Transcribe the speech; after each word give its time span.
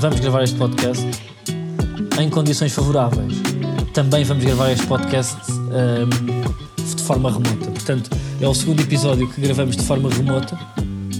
vamos 0.00 0.20
gravar 0.20 0.44
este 0.44 0.56
podcast 0.56 1.04
em 2.20 2.30
condições 2.30 2.72
favoráveis. 2.72 3.32
Também 3.92 4.22
vamos 4.24 4.44
gravar 4.44 4.70
este 4.70 4.86
podcast 4.86 5.36
ahm, 5.50 6.08
de 6.76 7.02
forma 7.02 7.30
remota. 7.30 7.70
Portanto, 7.70 8.10
é 8.40 8.46
o 8.46 8.54
segundo 8.54 8.80
episódio 8.80 9.28
que 9.28 9.40
gravamos 9.40 9.76
de 9.76 9.82
forma 9.82 10.08
remota. 10.08 10.56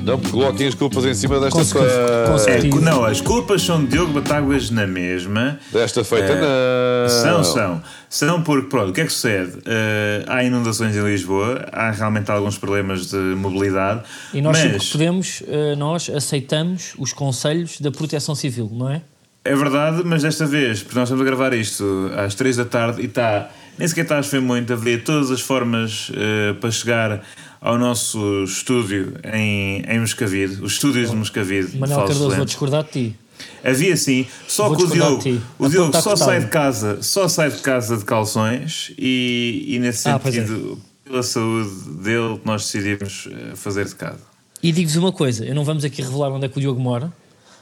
Não 0.09 0.19
coloquem 0.19 0.67
as 0.69 0.75
culpas 0.75 1.05
em 1.05 1.15
cima 1.15 1.39
desta, 1.41 1.59
Consecu- 1.59 1.85
fe- 1.85 2.31
consecu- 2.31 2.79
É, 2.79 2.81
não, 2.81 3.05
as 3.05 3.21
culpas 3.21 3.63
são 3.63 3.85
de 3.85 3.91
Diogo 3.91 4.13
Batáguas 4.13 4.71
na 4.71 4.87
mesma. 4.87 5.59
desta 5.73 6.03
feita, 6.05 6.33
É, 6.33 6.41
não. 6.41 7.09
São, 7.09 7.45
são. 7.45 7.83
São 8.11 8.43
porque, 8.43 8.69
pronto, 8.69 8.91
o 8.91 8.93
que 8.93 9.03
é 9.03 9.05
que 9.05 9.13
sucede? 9.13 9.59
Eh, 9.67 10.25
há 10.27 10.43
inundações 10.43 10.97
em 10.97 11.03
Lisboa, 11.03 11.67
há 11.71 11.91
realmente 11.91 12.31
alguns 12.31 12.57
problemas 12.57 13.07
de 13.11 13.17
mobilidade. 13.17 14.03
E 14.33 14.41
nós 14.41 14.57
sempre 14.57 14.79
mas 14.79 14.89
podemos, 14.91 15.43
ah, 15.47 15.77
nós 15.77 16.09
aceitamos 16.09 16.95
os 16.99 17.13
conselhos 17.13 17.81
da 17.81 17.91
Proteção 17.91 18.35
Civil, 18.35 18.71
não 18.73 18.89
é? 18.91 19.03
é 19.45 19.55
verdade, 19.55 20.03
mas 20.05 20.23
desta 20.23 20.45
vez, 20.47 20.83
porque 20.83 20.99
nós 20.99 21.09
estamos 21.09 21.23
a 21.23 21.25
gravar 21.25 21.55
isto 21.55 22.11
às 22.17 22.35
3 22.35 22.57
da 22.57 22.65
tarde 22.67 23.01
e 23.01 23.07
está, 23.07 23.49
nem 23.79 23.89
sequer 23.89 24.03
está 24.03 24.19
a 24.19 24.23
chover 24.23 24.41
muito, 24.43 24.71
havia 24.73 24.99
todas 24.99 25.31
as 25.31 25.41
formas 25.41 26.11
eh, 26.15 26.53
para 26.61 26.71
chegar 26.71 27.23
ao 27.61 27.79
nosso 27.79 28.45
estúdio 28.45 29.15
em, 29.33 29.83
em 29.89 30.01
Moscavide, 30.01 30.63
os 30.63 30.73
estúdios 30.73 31.11
de 31.11 31.17
Moscavide. 31.17 31.77
Manuel 31.77 32.07
Cardoso, 32.07 32.37
vou 32.37 32.45
discordar 32.45 32.85
de 32.85 32.91
ti. 32.91 33.17
Havia 33.63 33.97
sim, 33.97 34.27
só 34.49 34.69
Vou 34.69 34.77
que 34.77 34.83
o 34.85 34.87
Diogo, 34.89 35.23
ti. 35.23 35.41
o 35.59 35.69
Diogo 35.69 35.97
só 36.01 36.17
sai 36.17 36.41
de 36.41 36.49
casa, 36.49 37.01
só 37.03 37.29
sai 37.29 37.51
de 37.51 37.59
casa 37.59 37.97
de 37.97 38.05
calções 38.05 38.93
e, 38.99 39.65
e 39.69 39.79
nesse 39.79 40.09
Ah, 40.09 40.19
pois 40.19 40.37
é. 40.37 40.41
sentido, 40.45 40.79
pela 41.05 41.23
saúde 41.23 41.71
dele, 42.03 42.41
nós 42.45 42.65
decidimos 42.65 43.29
eh, 43.31 43.55
fazer 43.55 43.87
de 43.87 43.95
casa. 43.95 44.21
E 44.61 44.73
digo-vos 44.73 44.97
uma 44.97 45.13
coisa: 45.13 45.45
eu 45.45 45.55
não 45.55 45.65
vamos 45.65 45.85
aqui 45.85 46.03
revelar 46.03 46.31
onde 46.33 46.47
é 46.47 46.49
que 46.49 46.59
o 46.59 46.61
Diogo 46.61 46.81
mora, 46.81 47.13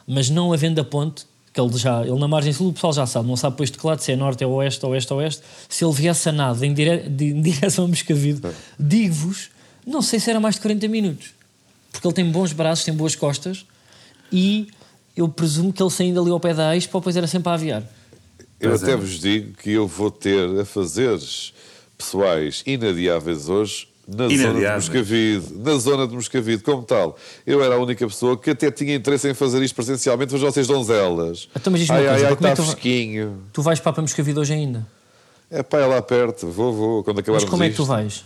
mas 0.09 0.31
não 0.31 0.51
havendo 0.53 0.81
a 0.81 0.85
ponte, 0.85 1.27
que 1.53 1.61
ele 1.61 1.77
já, 1.77 2.01
ele 2.03 2.19
na 2.19 2.27
margem 2.29 2.55
sul, 2.55 2.69
o 2.69 2.73
pessoal 2.73 2.95
já 2.95 3.07
sabe, 3.07 3.29
não 3.29 3.37
sabe 3.37 3.53
depois 3.55 3.71
de 3.71 3.77
que 3.79 3.87
lado, 3.87 4.01
se 4.01 4.13
é 4.13 4.17
norte, 4.17 4.43
é 4.43 4.47
oeste, 4.47 4.85
oeste, 4.87 5.13
oeste. 5.13 5.43
Se 5.69 5.85
ele 5.85 5.93
viesse 5.93 6.27
a 6.29 6.33
nada 6.33 6.65
em, 6.67 6.73
dire, 6.73 7.07
de- 7.09 7.27
em 7.37 7.43
direção 7.43 7.85
a 7.85 7.89
Moscavide, 7.89 8.41
digo-vos, 8.81 9.51
não 9.87 10.03
sei 10.03 10.19
se 10.21 10.29
era 10.31 10.41
mais 10.41 10.57
de 10.57 10.61
40 10.63 10.89
minutos, 10.89 11.29
porque 11.93 12.07
ele 12.07 12.15
tem 12.15 12.31
bons 12.31 12.53
braços, 12.53 12.85
tem 12.85 12.93
boas 12.95 13.15
costas 13.15 13.65
e 14.33 14.69
eu 15.17 15.29
presumo 15.29 15.73
que 15.73 15.83
ele 15.83 15.91
saindo 15.91 16.21
ali 16.21 16.31
ao 16.31 16.41
pé 16.41 16.53
da 16.53 16.77
Expo, 16.77 16.99
depois 16.99 17.17
era 17.17 17.27
sempre 17.27 17.49
a 17.51 17.55
aviar. 17.55 17.83
Eu 18.61 18.71
Pois 18.71 18.83
até 18.83 18.93
é. 18.93 18.97
vos 18.97 19.21
digo 19.21 19.55
que 19.63 19.71
eu 19.71 19.87
vou 19.87 20.11
ter 20.11 20.61
a 20.61 20.65
fazeres 20.65 21.53
pessoais 21.97 22.63
inadiáveis 22.67 23.49
hoje 23.49 23.89
na 24.09 24.29
zona 24.29 24.61
de. 24.61 24.75
Moscavide. 24.75 25.47
Na 25.57 25.77
zona 25.79 26.07
de 26.07 26.15
Moscavide, 26.15 26.63
como 26.63 26.83
tal. 26.83 27.17
Eu 27.47 27.63
era 27.63 27.75
a 27.75 27.79
única 27.79 28.07
pessoa 28.07 28.37
que 28.37 28.51
até 28.51 28.71
tinha 28.71 28.95
interesse 28.95 29.29
em 29.29 29.35
fazer 29.35 29.63
isto 29.63 29.75
presencialmente, 29.75 30.33
mas 30.33 30.41
vocês 30.43 30.67
donzelas. 30.67 31.49
Então, 31.57 31.71
mas 31.71 31.81
diz-me 31.81 31.97
ai, 31.97 32.03
ai, 32.07 32.11
coisa, 32.13 32.29
ai, 32.29 32.37
como 32.37 32.47
é 32.47 32.53
está 32.53 32.63
tu 32.63 32.67
fresquinho. 32.67 33.43
Tu 33.53 33.63
vais 33.63 33.81
para, 33.81 33.93
para 33.93 34.03
Moscavide 34.03 34.39
hoje 34.39 34.53
ainda, 34.53 34.87
É 35.51 35.63
pá, 35.63 35.79
é 35.81 35.87
lá 35.87 36.01
perto. 36.01 36.47
Vou, 36.49 36.73
vou. 36.73 37.05
Quando 37.05 37.19
acabarmos 37.21 37.45
mas 37.45 37.51
como 37.51 37.63
é 37.65 37.69
que 37.69 37.75
tu 37.77 37.83
isto. 37.83 37.89
vais? 37.89 38.25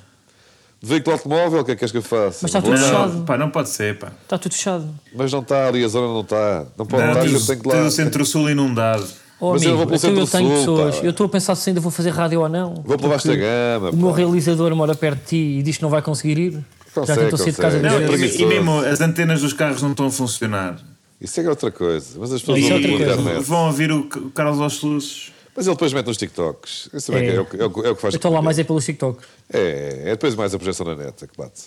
De 0.83 0.89
veículo 0.89 1.15
automóvel, 1.15 1.61
o 1.61 1.65
que 1.65 1.73
é 1.73 1.75
que 1.75 1.81
queres 1.81 1.93
que 1.93 1.99
eu 1.99 2.03
faça? 2.03 2.39
Mas 2.43 2.45
está 2.45 2.63
tudo 2.63 2.77
fechado. 2.79 3.23
Pá, 3.25 3.37
não 3.37 3.51
pode 3.51 3.69
ser, 3.69 3.99
pá. 3.99 4.13
Está 4.23 4.39
tudo 4.39 4.53
fechado. 4.55 4.89
Mas 5.15 5.31
não 5.33 5.41
está 5.41 5.69
ali, 5.69 5.85
a 5.85 5.89
zona 5.89 6.07
não 6.09 6.23
está. 6.23 6.65
Não 6.79 6.87
pode 6.87 7.03
Não, 7.03 7.11
estar, 7.11 7.21
tens- 7.23 7.33
eu 7.35 7.47
tenho 7.47 7.59
que 7.63 7.69
tens 7.69 7.81
lá. 7.83 7.87
o 7.87 7.91
centro-sul 7.91 8.51
inundado. 8.51 9.07
Oh, 9.39 9.53
Mas 9.53 9.63
eu 9.63 9.71
amigo, 9.73 9.77
vou 9.79 9.87
pelo 9.87 9.97
então 9.97 10.11
eu 10.11 10.15
tenho 10.27 10.27
Centro-Sul, 10.27 10.77
pessoas. 10.77 10.97
pá. 10.97 11.05
Eu 11.05 11.11
estou 11.11 11.27
a 11.27 11.29
pensar 11.29 11.55
se 11.55 11.71
ainda 11.71 11.81
vou 11.81 11.91
fazer 11.91 12.11
rádio 12.11 12.41
ou 12.41 12.49
não. 12.49 12.75
Vou 12.85 12.97
pela 12.99 13.11
vasta 13.15 13.35
gama. 13.35 13.91
O 13.91 13.97
meu 13.97 14.11
realizador 14.11 14.75
mora 14.75 14.95
perto 14.95 15.21
de 15.21 15.27
ti 15.27 15.59
e 15.59 15.63
diz 15.63 15.77
que 15.77 15.83
não 15.83 15.89
vai 15.91 16.03
conseguir 16.03 16.39
ir. 16.39 16.53
Já 16.53 16.61
Consegue, 16.95 17.21
tentou 17.21 17.39
sair 17.39 17.53
de 17.53 17.57
casa 17.59 17.79
Não, 17.79 17.89
é 17.97 17.99
vezes. 18.07 18.39
e, 18.39 18.43
e 18.43 18.47
mesmo 18.47 18.81
as 18.81 19.01
antenas 19.01 19.41
dos 19.43 19.53
carros 19.53 19.81
não 19.83 19.91
estão 19.93 20.07
a 20.07 20.11
funcionar. 20.11 20.77
Isso 21.21 21.41
é 21.41 21.49
outra 21.49 21.71
coisa. 21.71 22.19
Mas 22.19 22.33
as 22.33 22.41
pessoas 22.43 22.59
é 22.85 23.17
vão. 23.17 23.43
Vão 23.43 23.67
ouvir 23.67 23.93
o 23.93 24.05
Carlos 24.35 24.61
aos 24.61 24.83
Luzes. 24.83 25.33
Mas 25.61 25.67
ele 25.67 25.75
depois 25.77 25.93
mete 25.93 26.07
nos 26.07 26.17
TikToks. 26.17 26.89
Isso 26.95 27.13
é, 27.13 27.19
É. 27.19 27.21
que 27.31 27.37
é, 27.37 27.41
o, 27.41 27.45
que- 27.45 27.57
é 27.61 27.65
o 27.67 27.71
que- 27.71 27.81
é 27.87 27.91
o 27.91 27.95
que 27.97 28.01
faz. 28.01 28.15
Eu 28.15 28.17
estou 28.17 28.33
lá 28.33 28.41
mais 28.41 28.59
é 28.59 28.65
pelos 28.65 28.83
TikTok. 28.83 29.23
É, 29.53 30.03
é 30.07 30.11
depois 30.13 30.35
mais 30.35 30.55
a 30.55 30.59
projeção 30.59 30.87
na 30.87 30.97
neta 30.97 31.27
que 31.27 31.37
bate. 31.37 31.65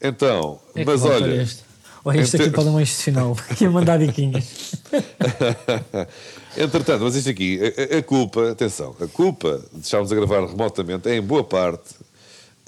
Então, 0.00 0.60
É 0.72 0.84
que 0.84 0.84
mas 0.86 1.00
volta 1.00 1.16
olha. 1.16 1.42
Este. 1.42 1.64
Olha, 2.04 2.20
este 2.20 2.36
aqui 2.36 2.44
Ente- 2.46 2.54
pode 2.54 2.68
um 2.68 2.78
institucional. 2.80 3.36
Aqui 3.50 3.64
a 3.64 3.70
mandar 3.70 3.98
diquinhas. 3.98 4.44
Entretanto, 6.56 7.02
mas 7.02 7.16
isto 7.16 7.30
aqui, 7.30 7.58
a, 7.92 7.98
a- 7.98 8.02
culpa, 8.02 8.50
atenção, 8.52 8.94
a 9.00 9.08
culpa 9.08 9.60
de 9.72 9.80
estarmos 9.84 10.12
a 10.12 10.14
gravar 10.14 10.46
remotamente 10.46 11.08
é 11.08 11.16
em 11.16 11.20
boa 11.22 11.42
parte 11.42 11.94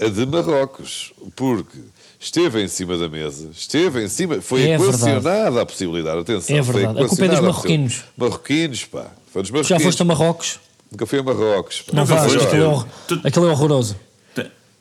a 0.01 0.09
de 0.09 0.27
Marrocos, 0.27 1.13
porque 1.37 1.79
esteve 2.19 2.63
em 2.63 2.69
cima 2.69 2.97
da 2.99 3.09
mesa, 3.09 3.49
esteve 3.53 4.05
em 4.05 4.09
cima, 4.09 4.41
foi 4.41 4.63
É 4.71 4.75
equacionada 4.75 5.61
a 5.63 5.67
possibilidade, 5.67 6.19
atenção. 6.19 6.57
É 6.57 6.63
foi 6.63 6.75
verdade. 6.75 7.03
A 7.05 7.09
culpa 7.09 7.25
é 7.25 7.29
dos 7.29 7.41
marroquinos. 7.41 8.05
Marroquinos, 8.17 8.85
pá. 8.85 9.07
Foi 9.37 9.43
dos 9.43 9.51
Já 9.51 9.55
marroquinos. 9.75 9.83
foste 9.83 10.03
a 10.03 10.05
Marrocos? 10.05 10.61
Nunca 10.91 11.07
fui 11.07 11.19
a 11.19 11.23
Marrocos. 11.23 11.83
pá. 11.83 11.93
Não 11.93 12.03
Nunca 12.05 12.15
vais, 12.15 12.33
foste. 12.33 12.47
aquilo 12.49 12.63
é, 12.63 12.67
hor- 12.69 12.87
Tu- 13.07 13.21
aquilo 13.25 13.49
é 13.49 13.51
horroroso. 13.53 13.97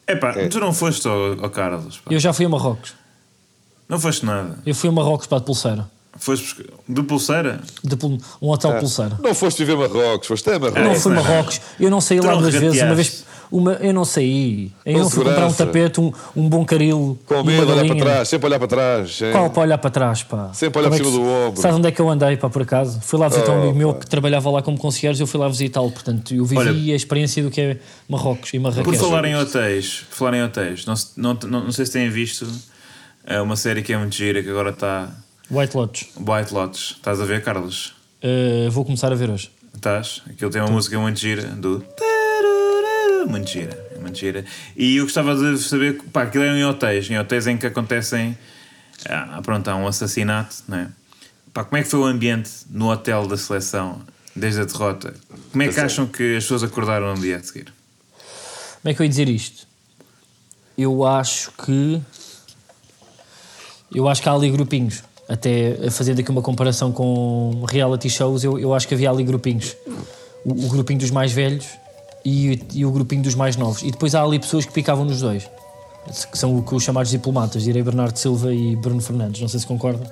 Epá, 0.07 0.29
É. 0.37 0.47
tu 0.47 0.59
não 0.59 0.71
foste 0.71 1.07
ao, 1.07 1.43
ao 1.43 1.49
Carlos. 1.49 1.97
pá. 1.97 2.13
Eu 2.13 2.19
já 2.19 2.31
fui 2.31 2.45
a 2.45 2.49
Marrocos. 2.49 2.93
Não 3.89 3.99
foste 3.99 4.23
nada. 4.25 4.59
Eu 4.65 4.73
fui 4.75 4.89
a 4.89 4.91
Marrocos 4.91 5.25
para 5.27 5.39
de 5.39 5.45
pulseira. 5.45 5.89
Foste 6.17 6.43
buscar- 6.45 6.63
de 6.87 7.03
pulseira? 7.03 7.59
De 7.83 7.95
pul- 7.97 8.17
um 8.41 8.49
hotel 8.49 8.71
Ah, 8.71 8.73
de 8.75 8.79
pulseira. 8.81 9.19
Não 9.21 9.33
foste 9.35 9.65
viver 9.65 9.75
Marrocos, 9.75 10.27
foste 10.27 10.49
a 10.49 10.57
Marrocos. 10.59 10.83
Não 10.83 10.95
fui 10.95 11.11
a 11.11 11.15
Marrocos. 11.15 11.61
Eu 11.79 11.89
não 11.91 11.99
saí 11.99 12.19
Tu 12.19 12.25
lá 12.25 12.33
não 12.33 12.41
duas 12.41 12.53
vezes. 12.53 12.77
Uma 12.81 12.89
regateaste. 12.91 13.25
Uma, 13.51 13.73
eu 13.73 13.93
não 13.93 14.03
saí. 14.05 14.71
Eu 14.85 14.99
não 14.99 15.09
fui 15.09 15.23
comprar 15.23 15.47
um 15.47 15.53
tapete, 15.53 16.01
um, 16.01 16.11
um 16.35 16.49
bom 16.49 16.65
caril. 16.65 17.17
Com 17.25 17.43
medo, 17.43 17.71
olhar 17.71 17.85
para 17.85 17.95
trás, 17.95 18.27
sempre 18.29 18.47
olhar 18.47 18.59
para 18.59 18.67
trás. 18.67 19.21
hein? 19.21 19.31
Qual 19.31 19.49
para 19.49 19.61
olhar 19.63 19.77
para 19.77 19.89
trás, 19.89 20.23
pá? 20.23 20.51
Sempre 20.53 20.79
olhar 20.81 20.93
é 20.93 20.97
cima 20.97 21.09
que- 21.09 21.15
do 21.17 21.23
ombro. 21.23 21.61
Sabes 21.61 21.77
onde 21.77 21.87
é 21.87 21.91
que 21.91 21.99
eu 22.01 22.09
andei, 22.09 22.37
pá, 22.37 22.49
por 22.49 22.61
acaso? 22.63 22.99
Fui 23.01 23.19
lá 23.19 23.27
visitar 23.27 23.51
um 23.51 23.57
Oh, 23.57 23.61
amigo 23.63 23.77
meu 23.77 23.93
que 23.93 24.07
trabalhava 24.07 24.49
lá 24.49 24.61
como 24.61 24.77
concierge 24.77 25.21
eu 25.21 25.27
fui 25.27 25.39
lá 25.39 25.47
visitá-lo. 25.47 25.91
Portanto, 25.91 26.33
eu 26.33 26.43
vivi 26.45 26.59
Olha, 26.59 26.93
a 26.93 26.95
experiência 26.95 27.43
do 27.43 27.49
que 27.51 27.61
é 27.61 27.77
Marrocos 28.09 28.53
e 28.53 28.59
Marrakech. 28.59 28.83
Por 28.85 28.95
falar 28.95 29.25
em 29.25 29.35
hotéis, 29.35 30.05
por 30.09 30.15
falar 30.15 30.33
em 30.37 30.43
hotéis, 30.43 30.85
não, 30.85 30.93
não, 31.15 31.33
não, 31.47 31.63
não 31.65 31.71
sei 31.71 31.85
se 31.85 31.91
têm 31.93 32.09
visto 32.09 32.47
é 33.25 33.41
uma 33.41 33.55
série 33.55 33.81
que 33.81 33.91
é 33.93 33.97
muito 33.97 34.15
gira, 34.15 34.41
que 34.43 34.49
agora 34.49 34.69
está 34.71 35.09
White 35.49 35.75
Lodge. 35.77 36.09
White 36.17 36.53
Lotus. 36.53 36.95
Estás 36.97 37.21
a 37.21 37.25
ver, 37.25 37.43
Carlos? 37.43 37.93
Uh, 38.23 38.69
vou 38.71 38.83
começar 38.83 39.11
a 39.11 39.15
ver 39.15 39.29
hoje. 39.29 39.51
Estás? 39.75 40.21
Aquilo 40.29 40.49
tem 40.49 40.61
uma 40.61 40.71
música 40.71 40.97
muito 40.99 41.19
gira 41.19 41.43
do. 41.43 41.83
Muito 43.27 43.49
gira, 43.49 43.77
é 43.95 43.99
muito 43.99 44.17
gira. 44.17 44.45
E 44.75 44.97
eu 44.97 45.03
gostava 45.03 45.35
de 45.35 45.57
saber, 45.57 46.01
pá, 46.13 46.23
aquilo 46.23 46.43
é 46.43 46.57
em 46.57 46.65
hotéis, 46.65 47.09
em 47.09 47.17
hotéis 47.17 47.47
em 47.47 47.57
que 47.57 47.65
acontecem. 47.65 48.37
Ah, 49.09 49.41
pronto, 49.43 49.67
há 49.67 49.75
um 49.75 49.87
assassinato, 49.87 50.55
não 50.67 50.77
é? 50.77 50.87
Pá, 51.53 51.63
como 51.63 51.77
é 51.77 51.83
que 51.83 51.89
foi 51.89 51.99
o 51.99 52.05
ambiente 52.05 52.49
no 52.69 52.91
hotel 52.91 53.27
da 53.27 53.37
seleção 53.37 54.01
desde 54.35 54.61
a 54.61 54.65
derrota? 54.65 55.13
Como 55.51 55.63
é 55.63 55.67
que 55.67 55.79
é. 55.79 55.83
acham 55.83 56.05
que 56.05 56.37
as 56.37 56.43
pessoas 56.43 56.63
acordaram 56.63 57.15
no 57.15 57.21
dia 57.21 57.37
a 57.37 57.43
seguir? 57.43 57.73
Como 58.81 58.91
é 58.91 58.93
que 58.93 59.01
eu 59.01 59.05
ia 59.05 59.09
dizer 59.09 59.29
isto? 59.29 59.67
Eu 60.77 61.05
acho 61.05 61.51
que. 61.51 62.01
Eu 63.93 64.07
acho 64.07 64.21
que 64.21 64.29
há 64.29 64.33
ali 64.33 64.49
grupinhos. 64.49 65.03
Até 65.27 65.89
fazendo 65.89 66.19
aqui 66.19 66.29
uma 66.29 66.41
comparação 66.41 66.91
com 66.91 67.65
reality 67.67 68.09
shows, 68.09 68.43
eu, 68.43 68.59
eu 68.59 68.73
acho 68.73 68.87
que 68.87 68.93
havia 68.93 69.09
ali 69.09 69.23
grupinhos. 69.23 69.75
O, 70.43 70.51
o 70.51 70.69
grupinho 70.69 70.99
dos 70.99 71.09
mais 71.09 71.31
velhos 71.31 71.65
e, 72.25 72.59
e 72.73 72.85
o 72.85 72.91
grupinho 72.91 73.21
dos 73.21 73.35
mais 73.35 73.55
novos. 73.55 73.83
E 73.83 73.91
depois 73.91 74.15
há 74.15 74.23
ali 74.23 74.39
pessoas 74.39 74.65
que 74.65 74.73
picavam 74.73 75.05
nos 75.05 75.21
dois. 75.21 75.47
Que 76.31 76.37
são 76.37 76.53
o- 76.55 76.75
os 76.75 76.83
chamados 76.83 77.09
diplomatas. 77.11 77.63
Direi 77.63 77.81
Bernardo 77.83 78.17
Silva 78.17 78.53
e 78.53 78.75
Bruno 78.75 79.01
Fernandes. 79.01 79.39
Não 79.41 79.47
sei 79.47 79.59
se 79.59 79.65
concordam. 79.67 80.05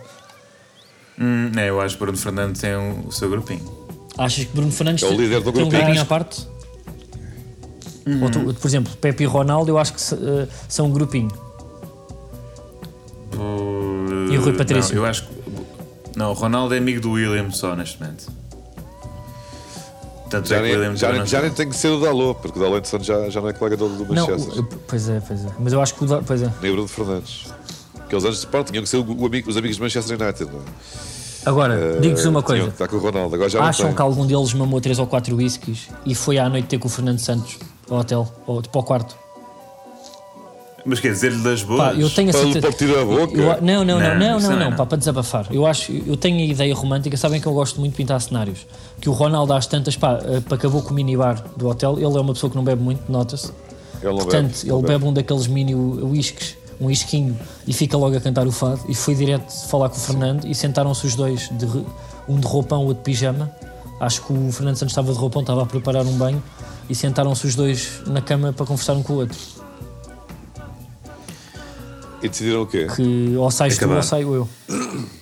Hum, 1.20 1.52
é, 1.58 1.70
eu 1.70 1.80
acho 1.82 1.96
que 1.96 2.00
Bruno 2.04 2.18
Fernandes 2.18 2.62
tem 2.62 2.74
o, 2.76 3.08
o 3.08 3.12
seu 3.12 3.30
grupinho. 3.30 3.62
Achas 4.18 4.46
que 4.46 4.52
Bruno 4.56 4.72
Fernandes 4.72 5.04
É 5.04 5.08
o 5.08 5.12
líder 5.12 5.42
do 5.42 5.52
tem 5.52 5.64
um 5.64 5.70
grupinho. 5.70 5.82
grupinho 5.82 6.02
à 6.02 6.06
parte? 6.06 6.48
Tu- 8.06 8.54
por 8.60 8.68
exemplo, 8.68 8.92
Pepe 8.98 9.24
e 9.24 9.26
Ronaldo, 9.26 9.72
eu 9.72 9.78
acho 9.78 9.94
que 9.94 10.02
eh, 10.14 10.48
são 10.68 10.88
um 10.88 10.92
grupinho. 10.92 11.32
E 14.32 14.38
o 14.38 14.42
Rui 14.42 14.54
Patrício? 14.54 14.96
Não, 14.96 15.04
eu 15.04 15.10
acho 15.10 15.24
que. 15.28 15.34
Não, 16.16 16.30
o 16.32 16.34
Ronaldo 16.34 16.74
é 16.76 16.78
amigo 16.78 17.02
do 17.02 17.12
William 17.12 17.50
só 17.52 17.76
neste 17.76 18.00
momento. 18.02 18.32
Tanto 20.34 20.50
Já 20.50 20.58
é 20.58 20.62
que 20.62 20.78
nem, 20.78 20.96
já, 20.96 21.10
nem, 21.10 21.20
não 21.20 21.26
já 21.28 21.38
está. 21.38 21.42
nem 21.42 21.52
tem 21.52 21.70
que 21.70 21.76
ser 21.76 21.90
o 21.90 22.00
Dalot, 22.00 22.40
porque 22.42 22.58
o 22.58 22.62
Dalot 22.62 22.88
Santos 22.88 23.06
já, 23.06 23.30
já 23.30 23.40
não 23.40 23.50
é 23.50 23.54
colega 23.54 23.78
do, 23.78 23.88
do 23.88 24.14
Não, 24.14 24.28
Manchester. 24.28 24.58
eu- 24.58 24.64
pois 24.88 25.08
é, 25.08 25.20
pois 25.20 25.46
é. 25.46 25.50
Mas 25.60 25.74
eu 25.74 25.80
acho 25.82 25.94
que 25.94 26.04
o. 26.04 26.08
da- 26.08 26.22
Pois 26.24 26.42
é. 26.42 26.52
Nem 26.60 26.72
o 26.72 26.74
Bruno 26.74 26.88
Fernandes. 26.88 27.54
Aqueles 28.00 28.24
anos 28.26 28.38
de 28.38 28.46
Sport 28.46 28.68
tinham 28.72 28.82
que 28.84 28.90
ser 28.90 28.98
o, 28.98 29.06
o 29.22 29.26
amigo, 29.28 29.48
os 29.50 29.58
amigos 29.58 29.78
do 29.78 29.84
Manchester 29.84 30.20
United. 30.20 30.52
Não 30.52 30.60
é? 30.60 30.64
Agora, 31.46 32.00
digo-vos 32.00 32.26
uma 32.26 32.42
coisa. 32.42 32.64
que 32.64 32.70
estar 32.72 32.88
com 32.88 32.96
o 32.96 33.00
Ronaldo. 33.00 33.36
Agora 33.36 33.50
já 33.50 33.62
Acham 33.64 33.88
não 33.88 33.94
que 33.96 34.02
algum 34.02 34.26
deles 34.26 34.54
mamou 34.54 34.82
3 34.82 34.98
ou 34.98 35.06
4 35.06 35.36
whiskies 35.36 35.88
e 36.06 36.16
foi 36.16 36.38
à 36.40 36.50
noite 36.50 36.68
ter 36.68 36.80
com 36.80 36.88
o 36.88 36.92
Fernando 36.92 37.20
Santos 37.20 37.60
ao 37.90 38.00
hotel, 38.00 38.28
ou 38.48 38.62
para 38.62 38.80
o 38.80 38.84
quarto? 38.84 39.16
Mas 40.86 41.00
quer 41.00 41.12
dizer-lhe 41.12 41.42
das 41.42 41.64
boas? 41.64 41.80
Pá, 41.80 41.94
eu 41.94 42.10
tenho 42.10 42.30
a 42.30 42.32
Para 42.34 42.42
certeza. 42.42 42.60
lhe 42.60 42.62
partir 42.62 42.98
a 42.98 43.06
boca? 43.06 43.38
Eu- 43.38 43.62
não, 43.62 43.86
não, 43.86 43.86
não, 43.86 44.00
Não, 44.00 44.00
não, 44.00 44.20
não, 44.20 44.40
não 44.40 44.52
é, 44.52 44.56
não, 44.60 44.70
não. 44.72 44.78
pá, 44.78 44.86
para 44.86 44.98
desabafar. 44.98 45.48
Eu 45.50 45.66
acho, 45.66 45.92
eu 46.06 46.18
tenho 46.18 46.38
a 46.40 46.44
ideia 46.44 46.76
romântica, 46.76 47.16
sabem 47.16 47.40
que 47.40 47.48
eu 47.48 47.54
gosto 47.54 47.80
muito 47.80 47.94
de 47.94 47.98
pintar 47.98 48.20
cenários. 48.20 48.66
Que 49.00 49.08
o 49.08 49.14
Ronaldo 49.14 49.54
às 49.54 49.66
tantas, 49.66 49.96
pá, 49.96 50.20
eh, 50.24 50.42
acabou 50.54 50.82
com 50.82 50.92
o 50.92 50.94
minibar 50.94 51.42
do 51.56 51.68
hotel. 51.70 51.96
Ele 51.98 52.18
é 52.18 52.20
uma 52.22 52.34
pessoa 52.34 52.50
que 52.50 52.56
não 52.58 52.64
bebe 52.64 52.82
muito, 52.84 53.10
nota-se. 53.10 53.52
Ele 54.02 54.14
Portanto, 54.14 54.50
bebe, 54.52 54.60
ele 54.64 54.72
não 54.72 54.82
bebe 54.82 55.06
um 55.06 55.14
daqueles 55.14 55.48
mini 55.48 55.74
whiskies 55.74 56.58
um 56.82 56.92
isquinho 56.92 57.40
e 57.66 57.72
fica 57.72 57.96
logo 57.96 58.18
a 58.18 58.20
cantar 58.20 58.46
o 58.46 58.52
fado. 58.52 58.82
E 58.90 58.96
fui 58.96 59.16
direto 59.16 59.50
falar 59.70 59.88
com 59.88 59.96
o 59.96 60.00
Fernando 60.00 60.46
e 60.46 60.54
sentaram-se 60.54 61.06
os 61.08 61.16
dois, 61.16 61.48
de, 61.52 61.66
um 62.28 62.38
de 62.38 62.46
roupão, 62.46 62.82
outro 62.82 62.96
de 62.96 63.02
pijama. 63.04 63.50
Acho 64.02 64.22
que 64.24 64.34
o 64.34 64.52
Fernando 64.52 64.76
Santos 64.76 64.92
estava 64.92 65.14
de 65.14 65.18
roupão, 65.18 65.44
estava 65.44 65.62
a 65.64 65.66
preparar 65.66 66.04
um 66.06 66.18
banho 66.18 66.44
e 66.90 66.96
sentaram-se 66.96 67.48
os 67.48 67.56
dois 67.56 68.02
na 68.06 68.20
cama 68.20 68.52
para 68.52 68.66
conversar 68.66 68.94
um 68.96 69.04
com 69.04 69.14
o 69.14 69.16
outro. 69.18 69.38
E 72.24 72.30
decidiram 72.30 72.62
o 72.64 72.68
quê? 72.68 72.88
Que 72.96 73.36
ou 73.38 73.52
sais 73.52 73.76
tu 73.76 73.80
Acabar. 73.80 73.98
ou 73.98 74.04
saio 74.04 74.34
eu. 74.36 74.50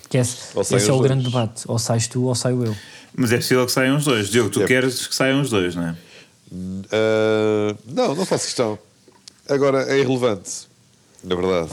Que 0.08 0.18
esse, 0.18 0.36
esse 0.60 0.74
é 0.88 0.92
o 0.92 0.96
dois. 0.96 1.02
grande 1.02 1.24
debate. 1.24 1.64
Ou 1.66 1.78
sais 1.78 2.06
tu 2.06 2.22
ou 2.24 2.34
saio 2.34 2.64
eu. 2.64 2.76
Mas 3.16 3.32
é 3.32 3.36
possível 3.36 3.66
que 3.66 3.72
saiam 3.72 3.96
os 3.96 4.04
dois. 4.04 4.28
Diogo, 4.28 4.50
tu 4.50 4.62
É. 4.62 4.66
queres 4.66 5.06
que 5.06 5.14
saiam 5.14 5.40
os 5.42 5.50
dois, 5.50 5.74
não 5.74 5.88
é? 5.88 5.94
Ah, 6.90 7.74
não, 7.86 8.14
não 8.14 8.24
faço 8.26 8.44
questão. 8.46 8.78
Agora 9.48 9.82
é 9.92 9.98
irrelevante, 9.98 10.50
na 11.24 11.34
verdade. 11.34 11.70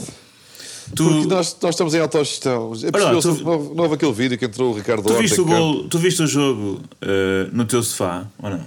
Tu, 0.94 1.04
Porque 1.04 1.26
nós, 1.28 1.56
nós 1.62 1.74
estamos 1.74 1.94
em 1.94 2.00
autogestão. 2.00 2.72
É 2.82 2.90
possível, 2.90 3.20
tu- 3.20 3.44
não, 3.44 3.52
houve- 3.52 3.74
não 3.76 3.82
houve 3.84 3.94
aquele 3.94 4.12
vídeo 4.12 4.36
que 4.36 4.44
entrou 4.44 4.72
o 4.72 4.76
Ricardo 4.76 5.02
tu, 5.04 5.10
Horta 5.10 5.22
viste 5.22 5.40
o 5.40 5.44
gol, 5.44 5.88
tu 5.88 5.98
viste 5.98 6.22
o 6.22 6.26
jogo 6.26 6.80
eh, 7.00 7.48
no 7.52 7.64
teu 7.64 7.80
sofá, 7.82 8.26
ou 8.42 8.50
não? 8.50 8.64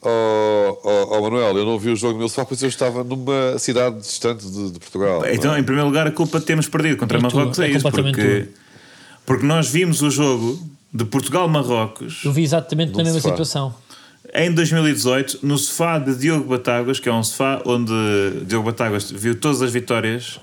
Oh, 0.00 0.78
oh, 0.84 1.16
oh, 1.16 1.22
Manuel, 1.22 1.58
eu 1.58 1.64
não 1.64 1.78
vi 1.78 1.90
o 1.90 1.96
jogo 1.96 2.12
no 2.14 2.20
meu 2.20 2.28
sofá, 2.28 2.44
pois 2.44 2.62
eu 2.62 2.68
estava 2.68 3.02
numa 3.02 3.58
cidade 3.58 3.98
distante 3.98 4.46
de, 4.48 4.70
de 4.72 4.78
Portugal. 4.78 5.22
Então, 5.26 5.50
não 5.50 5.56
é? 5.56 5.60
em 5.60 5.64
primeiro 5.64 5.88
lugar, 5.88 6.06
a 6.06 6.10
culpa 6.12 6.38
de 6.38 6.46
termos 6.46 6.68
perdido 6.68 6.96
contra 6.96 7.18
É 7.18 7.20
Marrocos 7.20 7.56
tua, 7.56 7.64
é, 7.66 7.68
é 7.68 7.72
isso. 7.72 7.90
Porque, 7.90 8.42
tua. 8.42 8.48
porque 9.26 9.44
nós 9.44 9.68
vimos 9.68 10.00
o 10.00 10.10
jogo 10.10 10.58
de 10.94 11.04
Portugal-Marrocos 11.04 12.22
Eu 12.24 12.32
vi 12.32 12.42
exatamente 12.44 12.96
na 12.96 13.02
mesma 13.02 13.18
sofá. 13.20 13.30
situação. 13.34 13.74
em 14.32 14.52
2018 14.54 15.40
no 15.42 15.58
sofá 15.58 15.98
de 15.98 16.14
Diogo 16.14 16.48
Batáguas, 16.48 17.00
que 17.00 17.08
é 17.08 17.12
um 17.12 17.22
sofá 17.24 17.60
onde 17.66 17.92
Diogo 18.46 18.66
Batáguas 18.70 19.10
viu 19.10 19.34
todas 19.34 19.60
as 19.62 19.72
vitórias 19.72 20.38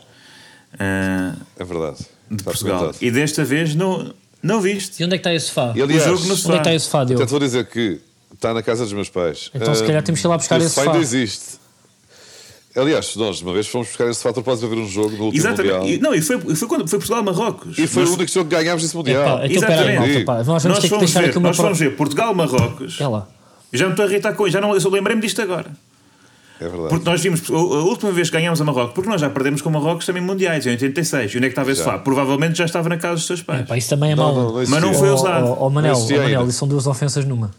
eh, 0.77 1.31
É 1.57 1.63
verdade. 1.63 1.99
de 2.29 2.35
Está 2.41 2.51
Portugal. 2.51 2.91
E 3.01 3.09
desta 3.09 3.45
vez 3.45 3.73
não, 3.73 4.13
não 4.43 4.59
viste. 4.59 5.01
E 5.01 5.05
onde 5.05 5.15
é 5.15 5.17
que 5.17 5.21
está 5.21 5.33
esse 5.33 5.47
sofá? 5.47 5.71
E, 5.75 5.81
aliás, 5.81 6.03
o 6.07 6.09
jogo 6.17 6.25
no 6.25 6.33
Onde 6.33 6.33
é 6.33 6.35
sofá. 6.35 6.51
que 6.53 6.57
está 6.59 6.73
esse 6.75 6.85
sofá, 6.85 6.97
Diogo? 7.05 7.13
Portanto, 7.21 7.29
vou 7.31 7.39
dizer 7.39 7.65
que 7.67 8.01
está 8.35 8.53
na 8.53 8.61
casa 8.61 8.83
dos 8.83 8.93
meus 8.93 9.09
pais. 9.09 9.49
Então, 9.53 9.73
se 9.73 9.83
calhar 9.83 10.03
temos 10.03 10.21
que 10.21 10.27
ir 10.27 10.29
lá 10.29 10.37
buscar 10.37 10.57
esse 10.59 10.69
sofá 10.69 10.91
ainda 10.91 11.01
existe. 11.01 11.65
Aliás, 12.75 13.15
nós 13.15 13.41
uma 13.41 13.53
vez 13.53 13.67
fomos 13.67 13.87
buscar 13.87 14.03
esse 14.09 14.15
sofá 14.19 14.29
de 14.29 14.33
propósito 14.35 14.65
a 14.65 14.69
ver 14.69 14.75
um 14.81 14.87
jogo 14.87 15.15
no 15.15 15.23
último 15.25 15.41
Exatamente. 15.41 15.75
Mundial. 15.77 15.87
E, 15.95 15.97
não, 15.99 16.13
e 16.13 16.21
foi, 16.21 16.37
foi 16.55 16.67
quando 16.67 16.87
foi 16.89 16.99
Portugal-Marrocos. 16.99 17.77
E 17.79 17.87
foi 17.87 18.03
Nós- 18.03 18.11
o 18.11 18.15
único 18.15 18.31
jogo 18.31 18.49
que 18.49 18.55
ganhámos 18.55 18.83
nesse 18.83 18.95
Mundial. 18.97 19.21
Então, 19.21 19.37
peraí, 19.39 19.55
Exatamente. 19.55 19.99
malta, 19.99 20.25
pá. 20.25 20.33
Nós 20.35 20.45
vamos 20.45 20.63
Nós 20.65 20.75
ter 20.77 20.81
que 20.81 20.89
fomos 20.89 21.05
deixar 21.05 21.21
ver, 21.21 21.29
aqui 21.29 21.37
uma 21.37 21.47
nós 21.49 21.57
fomos 21.57 21.77
prova. 21.77 21.89
ver 21.91 21.95
Portugal-Marrocos. 21.97 22.97
É 22.99 23.07
lá. 23.07 23.27
Eu 23.71 23.79
já 23.79 23.85
me 23.85 23.91
estou 23.91 24.05
a 24.05 24.09
irritar 24.09 24.33
com 24.33 24.49
já 24.49 24.59
não, 24.59 24.75
eu 24.75 24.89
lembrei-me 24.89 25.21
disto 25.21 25.41
agora. 25.41 25.71
É 26.59 26.63
verdade. 26.67 26.89
Porque 26.89 27.09
nós 27.09 27.21
vimos, 27.21 27.41
a 27.49 27.53
última 27.53 28.11
vez 28.11 28.29
que 28.29 28.35
ganhámos 28.37 28.59
a 28.59 28.65
Marrocos, 28.65 28.93
porque 28.93 29.09
nós 29.09 29.19
já 29.21 29.29
perdemos 29.29 29.61
com 29.61 29.69
Marrocos 29.69 30.05
também 30.05 30.21
mundiais, 30.21 30.65
em 30.65 30.71
86. 30.71 31.33
E 31.33 31.37
onde 31.37 31.45
é 31.45 31.49
que 31.49 31.53
estava 31.53 31.71
esse 31.71 31.81
sofá? 31.81 31.97
Provavelmente 31.97 32.57
já 32.57 32.65
estava 32.65 32.89
na 32.89 32.97
casa 32.97 33.15
dos 33.15 33.25
seus 33.25 33.41
pais. 33.41 33.65
Pá, 33.67 33.77
isso 33.77 33.89
também 33.89 34.11
é 34.11 34.15
mau. 34.15 34.53
Mas 34.53 34.69
não 34.81 34.93
foi 34.93 35.09
usado. 35.11 35.47
ó, 35.59 35.69
Manel, 35.69 35.95
ó, 35.95 35.99
Manel, 36.09 36.47
isso 36.49 36.59
são 36.59 36.67
duas 36.67 36.87
ofensas 36.87 37.23
numa. 37.25 37.51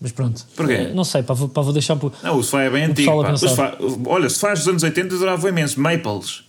Mas 0.00 0.12
pronto. 0.12 0.44
Porquê? 0.54 0.72
Eh, 0.72 0.92
Não 0.94 1.04
sei, 1.04 1.22
pá, 1.22 1.32
vou, 1.34 1.48
pá, 1.48 1.62
vou 1.62 1.72
deixar 1.72 1.96
por. 1.96 2.12
Não, 2.22 2.38
o 2.38 2.42
sofá 2.42 2.62
é 2.62 2.70
bem 2.70 2.84
antigo. 2.84 3.22
pá. 3.22 3.36
Sofá- 3.36 3.76
olha, 4.06 4.28
se 4.28 4.38
faz 4.38 4.58
dos 4.60 4.68
anos 4.68 4.82
80, 4.82 5.14
eu 5.14 5.16
adorava 5.16 5.48
imenso. 5.48 5.80
Maples. 5.80 6.44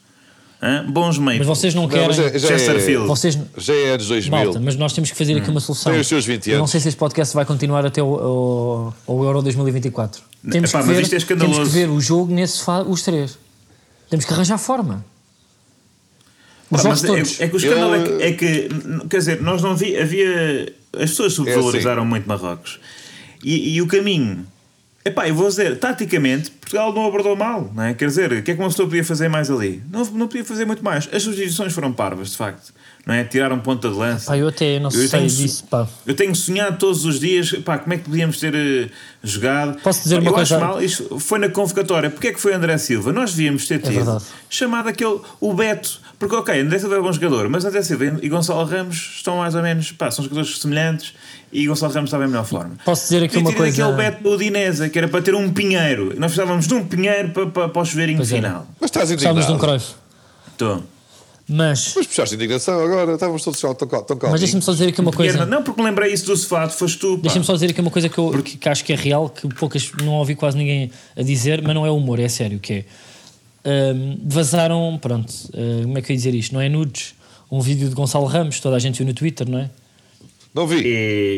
Hã? 0.61 0.85
Bons 0.89 1.17
Maples. 1.19 1.38
Mas 1.45 1.47
vocês 1.47 1.73
não 1.75 1.83
Não, 1.83 1.89
querem. 1.89 2.07
mas 2.07 2.17
é- 2.19 2.39
já, 2.39 2.47
Chesterfield. 2.47 3.03
é, 3.05 3.07
Vocês. 3.07 3.38
já 3.57 3.73
é 3.75 3.91
anos 3.91 4.07
2000. 4.07 4.31
Malta, 4.45 4.59
mas 4.59 4.75
nós 4.75 4.91
temos 4.91 5.11
que 5.11 5.17
fazer 5.17 5.38
aqui 5.38 5.49
uma 5.49 5.59
solução. 5.59 5.91
Tem 5.91 6.01
os 6.01 6.07
seus 6.07 6.25
20 6.25 6.47
Eu 6.47 6.53
não 6.53 6.59
anos. 6.61 6.71
sei 6.71 6.79
se 6.81 6.88
este 6.89 6.97
podcast 6.97 7.33
vai 7.35 7.45
continuar 7.45 7.85
até 7.85 8.01
o, 8.01 8.07
o, 9.07 9.13
o 9.13 9.23
Euro 9.23 9.41
2024. 9.44 10.21
Temos, 10.51 10.69
Epá, 10.69 10.81
que 10.81 10.88
mas 10.88 10.95
ver, 10.97 11.03
isto 11.03 11.15
é 11.33 11.35
temos 11.38 11.57
que 11.59 11.65
ver 11.65 11.89
o 11.89 12.01
jogo 12.01 12.33
nesse 12.33 12.57
sofá, 12.57 12.81
os 12.81 13.01
três. 13.03 13.38
Temos 14.09 14.25
que 14.25 14.33
arranjar 14.33 14.57
forma. 14.57 15.05
Os 16.69 16.81
Pá, 16.81 16.89
mas 16.89 17.01
todos. 17.01 17.39
é, 17.39 17.45
é 17.45 17.47
que 17.47 17.55
o 17.55 17.57
escândalo 17.57 17.95
é, 17.95 18.03
que, 18.03 18.09
Eu- 18.09 18.21
é 18.21 18.31
que, 18.33 18.69
quer 19.09 19.17
dizer, 19.19 19.41
nós 19.41 19.61
não 19.61 19.75
vi, 19.75 19.95
havia. 19.97 20.73
As 20.93 21.11
pessoas 21.11 21.33
subvalorizaram 21.33 22.01
assim. 22.01 22.09
muito 22.09 22.27
Marrocos. 22.27 22.79
E, 23.44 23.75
e 23.75 23.81
o 23.81 23.88
caminho. 23.88 24.45
Epá, 25.06 25.25
eu 25.30 25.34
vou 25.36 25.48
dizer, 25.48 25.80
taticamente, 25.80 26.51
Portugal 26.51 26.92
não 26.94 27.06
abordou 27.07 27.34
mal, 27.34 27.72
não 27.74 27.81
é? 27.84 27.94
Quer 27.94 28.07
dizer, 28.07 28.30
o 28.34 28.44
que 28.44 28.51
é 28.51 28.56
que 28.56 28.60
uma 28.62 28.68
pessoa 28.68 28.89
podia 28.89 29.06
fazer 29.06 29.30
mais 29.30 29.50
ali? 29.50 29.81
Não, 29.89 30.04
não 30.04 30.28
podia 30.28 30.44
fazer 30.44 30.66
muito 30.66 30.84
mais. 30.84 31.07
As 31.13 31.24
substituições 31.24 31.72
foram 31.72 31.94
parvas, 31.94 32.31
de 32.31 32.38
facto. 32.38 32.74
Não 33.06 33.13
é? 33.13 33.24
Tiraram 33.24 33.57
ponta 33.57 33.88
de 33.88 33.95
lança. 33.95 34.25
Pá, 34.30 34.38
eu 34.38 34.50
até 34.50 34.80
não 34.81 34.92
sei 34.92 35.07
tenho 35.07 35.30
so- 35.30 35.38
disso. 35.42 35.63
Pá. 35.69 35.88
Eu 36.06 36.13
tenho 36.13 36.36
sonhado 36.36 36.78
todos 36.78 37.06
os 37.06 37.22
dias, 37.22 37.54
pá, 37.63 37.78
como 37.78 37.94
é 37.94 37.98
que 37.98 38.04
podíamos 38.04 38.38
ter 38.38 38.54
eh, 38.54 38.89
jogado. 39.24 39.80
Posso 39.81 40.04
dizer 40.04 40.16
Pá, 40.16 40.22
uma 40.24 40.30
eu 40.30 40.34
coisa? 40.34 40.57
acho 40.57 40.66
mal, 40.66 40.84
isto 40.84 41.18
foi 41.19 41.39
na 41.39 41.48
convocatória. 41.48 42.10
Porquê 42.10 42.28
é 42.28 42.34
que 42.34 42.42
foi 42.42 42.54
André 42.54 42.78
Silva? 42.78 43.13
Nós 43.13 43.31
devíamos 43.34 43.66
ter 43.66 43.80
tido 43.81 44.12
É 44.18 44.22
chamado 44.50 44.89
aquele, 44.89 45.22
o 45.39 45.54
Beto. 45.54 46.01
Porque, 46.19 46.35
ok, 46.35 46.61
André 46.61 46.79
Silva 46.79 46.95
é 46.95 46.99
bom 46.99 47.11
jogador, 47.11 47.47
mas 47.47 47.63
André 47.63 47.83
Silva 47.83 48.17
e 48.23 48.27
Gonçalo 48.27 48.65
Ramos 48.65 49.13
estão 49.17 49.37
mais 49.37 49.53
ou 49.53 49.61
menos, 49.61 49.91
pá, 49.91 50.09
são 50.09 50.23
jogadores 50.23 50.57
semelhantes 50.59 51.13
e 51.53 51.67
Gonçalo 51.67 51.93
Ramos 51.93 52.07
estava 52.09 52.23
em 52.25 52.27
melhor 52.27 52.43
forma. 52.45 52.75
Posso 52.83 53.03
dizer 53.03 53.23
aqui 53.23 53.35
Podia 53.35 53.49
uma 53.49 53.55
coisa? 53.55 53.83
aquele 53.85 53.97
Beto 53.97 54.23
do 54.23 54.31
Udinese, 54.31 54.89
que 54.89 54.97
era 54.97 55.07
para 55.07 55.21
ter 55.21 55.35
um 55.35 55.51
pinheiro. 55.53 56.05
Nós 56.17 56.31
precisávamos 56.31 56.67
de 56.67 56.73
um 56.73 56.83
pinheiro 56.83 57.29
para, 57.29 57.45
para, 57.47 57.69
para 57.69 57.81
o 57.81 57.85
chuveirinho 57.85 58.17
Pois 58.17 58.31
era. 58.31 58.41
final. 58.47 58.67
Mas 58.81 58.87
estás 58.89 59.11
indignado. 59.11 59.35
Precisávamos 59.35 59.45
de 59.45 59.51
um 59.53 59.57
Cruyff. 59.79 59.95
Estou. 60.53 60.83
Mas, 61.49 61.93
Mas 61.95 62.07
puxaste 62.07 62.35
indignação 62.35 62.83
agora. 62.83 63.13
Estávamos 63.13 63.41
todos 63.43 63.61
tão, 63.61 63.73
tão, 63.73 63.87
tão 63.87 64.17
calmos. 64.17 64.31
mas 64.31 64.39
deixa-me 64.41 64.61
só 64.61 64.73
dizer 64.73 64.89
aqui 64.89 64.99
uma 64.99 65.13
coisa. 65.13 65.45
Não, 65.45 65.63
porque 65.63 65.79
me 65.81 65.87
lembrei 65.87 66.11
isso 66.11 66.25
do 66.25 66.35
sofá, 66.35 66.67
foste 66.67 66.97
tu. 66.97 67.15
Deixa-me 67.17 67.45
só 67.45 67.53
dizer 67.53 67.69
aqui 67.69 67.79
uma 67.79 67.91
coisa 67.91 68.09
que 68.09 68.17
eu 68.17 68.31
que, 68.43 68.57
que 68.57 68.67
acho 68.67 68.83
que 68.83 68.91
é 68.91 68.95
real, 68.95 69.29
que 69.29 69.47
poucas 69.53 69.89
não 70.03 70.13
ouvi 70.15 70.35
quase 70.35 70.57
ninguém 70.57 70.91
a 71.15 71.21
dizer, 71.21 71.61
mas 71.61 71.73
não 71.73 71.85
é 71.85 71.91
humor, 71.91 72.19
é 72.19 72.27
sério, 72.27 72.59
que 72.59 72.73
é 72.73 72.85
hum, 73.67 74.19
vazaram, 74.25 74.97
pronto, 75.01 75.31
hum, 75.53 75.81
como 75.83 75.97
é 75.97 76.01
que 76.01 76.11
eu 76.11 76.13
ia 76.13 76.17
dizer 76.17 76.33
isto? 76.33 76.53
Não 76.53 76.61
é 76.61 76.69
nudes, 76.69 77.13
um 77.51 77.59
vídeo 77.61 77.89
de 77.89 77.95
Gonçalo 77.95 78.25
Ramos, 78.25 78.59
toda 78.59 78.75
a 78.75 78.79
gente 78.79 78.97
viu 78.97 79.05
no 79.07 79.13
Twitter, 79.13 79.47
não 79.49 79.59
é? 79.59 79.69
Não 80.53 80.65
vi. 80.65 80.81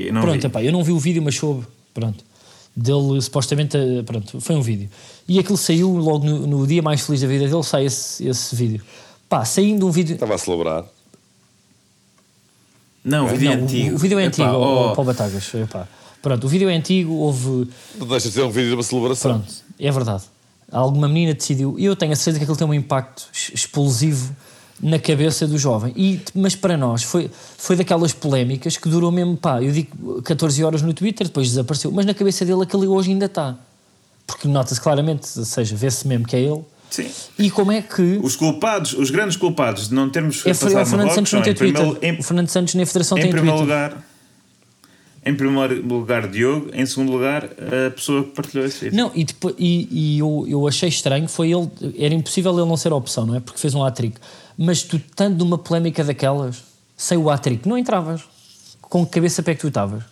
E 0.07 0.11
não 0.11 0.21
pronto, 0.21 0.39
vi. 0.41 0.47
epá, 0.47 0.63
eu 0.63 0.71
não 0.71 0.83
vi 0.83 0.91
o 0.91 0.99
vídeo, 0.99 1.21
mas 1.21 1.35
soube, 1.35 1.65
pronto, 1.93 2.23
dele 2.75 3.21
supostamente, 3.21 3.75
eh, 3.77 4.03
pronto, 4.03 4.39
foi 4.39 4.55
um 4.55 4.61
vídeo. 4.61 4.89
E 5.27 5.37
aquilo 5.39 5.57
saiu 5.57 5.89
logo 5.97 6.25
no, 6.25 6.47
no 6.47 6.65
dia 6.67 6.81
mais 6.81 7.01
feliz 7.01 7.21
da 7.21 7.27
vida 7.27 7.47
dele, 7.47 7.63
sai 7.63 7.85
esse, 7.85 8.25
esse 8.27 8.55
vídeo. 8.55 8.81
Pá, 9.27 9.43
saindo 9.45 9.85
um 9.87 9.91
vídeo... 9.91 10.13
Estava 10.13 10.35
a 10.35 10.37
celebrar. 10.37 10.85
Não, 13.03 13.25
o 13.25 13.29
vídeo 13.29 13.51
é 13.51 13.55
Não, 13.55 13.61
o- 13.61 13.65
antigo. 13.65 13.95
O, 13.95 13.97
vídeo 13.97 14.19
é 14.19 14.23
Epá, 14.25 14.29
antigo, 14.29 14.49
oh, 14.57 14.95
Paulo 14.95 15.03
Batagas, 15.05 15.53
epá. 15.53 15.87
Pronto, 16.21 16.45
o 16.45 16.49
vídeo 16.49 16.69
é 16.69 16.75
antigo, 16.75 17.13
houve... 17.13 17.69
Não 17.97 18.07
deixa 18.07 18.27
de 18.27 18.33
ser 18.33 18.41
um 18.43 18.49
vídeo 18.51 18.69
de 18.69 18.73
uma 18.75 18.83
celebração. 18.83 19.39
Pronto, 19.39 19.53
é 19.79 19.91
verdade. 19.91 20.23
Alguma 20.71 21.07
menina 21.07 21.33
decidiu, 21.33 21.75
e 21.79 21.85
eu 21.85 21.95
tenho 21.95 22.11
a 22.11 22.15
certeza 22.15 22.37
que 22.39 22.43
aquilo 22.43 22.57
tem 22.57 22.67
um 22.67 22.73
impacto 22.73 23.27
ex- 23.33 23.51
explosivo 23.53 24.35
na 24.81 24.97
cabeça 24.99 25.45
do 25.47 25.57
jovem. 25.57 25.91
E, 25.95 26.19
mas 26.33 26.55
para 26.55 26.77
nós 26.77 27.03
foi, 27.03 27.29
foi 27.57 27.75
daquelas 27.75 28.13
polémicas 28.13 28.77
que 28.77 28.87
durou 28.87 29.11
mesmo, 29.11 29.35
pá, 29.35 29.61
eu 29.61 29.71
digo 29.71 30.21
14 30.21 30.63
horas 30.63 30.81
no 30.81 30.93
Twitter, 30.93 31.27
depois 31.27 31.47
desapareceu. 31.49 31.91
Mas 31.91 32.05
na 32.05 32.13
cabeça 32.13 32.45
dele 32.45 32.61
aquilo 32.63 32.89
hoje 32.93 33.11
ainda 33.11 33.25
está. 33.25 33.55
Porque 34.27 34.47
nota-se 34.47 34.79
claramente, 34.79 35.27
ou 35.37 35.43
seja, 35.45 35.75
vê-se 35.75 36.07
mesmo 36.07 36.25
que 36.27 36.35
é 36.35 36.39
ele. 36.41 36.61
Sim. 36.89 37.09
E 37.37 37.49
como 37.51 37.71
é 37.71 37.81
que. 37.81 38.19
Os 38.23 38.35
culpados, 38.35 38.93
os 38.93 39.09
grandes 39.11 39.35
culpados 39.37 39.89
de 39.89 39.93
não 39.95 40.09
termos 40.09 40.45
É, 40.45 40.51
o 40.51 40.55
Fernando 40.55 41.11
Santos 41.13 41.33
não 41.33 41.41
tem 41.41 41.51
em 41.51 41.55
primeiro, 41.55 41.89
Twitter. 41.91 42.09
em, 42.15 42.19
o 42.19 42.23
Fernando 42.23 42.47
Santos 42.47 42.73
nem 42.75 42.83
a 42.83 42.87
Federação 42.87 43.17
em 43.17 43.21
tem 43.21 43.31
primeiro 43.31 43.57
Twitter. 43.57 43.75
lugar, 43.75 44.03
em 45.25 45.35
primeiro 45.35 45.85
lugar 45.85 46.27
Diogo, 46.27 46.69
em 46.73 46.85
segundo 46.85 47.11
lugar 47.11 47.45
a 47.45 47.91
pessoa 47.91 48.23
que 48.23 48.31
partilhou 48.31 48.65
esse 48.65 48.85
vídeo. 48.85 48.97
Não, 48.97 49.11
e, 49.13 49.23
depois, 49.23 49.55
e, 49.57 49.87
e 49.91 50.19
eu, 50.19 50.45
eu 50.47 50.67
achei 50.67 50.89
estranho, 50.89 51.27
foi 51.27 51.51
ele, 51.51 51.69
era 51.97 52.13
impossível 52.13 52.51
ele 52.57 52.67
não 52.67 52.77
ser 52.77 52.91
a 52.91 52.95
opção, 52.95 53.25
não 53.25 53.35
é? 53.35 53.39
Porque 53.39 53.59
fez 53.59 53.75
um 53.75 53.83
hat-trick. 53.83 54.17
Mas 54.57 54.83
tu, 54.83 54.99
tanto 55.15 55.37
numa 55.37 55.57
polémica 55.57 56.03
daquelas, 56.03 56.63
sem 56.95 57.17
o 57.17 57.29
hat-trick, 57.29 57.67
não 57.67 57.77
entravas. 57.77 58.21
Com 58.81 59.05
que 59.05 59.11
cabeça 59.11 59.43
pé 59.43 59.53
que 59.53 59.61
tu 59.61 59.67
estavas? 59.67 60.03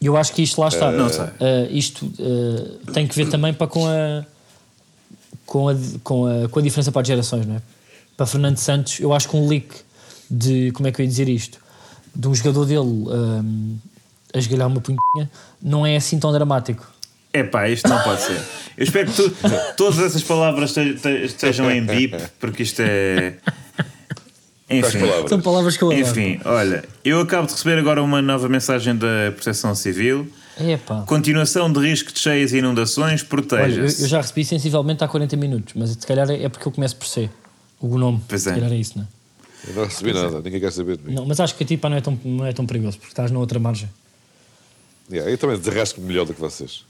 Eu 0.00 0.16
acho 0.16 0.32
que 0.32 0.42
isto 0.42 0.60
lá 0.60 0.68
está. 0.68 0.90
Não 0.90 1.08
sei. 1.08 1.24
Uh, 1.24 1.30
isto 1.70 2.06
uh, 2.06 2.92
tem 2.92 3.06
que 3.06 3.14
ver 3.14 3.28
também 3.28 3.52
para 3.52 3.66
com 3.66 3.86
a, 3.86 4.24
com, 5.44 5.68
a, 5.68 5.74
com, 6.02 6.26
a, 6.26 6.48
com 6.48 6.58
a 6.58 6.62
diferença 6.62 6.90
para 6.90 7.02
as 7.02 7.08
gerações, 7.08 7.46
não 7.46 7.56
é? 7.56 7.62
Para 8.16 8.26
Fernando 8.26 8.56
Santos, 8.56 8.98
eu 9.00 9.12
acho 9.12 9.28
que 9.28 9.36
um 9.36 9.46
leak 9.46 9.68
de, 10.30 10.70
como 10.72 10.88
é 10.88 10.92
que 10.92 11.00
eu 11.00 11.04
ia 11.04 11.08
dizer 11.10 11.28
isto, 11.28 11.58
de 12.14 12.28
um 12.28 12.34
jogador 12.34 12.64
dele 12.66 12.80
um, 12.80 13.78
a 14.32 14.38
esgalhar 14.38 14.68
uma 14.68 14.80
punhinha, 14.80 15.30
não 15.60 15.84
é 15.84 15.96
assim 15.96 16.18
tão 16.18 16.32
dramático. 16.32 16.86
É 17.32 17.42
pá, 17.44 17.68
isto 17.68 17.88
não 17.88 18.00
pode 18.02 18.22
ser. 18.22 18.40
Eu 18.76 18.84
espero 18.84 19.10
que 19.10 19.16
tu, 19.22 19.32
todas 19.76 19.98
essas 20.00 20.22
palavras 20.22 20.72
te- 20.72 20.94
te- 20.94 21.24
estejam 21.26 21.70
em 21.70 21.84
bip, 21.84 22.16
porque 22.40 22.62
isto 22.62 22.80
é. 22.82 23.34
Enfim. 24.68 25.00
palavras? 25.00 25.28
São 25.30 25.40
palavras 25.40 25.76
que 25.76 25.82
eu 25.82 25.90
adoro. 25.90 26.08
Enfim, 26.08 26.40
olha, 26.44 26.84
eu 27.04 27.20
acabo 27.20 27.46
de 27.46 27.52
receber 27.52 27.78
agora 27.78 28.02
uma 28.02 28.22
nova 28.22 28.48
mensagem 28.48 28.94
da 28.96 29.32
Proteção 29.34 29.74
Civil. 29.74 30.28
Epá. 30.60 31.02
Continuação 31.06 31.72
de 31.72 31.80
risco 31.80 32.12
de 32.12 32.18
cheias 32.20 32.52
e 32.52 32.58
inundações, 32.58 33.20
Olha, 33.20 33.22
eu, 33.22 33.28
proteja-se. 33.28 34.02
eu 34.02 34.08
já 34.08 34.18
recebi 34.20 34.44
sensivelmente 34.44 35.02
há 35.02 35.08
40 35.08 35.36
minutos, 35.36 35.74
mas 35.74 35.90
se 35.90 36.06
calhar 36.06 36.30
é 36.30 36.48
porque 36.48 36.66
eu 36.68 36.72
começo 36.72 36.96
por 36.96 37.06
C. 37.06 37.28
O 37.80 37.96
nome. 37.98 38.20
Pois 38.28 38.42
se 38.42 38.50
é. 38.50 38.54
calhar 38.54 38.70
é 38.72 38.76
isso, 38.76 38.92
não 38.96 39.04
é? 39.04 39.06
Eu 39.68 39.74
não 39.74 39.84
recebi 39.84 40.12
nada. 40.12 40.40
Ninguém 40.40 40.60
quer 40.60 40.72
saber 40.72 40.96
de 40.96 41.04
mim. 41.08 41.14
Não, 41.14 41.26
mas 41.26 41.38
acho 41.40 41.54
que 41.54 41.64
a 41.64 41.66
ti 41.66 41.76
pá, 41.76 41.88
não, 41.90 41.96
é 41.96 42.00
tão, 42.00 42.18
não 42.24 42.46
é 42.46 42.52
tão 42.52 42.64
perigoso, 42.66 42.96
porque 42.98 43.12
estás 43.12 43.30
na 43.30 43.38
outra 43.38 43.58
margem. 43.58 43.88
Yeah, 45.10 45.30
eu 45.30 45.36
também 45.38 45.58
desarrasco 45.58 46.00
melhor 46.00 46.24
do 46.24 46.32
que 46.34 46.40
vocês. 46.40 46.84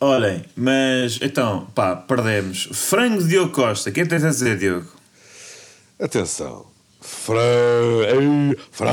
Olhem, 0.00 0.44
mas 0.54 1.18
então, 1.22 1.66
pá, 1.74 1.96
perdemos. 1.96 2.68
Frango 2.72 3.22
de 3.22 3.28
Diogo 3.28 3.52
Costa. 3.52 3.88
O 3.88 3.92
que 3.92 4.00
é 4.00 4.02
que 4.02 4.10
tens 4.10 4.24
a 4.24 4.28
dizer, 4.30 4.58
Diogo? 4.58 4.86
Atenção. 5.98 6.66
Fran. 7.00 7.36
Ei, 7.40 8.56
Fran. 8.70 8.86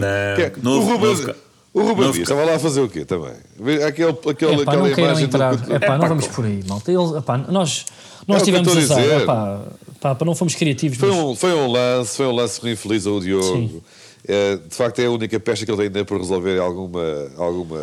Não, 0.00 0.08
é- 0.08 0.52
novo- 0.62 0.90
o 0.90 0.92
Ruben, 0.96 1.10
novo- 1.10 1.34
o 1.74 1.80
Ruben 1.82 1.96
novo- 2.06 2.12
Dias 2.14 2.28
estava 2.28 2.44
lá 2.44 2.56
a 2.56 2.58
fazer 2.58 2.80
o 2.80 2.88
quê 2.88 3.04
também? 3.04 3.34
Aquele, 3.86 4.10
aquele, 4.28 4.52
Epá, 4.62 4.72
aquela 4.72 4.88
não 4.88 4.98
imagem 4.98 5.24
entrar. 5.26 5.54
do. 5.56 5.70
Epá, 5.76 5.98
não 5.98 6.08
vamos 6.08 6.26
por 6.28 6.44
aí, 6.44 6.64
malta. 6.66 6.90
Eles, 6.90 7.12
epá, 7.12 7.38
nós 7.38 7.84
nós 8.26 8.40
É 8.42 8.44
tivemos 8.46 8.76
azar. 8.76 9.04
Epá, 9.04 9.62
pá, 10.12 10.24
não 10.24 10.34
fomos 10.34 10.54
criativos. 10.54 10.98
Foi 10.98 11.08
mas- 11.10 11.18
um, 11.18 11.36
foi 11.36 11.54
um 11.54 11.70
lance, 11.70 12.16
foi 12.16 12.26
um 12.26 12.32
lance 12.32 12.60
infeliz 12.68 13.06
ao 13.06 13.20
Diogo. 13.20 13.56
Sim. 13.56 13.82
É, 14.26 14.56
de 14.56 14.74
facto, 14.74 14.98
é 15.00 15.06
a 15.06 15.10
única 15.10 15.38
pecha 15.38 15.66
que 15.66 15.70
ele 15.70 15.76
tem 15.76 15.86
ainda 15.86 16.04
por 16.04 16.18
resolver 16.18 16.58
alguma, 16.58 17.02
alguma 17.36 17.78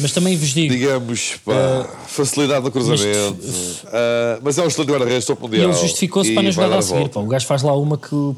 Mas 0.00 0.10
também 0.12 0.36
vos 0.36 0.48
digo, 0.48 0.72
digamos, 0.74 1.36
pá, 1.44 1.88
facilidade 2.08 2.64
no 2.64 2.72
cruzamento. 2.72 3.38
Ah, 3.86 4.38
Mas, 4.42 4.58
é 4.58 4.62
um 4.62 4.66
excelente 4.66 4.90
guarda-redes 4.90 5.24
top 5.26 5.42
mundial. 5.42 5.70
ele 5.70 5.72
justificou-se 5.78 6.32
para 6.34 6.42
na 6.42 6.50
jogada 6.50 6.72
dar 6.72 6.78
a 6.78 6.82
seguir. 6.82 7.08
pá. 7.10 7.20
O 7.20 7.26
gajo 7.26 7.46
faz 7.46 7.62
lá 7.62 7.76
uma 7.76 7.96
que 7.96 8.12
o 8.14 8.34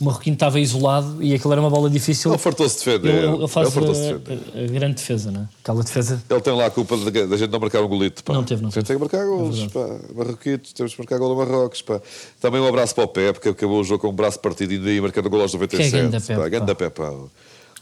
Marroquino 0.00 0.34
estava 0.34 0.60
isolado 0.60 1.22
e 1.22 1.34
aquilo 1.34 1.52
era 1.54 1.60
uma 1.62 1.70
bola 1.70 1.88
difícil. 1.88 2.30
Ele 2.32 2.38
fartou-se 2.38 2.78
de 2.78 2.84
defender. 2.84 3.14
Ele, 3.24 3.34
ele 3.36 3.48
faz 3.48 3.72
fartou-se 3.72 4.00
de 4.02 4.08
a, 4.08 4.16
defender. 4.18 4.40
a- 4.54 4.64
a 4.64 4.66
grande 4.66 4.94
defesa, 4.96 5.30
né? 5.30 5.48
Aquela 5.62 5.82
defesa. 5.82 6.22
Ele 6.28 6.40
tem 6.40 6.54
lá 6.54 6.66
a 6.66 6.70
culpa 6.70 6.96
da, 6.98 7.36
gente 7.36 7.50
não 7.50 7.60
marcar 7.60 7.82
um 7.82 7.88
golito. 7.88 8.22
Pá. 8.22 8.34
Não 8.34 8.44
teve, 8.44 8.60
não 8.60 8.68
A 8.68 8.72
gente 8.72 8.84
teve. 8.84 8.98
tem 8.98 9.08
que 9.08 9.14
marcar 9.14 9.26
golos. 9.26 9.66
pá. 9.72 9.88
Marroquitos, 10.14 10.72
temos 10.74 10.92
que 10.94 11.00
marcar 11.00 11.18
gol 11.18 11.32
a 11.32 11.44
Marrocos. 11.46 11.80
Pá. 11.80 12.00
Também 12.40 12.60
um 12.60 12.68
abraço 12.68 12.94
para 12.94 13.04
o 13.04 13.08
Pep, 13.08 13.40
que 13.40 13.48
acabou 13.48 13.80
o 13.80 13.84
jogo 13.84 14.02
com 14.02 14.08
um 14.08 14.12
braço 14.12 14.38
partido 14.38 14.72
e 14.74 14.76
ainda 14.76 14.90
ia 14.90 15.00
marcando 15.00 15.30
gol 15.30 15.40
aos 15.40 15.54
97. 15.54 15.90
Que 15.90 15.96
é 15.96 16.02
ganda 16.02 16.20
Pep, 16.20 16.38
pá. 16.38 16.48
Ganda 16.48 16.73
pá. 16.74 17.12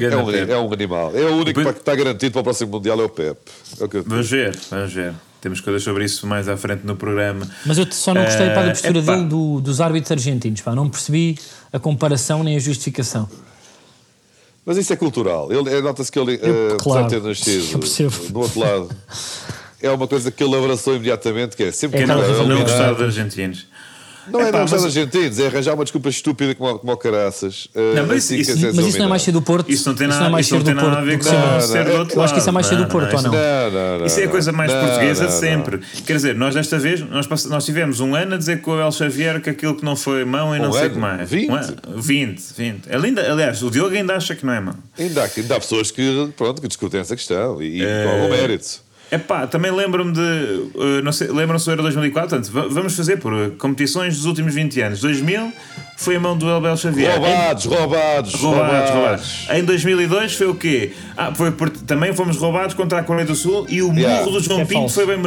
É 0.00 0.16
um, 0.16 0.30
é 0.30 0.58
um 0.58 0.72
animal. 0.72 1.12
É 1.14 1.24
o 1.26 1.34
único 1.36 1.60
Depois- 1.60 1.74
que 1.74 1.80
está 1.80 1.94
garantido 1.94 2.32
para 2.32 2.40
o 2.40 2.44
próximo 2.44 2.72
Mundial 2.72 3.00
é 3.00 3.04
o 3.04 3.08
Pep. 3.08 3.38
É 3.80 3.86
Vamos 4.06 4.28
ver, 4.30 4.58
vamos 4.70 4.92
ver. 4.92 5.14
Temos 5.40 5.60
coisas 5.60 5.82
sobre 5.82 6.04
isso 6.04 6.26
mais 6.26 6.48
à 6.48 6.56
frente 6.56 6.84
no 6.84 6.96
programa. 6.96 7.48
Mas 7.66 7.76
eu 7.78 7.86
só 7.90 8.14
não 8.14 8.24
gostei 8.24 8.46
da 8.48 8.62
Eh, 8.62 8.68
postura 8.70 8.98
epá. 9.00 9.14
dele 9.16 9.28
do- 9.28 9.60
dos 9.60 9.80
árbitros 9.80 10.12
argentinos. 10.12 10.60
Pá. 10.60 10.74
Não 10.74 10.88
percebi 10.88 11.36
a 11.72 11.78
comparação 11.78 12.42
nem 12.44 12.56
a 12.56 12.60
justificação. 12.60 13.28
Mas 14.64 14.76
isso 14.76 14.92
é 14.92 14.96
cultural. 14.96 15.52
Ele, 15.52 15.68
é- 15.68 15.80
Nota-se 15.80 16.10
que 16.12 16.18
ele, 16.18 16.38
Eu- 16.40 16.74
eh, 16.74 16.76
claro. 16.80 17.04
apesar 17.06 17.20
de 17.20 17.42
ter 17.44 17.76
nascido 17.78 18.32
do 18.32 18.40
outro 18.40 18.60
lado, 18.60 18.88
é 19.82 19.90
uma 19.90 20.06
coisa 20.06 20.30
que 20.30 20.42
ele 20.44 20.56
abraçou 20.56 20.94
imediatamente, 20.94 21.56
que 21.56 21.64
é 21.64 21.72
sempre 21.72 21.98
É 21.98 22.02
que 22.02 22.06
Não, 22.06 22.14
aquela 22.20 22.28
ele 22.32 22.38
não 22.38 22.56
rivalidade. 22.56 22.78
gostar 22.78 22.92
dos 22.92 23.02
argentinos. 23.18 23.66
Não 24.30 24.40
é 24.40 24.48
Epá, 24.48 24.52
não 24.58 24.60
gostar 24.64 24.76
mas- 24.76 24.84
dos 24.84 24.96
argentinos, 24.96 25.38
é 25.40 25.46
arranjar 25.46 25.74
uma 25.74 25.84
desculpa 25.84 26.08
estúpida 26.08 26.54
como, 26.54 26.78
como 26.78 26.92
o 26.92 26.96
caraças. 26.96 27.68
eh, 27.74 27.94
Não, 27.96 28.06
mas 28.06 28.18
assim 28.24 28.36
isso- 28.36 28.52
é 28.52 28.72
Mas 28.72 28.86
isso 28.86 28.98
não 28.98 29.06
é 29.06 29.08
mais 29.08 29.22
ser 29.22 29.32
do 29.32 29.42
Porto? 29.42 29.70
Isso 29.70 29.88
não 29.88 29.96
tem 29.96 30.06
Isso 30.08 30.16
nada, 30.16 30.28
é 30.28 30.32
mais 30.32 30.46
isso 30.46 30.54
não 30.54 30.62
tem 30.62 30.74
do 30.74 30.76
nada 30.80 30.88
a 30.88 30.94
Porto 30.94 31.06
ver 31.06 31.18
com 31.18 31.24
ser- 31.24 31.32
Não, 31.32 31.60
ser 31.60 31.84
não, 31.84 31.84
do 31.92 31.98
outro 31.98 32.16
eu 32.18 32.22
acho 32.22 32.32
que 32.34 32.40
isso 32.40 32.48
é 32.48 32.52
mais 32.52 32.66
ser 32.66 32.76
do. 32.76 32.86
Porto, 32.86 33.10
Não, 33.10 33.16
ou 33.16 33.22
não? 33.22 33.32
Não, 33.32 33.70
não, 33.70 33.98
não, 34.00 34.06
Isso 34.06 34.18
é 34.18 34.22
a 34.22 34.24
não. 34.26 34.32
coisa 34.32 34.52
mais 34.52 34.72
Não, 34.72 34.80
portuguesa 34.80 35.24
não, 35.24 35.30
não. 35.32 35.38
sempre. 35.40 35.80
Quer 36.06 36.12
dizer, 36.16 36.34
nós 36.34 36.54
desta 36.54 36.78
vez 36.78 37.00
nós, 37.00 37.26
nós 37.46 37.64
tivemos 37.64 38.00
um 38.00 38.14
ano 38.14 38.34
a 38.34 38.38
dizer 38.38 38.60
com 38.60 38.72
o 38.72 38.80
El 38.80 38.92
Xavier 38.92 39.40
que 39.40 39.50
aquilo 39.50 39.74
que 39.74 39.84
não 39.84 39.96
foi 39.96 40.24
mão 40.24 40.54
e 40.54 40.58
não 40.58 40.72
sei 40.72 40.86
o 40.86 40.90
que 40.90 40.98
mais. 40.98 41.28
20? 41.28 41.50
Um 41.50 41.54
ano? 41.54 41.76
20, 41.96 42.42
20. 42.56 42.82
Ainda, 42.94 43.32
aliás, 43.32 43.62
o 43.62 43.70
Diogo 43.70 43.94
ainda 43.94 44.14
acha 44.14 44.34
que 44.36 44.44
não 44.46 44.52
é 44.52 44.60
mão. 44.60 44.74
Ainda 44.98 45.24
há, 45.24 45.28
ainda 45.36 45.56
há 45.56 45.60
pessoas 45.60 45.90
que, 45.90 46.28
pronto, 46.36 46.60
que 46.62 46.68
discutem 46.68 47.00
essa 47.00 47.16
questão 47.16 47.60
e, 47.62 47.78
e 47.80 47.84
É. 47.84 48.04
com 48.04 48.10
algum 48.10 48.28
mérito. 48.30 48.80
Epá, 49.12 49.46
também 49.46 49.70
lembro-me 49.70 50.10
de. 50.12 50.20
uh, 50.20 51.02
não 51.04 51.12
sei, 51.12 51.28
lembram-se 51.28 51.66
do 51.66 51.72
Euro 51.72 51.82
2004? 51.82 52.30
Portanto, 52.30 52.50
va- 52.52 52.66
vamos 52.72 52.96
fazer 52.96 53.18
por 53.18 53.32
uh, 53.34 53.50
competições 53.58 54.16
dos 54.16 54.24
últimos 54.24 54.54
20 54.54 54.80
anos. 54.80 55.00
2000 55.00 55.52
foi 55.96 56.16
a 56.16 56.20
mão 56.20 56.36
do 56.36 56.48
Elbel 56.48 56.76
Xavier. 56.76 57.12
Roubados, 57.18 57.64
roubados, 57.64 58.34
Roubados, 58.34 58.90
roubados. 58.90 59.46
Em 59.52 59.64
2002 59.64 60.34
foi 60.34 60.46
o 60.48 60.54
quê? 60.54 60.92
Ah, 61.16 61.32
foi 61.34 61.52
por- 61.52 61.70
também 61.70 62.12
fomos 62.12 62.36
roubados 62.36 62.74
contra 62.74 62.98
a 62.98 63.02
Coreia 63.04 63.26
do 63.26 63.34
Sul 63.36 63.66
e 63.68 63.82
o 63.82 63.86
murro 63.88 64.00
Yeah. 64.00 64.24
do 64.24 64.40
João 64.40 64.60
É 64.60 64.64
Pinto 64.64 64.80
falso. 64.80 64.94
foi 64.94 65.06
bem, 65.06 65.18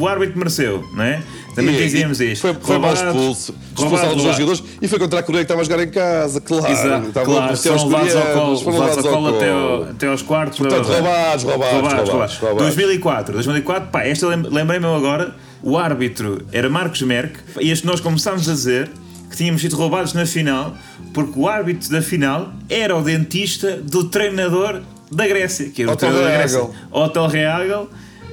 o 0.00 0.08
árbitro 0.08 0.36
mereceu, 0.38 0.84
não 0.92 1.04
é? 1.04 1.22
Também 1.54 1.74
E- 1.74 1.78
dizíamos 1.78 2.20
isto. 2.20 2.42
Foi, 2.42 2.54
foi 2.54 2.78
mal 2.78 2.94
Roubados, 2.94 3.16
expulso. 3.20 3.54
Expulsaram 3.76 4.16
os 4.16 4.22
jogadores 4.22 4.62
e 4.82 4.88
foi 4.88 4.98
contra 4.98 5.20
a 5.20 5.22
Coreia 5.22 5.44
que 5.44 5.52
estava 5.52 5.60
a 5.60 5.64
jogar 5.64 5.82
em 5.84 5.90
casa, 5.90 6.40
claro. 6.40 6.66
Exato, 6.72 7.10
claro, 7.12 7.56
foram 7.56 7.84
levados 7.88 8.16
ao 8.16 8.22
colo, 8.32 8.58
foram 8.58 8.78
levados 8.80 9.04
ao 9.06 9.12
colo 9.12 9.36
até, 9.36 9.50
ao- 9.52 9.60
colo. 9.68 9.82
até 9.90 10.06
aos 10.08 10.22
quartos. 10.22 10.58
Portanto, 10.58 10.86
roubados, 10.86 11.44
roubados, 11.44 11.72
roubados, 11.74 12.08
Roubados, 12.10 12.36
roubados. 12.38 12.62
2004, 12.64 13.34
2004, 13.34 13.88
pá, 13.90 14.04
esta 14.04 14.26
lem- 14.26 14.42
lembrei-me 14.50 14.86
agora, 14.86 15.34
o 15.62 15.76
árbitro 15.78 16.42
era 16.52 16.68
Marcos 16.68 17.02
Merck, 17.02 17.34
e 17.60 17.70
este 17.70 17.86
nós 17.86 18.00
começámos 18.00 18.48
a 18.48 18.52
dizer 18.52 18.90
que 19.30 19.36
tínhamos 19.36 19.60
sido 19.60 19.76
roubados 19.76 20.12
na 20.14 20.24
final, 20.26 20.76
porque 21.12 21.32
o 21.38 21.48
árbitro 21.48 21.88
da 21.90 22.00
final 22.02 22.52
era 22.68 22.96
o 22.96 23.02
dentista 23.02 23.76
do 23.76 24.04
treinador 24.04 24.82
da 25.10 25.26
Grécia, 25.26 25.70
que 25.70 25.82
era 25.82 25.90
o 25.90 25.94
Hotel 25.94 26.10
treinador 26.10 26.30
da 26.32 26.38
Grécia. 26.38 26.58
Reagel. 26.58 26.74
Hotel 26.90 27.26
Reagel. 27.28 27.90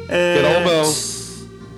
eh, 0.10 0.36
Era 0.40 0.56
alemão. 0.58 0.94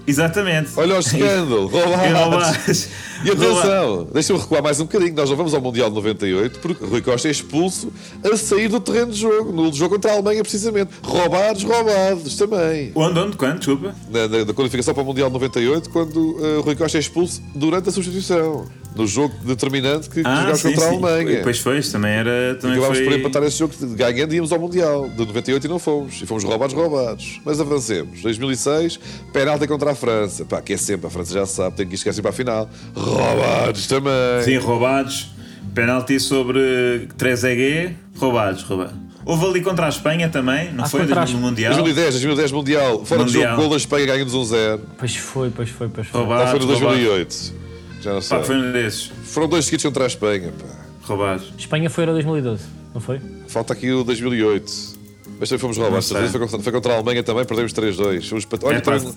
Exatamente. 0.05 0.69
Olha 0.77 0.95
o 0.95 0.99
escândalo, 0.99 1.67
roubados. 1.67 2.87
E 3.23 3.31
atenção, 3.31 4.07
deixa-me 4.13 4.39
recuar 4.39 4.61
mais 4.63 4.79
um 4.79 4.83
bocadinho. 4.85 5.13
Nós 5.15 5.29
não 5.29 5.35
vamos 5.37 5.53
ao 5.53 5.61
Mundial 5.61 5.89
de 5.89 5.95
98 5.95 6.59
porque 6.59 6.85
Rui 6.85 7.01
Costa 7.01 7.27
é 7.27 7.31
expulso 7.31 7.91
a 8.23 8.37
sair 8.37 8.67
do 8.67 8.79
terreno 8.79 9.11
de 9.11 9.19
jogo, 9.19 9.51
no 9.51 9.73
jogo 9.73 9.95
contra 9.95 10.11
a 10.11 10.13
Alemanha, 10.15 10.41
precisamente. 10.43 10.91
Roubados, 11.03 11.63
roubados 11.63 12.35
também. 12.35 12.91
Onde, 12.95 13.19
onde, 13.19 13.37
quando? 13.37 13.57
Desculpa. 13.57 13.95
Na, 14.09 14.27
na- 14.27 14.45
na 14.45 14.53
qualificação 14.53 14.93
para 14.93 15.03
o 15.03 15.05
Mundial 15.05 15.29
de 15.29 15.33
98, 15.33 15.89
quando 15.89 16.37
eh, 16.39 16.61
Rui 16.63 16.75
Costa 16.75 16.97
é 16.97 17.01
expulso 17.01 17.41
durante 17.55 17.89
a 17.89 17.91
substituição, 17.91 18.65
no 18.95 19.05
jogo 19.05 19.33
determinante 19.43 20.09
que, 20.09 20.21
que 20.21 20.27
Ah, 20.27 20.37
jogámos 20.41 20.59
sim, 20.59 20.69
contra 20.69 20.85
a 20.85 20.89
sim. 20.89 20.93
Alemanha. 21.05 21.39
Pois 21.43 21.59
foi, 21.59 21.77
isso 21.79 21.91
também 21.91 22.11
era. 22.11 22.55
Também 22.59 22.77
Acabámos 22.77 22.97
foi... 22.97 23.07
por 23.07 23.19
empatar 23.19 23.43
esse 23.43 23.57
jogo, 23.59 23.73
ganhando 23.95 24.33
e 24.33 24.35
íamos 24.37 24.51
ao 24.51 24.59
Mundial 24.59 25.07
de 25.09 25.17
98 25.17 25.65
e 25.65 25.67
não 25.69 25.77
fomos. 25.79 26.21
E 26.21 26.25
fomos 26.25 26.43
roubados, 26.43 26.73
roubados. 26.75 27.39
Mas 27.45 27.59
avancemos. 27.61 28.21
2006, 28.21 28.99
penalti 29.31 29.67
contra 29.67 29.91
a 29.91 29.95
França. 29.95 30.45
Pá, 30.45 30.61
que 30.61 30.73
é 30.73 30.77
sempre, 30.77 31.07
a 31.07 31.09
França 31.09 31.33
já 31.33 31.45
sabe, 31.45 31.75
tem 31.77 31.87
que 31.87 31.93
ir 31.95 31.97
chegar 31.97 32.13
sempre 32.13 32.29
à 32.29 32.33
final. 32.33 32.67
Roubados 33.09 33.87
também. 33.87 34.13
Sim, 34.43 34.57
roubados. 34.57 35.29
Penalti 35.73 36.19
sobre 36.19 37.07
3EG, 37.17 37.93
roubados, 38.17 38.63
roubados. 38.63 38.95
Houve 39.25 39.45
ali 39.45 39.61
contra 39.61 39.85
a 39.85 39.89
Espanha 39.89 40.29
também, 40.29 40.71
não 40.73 40.85
Ah, 40.85 40.87
foi? 40.87 41.01
contra 41.01 41.21
a 41.21 41.25
No 41.25 41.37
Mundial. 41.37 41.73
2010, 41.73 42.13
2010 42.13 42.51
Mundial. 42.51 43.05
Fora 43.05 43.25
de 43.25 43.31
Mundial. 43.33 43.49
jogo, 43.51 43.61
gol 43.61 43.69
da 43.71 43.77
Espanha, 43.77 44.05
ganhamos 44.07 44.33
1-0. 44.33 44.79
Pois 44.97 45.15
foi, 45.17 45.49
pois 45.51 45.69
foi, 45.69 45.87
pois 45.89 46.07
foi. 46.07 46.19
Roubados. 46.21 46.53
Ou 46.53 46.59
foi 46.59 46.59
no 46.67 46.73
roubados. 46.73 46.99
2008? 47.03 47.53
Já 48.01 48.13
não 48.13 48.21
sei. 48.21 48.37
Pá, 48.37 48.43
foi 48.43 48.55
um 48.55 48.71
desses. 48.71 49.11
Foram 49.25 49.47
dois 49.49 49.65
seguidos 49.65 49.83
contra 49.85 50.03
a 50.05 50.07
Espanha. 50.07 50.51
Pá. 50.57 50.65
Roubados. 51.03 51.53
Espanha 51.57 51.89
foi 51.89 52.03
Euro 52.05 52.13
2012, 52.13 52.63
não 52.93 53.01
foi? 53.01 53.19
Falta 53.47 53.73
aqui 53.73 53.91
o 53.91 54.03
2008. 54.03 54.96
Mas 55.39 55.49
também 55.49 55.59
fomos 55.59 55.77
roubados. 55.77 56.09
Não. 56.11 56.27
Foi 56.29 56.39
contra, 56.39 56.59
foi 56.59 56.71
contra 56.73 56.93
a 56.93 56.95
Alemanha 56.95 57.23
também, 57.23 57.45
perdemos 57.45 57.73
3-2. 57.73 58.27
Fomos 58.29 58.45
pat- 58.45 58.63
Olha, 58.63 58.77
É, 58.77 58.81
também, 58.81 59.13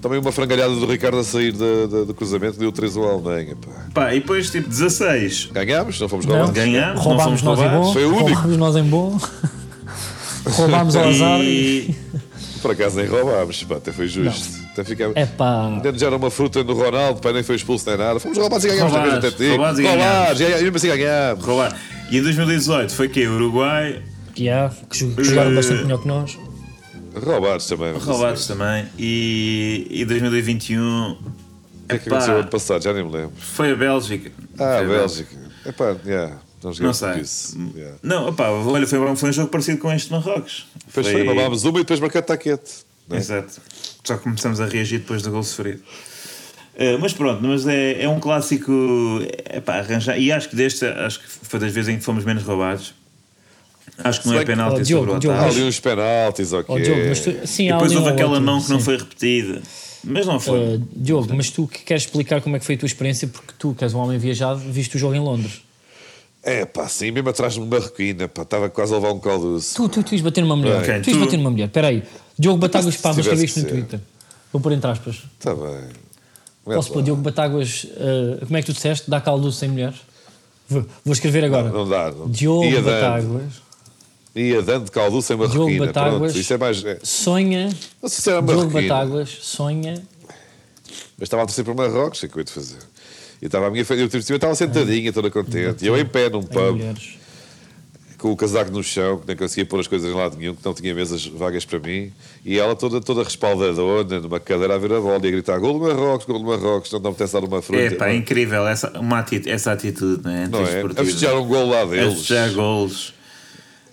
também 0.00 0.18
uma 0.18 0.32
frangalhada 0.32 0.74
do 0.74 0.86
Ricardo 0.86 1.18
a 1.18 1.24
sair 1.24 1.52
do 1.52 2.14
cruzamento, 2.14 2.58
deu 2.58 2.72
3-1 2.72 3.04
à 3.06 3.12
Alemanha. 3.12 3.56
Pá. 3.56 3.70
Pá, 4.06 4.14
e 4.14 4.20
depois 4.20 4.50
tipo 4.50 4.68
16. 4.68 5.50
Ganhámos? 5.52 6.00
Não 6.00 6.08
fomos 6.08 6.24
Não. 6.26 6.36
roubados? 6.36 6.54
Ganhámos, 6.56 6.96
não 6.96 7.02
Roubámos 7.02 7.40
fomos 7.40 7.42
nós 7.42 7.58
em 7.58 7.62
roubados. 7.62 7.86
bom. 7.88 7.92
Foi 7.92 8.04
o 8.04 8.08
único. 8.08 8.28
Roubámos 8.40 8.56
nós 8.56 8.76
em 8.76 8.84
bom. 8.84 9.18
Roubámos 10.46 10.96
ao 10.96 11.08
azar. 11.08 11.40
e- 11.40 11.44
E. 11.90 11.94
Por 12.60 12.70
acaso 12.70 12.96
nem 12.96 13.06
roubámos, 13.06 13.64
pá, 13.64 13.76
até 13.76 13.90
foi 13.92 14.06
justo. 14.06 14.62
Até 14.72 14.84
ficava... 14.84 15.12
É 15.16 15.26
pá. 15.26 15.66
Ainda 15.66 15.90
nos 15.92 16.00
era 16.00 16.16
uma 16.16 16.30
fruta 16.30 16.62
no 16.62 16.72
Ronaldo, 16.74 17.20
pá, 17.20 17.32
nem 17.32 17.42
foi 17.42 17.56
expulso 17.56 17.88
nem 17.88 17.98
nada. 17.98 18.20
Fomos 18.20 18.38
roubados 18.38 18.64
e 18.64 18.68
ganhámos 18.68 18.92
Roubados, 18.92 19.14
também, 19.16 19.28
até 19.30 19.36
ti. 19.44 19.50
roubados 19.50 19.78
e 19.80 19.82
Roubados, 19.86 20.40
e 20.40 20.44
mesmo 20.62 20.76
assim 20.76 20.88
ganhámos. 20.88 21.44
E 22.10 22.18
em 22.18 22.22
2018 22.22 22.94
foi 22.94 23.08
que 23.08 23.26
Uruguai, 23.26 24.00
Que 24.34 24.48
há, 24.48 24.70
que 24.90 24.98
jo- 24.98 25.14
que 25.14 25.24
jogaram 25.24 25.54
bastante 25.54 25.82
melhor 25.84 26.00
que 26.00 26.08
nós. 26.08 26.38
Roubados 27.14 27.66
também. 27.66 27.92
roubados 27.98 28.46
também. 28.46 28.86
E, 28.98 29.86
e 29.90 30.04
2021. 30.04 31.10
O 31.12 31.16
que 31.88 31.96
é 31.96 31.98
que 31.98 32.08
aconteceu 32.08 32.36
ano 32.38 32.48
passado? 32.48 32.82
Já 32.82 32.92
nem 32.94 33.04
me 33.04 33.10
lembro. 33.12 33.32
foi 33.38 33.72
a 33.72 33.76
Bélgica. 33.76 34.32
Ah, 34.54 34.76
Foi 34.78 34.84
a 34.84 34.88
Bélgica. 34.88 35.36
Epá, 35.66 35.96
yeah, 36.06 36.38
não 36.64 36.92
sei. 36.94 37.20
isso. 37.20 37.58
Yeah. 37.76 37.98
Não, 38.02 38.28
opá, 38.28 38.48
olha, 38.48 38.86
foi, 38.86 39.16
foi 39.16 39.28
um 39.28 39.32
jogo 39.32 39.48
parecido 39.50 39.78
com 39.78 39.92
este 39.92 40.06
de 40.08 40.12
Marrocos. 40.14 40.66
Depois 40.86 41.06
foi, 41.06 41.22
mamámos 41.22 41.64
uma 41.64 41.78
e 41.78 41.82
depois 41.82 42.00
marcou 42.00 42.22
taquete. 42.22 42.72
né? 43.08 43.18
Exato. 43.18 43.60
Só 44.02 44.16
começamos 44.16 44.60
a 44.60 44.66
reagir 44.66 45.00
depois 45.00 45.22
do 45.22 45.30
gol 45.30 45.42
sofrido. 45.42 45.82
Eh, 46.74 46.96
mas 46.96 47.12
pronto, 47.12 47.42
mas 47.46 47.66
é, 47.66 48.02
é 48.04 48.08
um 48.08 48.18
clássico 48.18 48.72
é 49.44 49.60
pá, 49.60 49.74
arranjar. 49.80 50.18
E 50.18 50.32
acho 50.32 50.48
que 50.48 50.56
deste, 50.56 50.84
acho 50.86 51.20
que 51.20 51.26
foi 51.28 51.60
das 51.60 51.72
vezes 51.72 51.90
em 51.90 51.98
que 51.98 52.04
fomos 52.04 52.24
menos 52.24 52.42
roubados. 52.42 52.94
Acho 53.98 54.22
que 54.22 54.28
não 54.28 54.34
é 54.34 54.38
que- 54.40 54.46
penalti 54.46 54.72
Oh, 54.72 54.76
sobre 54.76 54.84
Diogo, 54.84 55.14
o 55.14 55.18
Diogo, 55.18 55.38
ali 55.38 55.62
uns 55.62 55.80
penaltis, 55.80 56.52
ok. 56.52 56.74
Ó 56.74 56.78
Diogo, 56.78 57.00
mas 57.08 57.20
tu, 57.20 57.46
sim, 57.46 57.68
E 57.68 57.72
depois 57.72 57.92
houve 57.94 58.08
aquela 58.08 58.30
outro, 58.30 58.44
mão 58.44 58.62
que 58.62 58.70
não 58.70 58.78
sim. 58.78 58.84
foi 58.84 58.96
repetida. 58.96 59.62
Mas 60.04 60.26
não 60.26 60.40
foi. 60.40 60.58
Uh, 60.76 60.82
Diogo, 60.96 61.32
mas 61.34 61.50
tu 61.50 61.68
que 61.68 61.80
queres 61.84 62.04
explicar 62.04 62.40
como 62.40 62.56
é 62.56 62.58
que 62.58 62.64
foi 62.64 62.74
a 62.74 62.78
tua 62.78 62.86
experiência, 62.86 63.28
porque 63.28 63.52
tu, 63.58 63.74
que 63.74 63.84
és 63.84 63.94
um 63.94 63.98
homem 63.98 64.18
viajado, 64.18 64.58
viste 64.58 64.96
o 64.96 64.98
jogo 64.98 65.14
em 65.14 65.20
Londres. 65.20 65.62
É 66.42 66.64
pá, 66.64 66.88
sim, 66.88 67.12
mesmo 67.12 67.28
atrás 67.28 67.52
de 67.52 67.60
uma 67.60 67.68
marroquina, 67.78 68.26
pá, 68.26 68.42
estava 68.42 68.68
quase 68.68 68.92
a 68.92 68.96
levar 68.96 69.12
um 69.12 69.20
caldoço. 69.20 69.76
Tu, 69.76 69.88
tu, 69.88 70.02
tu 70.02 70.12
ias 70.14 70.22
bater 70.22 70.40
numa 70.40 70.56
mulher. 70.56 70.78
Ok, 70.80 71.00
tu 71.02 71.10
ias 71.10 71.18
tu- 71.18 71.24
bater 71.24 71.36
numa 71.36 71.50
mulher. 71.50 71.66
Espera 71.66 71.86
aí. 71.88 72.02
Diogo 72.36 72.58
Batáguas, 72.58 72.96
pá, 72.96 73.10
escrever 73.10 73.44
isto 73.44 73.60
no 73.60 73.66
que. 73.66 73.70
Twitter. 73.72 74.00
Vou 74.52 74.60
pôr 74.60 74.72
entre 74.72 74.90
aspas. 74.90 75.22
Está 75.38 75.54
bem. 75.54 75.64
Mete 76.66 76.74
Posso 76.76 76.88
lá. 76.88 76.94
pôr 76.94 77.02
Diogo 77.04 77.22
Batáguas, 77.22 77.84
uh, 77.84 78.44
como 78.44 78.56
é 78.56 78.60
que 78.60 78.66
tu 78.66 78.72
disseste? 78.72 79.08
Dá 79.08 79.20
caldo 79.20 79.52
sem 79.52 79.68
mulheres? 79.68 79.96
Vou, 80.68 80.84
vou 81.04 81.12
escrever 81.12 81.44
agora. 81.44 81.68
Não 81.70 81.88
dá. 81.88 82.10
Não. 82.10 82.28
Diogo 82.28 82.64
Ia 82.64 82.82
Batáguas. 84.34 84.36
Ia 84.36 84.62
dando 84.62 84.90
caldo 84.90 85.22
sem 85.22 85.36
Diogo 85.36 85.54
marroquina. 85.54 85.86
Batáguas. 85.86 86.18
Pronto, 86.32 86.38
isso 86.38 86.52
é 86.52 86.58
mais. 86.58 86.84
É, 86.84 86.98
Sonha, 87.02 87.68
não 88.02 88.08
sei 88.08 88.20
se 88.22 88.30
era 88.30 88.40
Diogo. 88.42 88.70
Batáguas, 88.70 89.28
sonha. 89.42 89.94
Mas 91.18 91.26
estava 91.26 91.42
a 91.42 91.46
torcer 91.46 91.64
para 91.64 91.74
Marrocos, 91.74 92.18
o 92.18 92.20
que 92.20 92.26
é 92.26 92.28
que 92.28 92.38
eu 92.38 92.42
ia 92.42 92.46
fazer? 92.46 92.78
E 93.40 93.46
estava 93.46 93.66
a 93.66 93.70
minha 93.70 93.84
filha, 93.84 94.00
eu 94.00 94.36
estava 94.36 94.54
sentadinha, 94.54 95.12
toda 95.12 95.30
contente. 95.30 95.84
E 95.84 95.86
eu 95.88 95.96
em 95.98 96.04
pé 96.06 96.28
num 96.30 96.42
pub, 96.42 96.80
com 98.18 98.30
o 98.30 98.36
casaco 98.36 98.70
no 98.70 98.82
chão, 98.84 99.18
que 99.18 99.26
nem 99.26 99.36
conseguia 99.36 99.66
pôr 99.66 99.80
as 99.80 99.86
coisas 99.88 100.08
em 100.10 100.14
lado 100.14 100.36
nenhum, 100.36 100.54
que 100.54 100.64
não 100.64 100.72
tinha 100.72 100.94
mesas 100.94 101.26
vagas 101.26 101.64
para 101.64 101.78
mim. 101.80 102.12
E 102.44 102.58
ela 102.58 102.76
toda, 102.76 103.00
toda 103.00 103.22
respaldadona, 103.24 104.20
numa 104.20 104.38
cadeira 104.38 104.74
a 104.76 104.78
ver 104.78 104.92
a 104.92 105.00
bola 105.00 105.20
e 105.24 105.28
a 105.28 105.30
gritar: 105.32 105.58
Gol 105.58 105.72
do 105.74 105.80
Marrocos, 105.80 106.24
gol 106.26 106.38
do 106.38 106.44
Marrocos, 106.46 106.90
não 106.92 107.00
dá 107.00 107.08
apetece 107.08 107.32
dar 107.32 107.44
uma 107.44 107.60
fruta. 107.62 107.82
É 107.82 107.90
pá, 107.90 108.08
é 108.08 108.14
incrível 108.14 108.66
essa, 108.66 108.96
uma 108.98 109.18
ati- 109.18 109.42
essa 109.48 109.72
atitude, 109.72 110.22
não 110.24 110.30
é? 110.30 110.48
Não 110.48 110.60
é? 110.66 110.82
A 110.82 111.04
festejar 111.04 111.34
um 111.36 111.46
gol 111.46 111.66
lá 111.68 111.82
A 111.82 111.84
deles. 111.84 112.14
festejar 112.14 112.52
golos. 112.52 113.12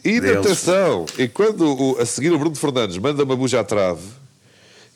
E 0.04 0.18
atenção, 0.18 1.06
e 1.18 1.28
quando 1.28 1.62
o- 1.78 1.98
a 2.00 2.06
seguir 2.06 2.32
o 2.32 2.40
Bruno 2.40 2.56
Fernandes 2.56 2.98
manda 2.98 3.24
uma 3.24 3.36
buja 3.36 3.60
à 3.60 3.64
trave, 3.64 4.02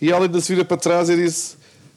e 0.02 0.12
ela 0.12 0.26
ainda 0.26 0.40
se 0.40 0.54
vira 0.54 0.64
para 0.66 0.78
trás 0.78 1.10
e 1.10 1.16
disse: 1.16 1.56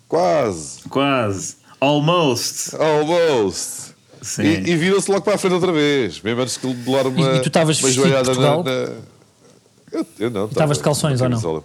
Quase, 0.08 0.80
Quase. 0.88 1.56
Almost. 1.80 2.75
almost. 2.76 3.94
Sim. 4.22 4.42
E, 4.42 4.70
e 4.70 4.76
virou-se 4.76 5.08
logo 5.10 5.22
para 5.22 5.34
a 5.34 5.38
frente 5.38 5.52
outra 5.54 5.70
vez, 5.72 6.20
mesmo 6.20 6.40
antes 6.42 6.56
que 6.56 6.66
lhe 6.66 6.75
dar 6.75 7.06
uma, 7.06 7.20
E- 7.34 7.36
e 7.36 7.40
tu 7.42 7.48
estavas 7.48 7.78
uma 7.78 7.86
vestido 7.88 8.04
de 8.06 8.10
joelhada 8.10 8.34
na, 8.34 8.62
na- 8.62 8.92
Eu, 9.92 10.06
eu 10.18 10.30
não. 10.30 10.46
Estavas 10.46 10.78
de 10.78 10.82
calções 10.82 11.20
ou 11.20 11.28
não? 11.28 11.40
não? 11.40 11.64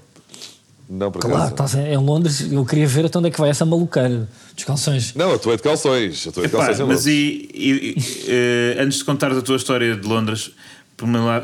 Não, 0.94 1.10
por 1.12 1.22
Claro, 1.22 1.50
estás 1.52 1.74
em 1.76 1.96
Londres, 1.98 2.52
eu 2.52 2.66
queria 2.66 2.86
ver 2.86 3.06
até 3.06 3.18
onde 3.18 3.30
é 3.30 3.32
que 3.32 3.40
vai 3.40 3.50
essa 3.50 3.66
maluqueira 3.66 4.28
dos 4.54 4.64
calções. 4.66 5.16
Não, 5.16 5.30
eu 5.30 5.38
estou 5.38 5.56
de 5.56 5.64
calções. 5.64 6.26
Eu 6.26 6.30
estou 6.30 6.44
de 6.44 6.50
Epá, 6.50 6.58
calções 6.66 6.80
em 6.82 6.84
mas 6.84 7.06
e, 7.08 7.50
e- 7.54 7.96
e, 7.98 8.26
eh, 8.28 8.76
antes 8.78 8.98
de 9.00 9.06
contar 9.06 9.32
a 9.32 9.42
tua 9.42 9.56
história 9.56 9.96
de 9.96 10.06
Londres, 10.06 10.52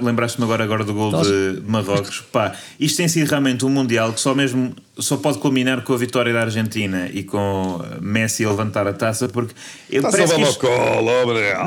lembraste-me 0.02 0.44
agora, 0.46 0.64
agora 0.64 0.84
do 0.84 0.94
gol 0.94 1.12
de, 1.22 1.62
de 1.62 1.70
Marrocos. 1.70 2.22
Pá, 2.32 2.54
isto 2.80 2.98
tem 2.98 3.08
sido 3.08 3.28
realmente 3.30 3.66
um 3.66 3.70
Mundial 3.70 4.14
que 4.14 4.20
só 4.20 4.34
mesmo 4.36 4.76
só 4.98 5.18
pode 5.18 5.38
culminar 5.38 5.84
com 5.84 5.94
a 5.94 5.98
vitória 5.98 6.34
da 6.34 6.42
Argentina 6.42 7.08
e 7.14 7.24
com 7.24 7.80
Messi 8.02 8.44
a 8.46 8.50
levantar 8.50 8.88
a 8.88 8.94
taça, 8.94 9.28
porque 9.30 9.54
ele 9.90 9.98
Está 10.06 10.10
parece 10.12 10.30
só 10.34 10.36
que 10.36 10.42
isto- 10.44 10.60
colo, 10.60 11.12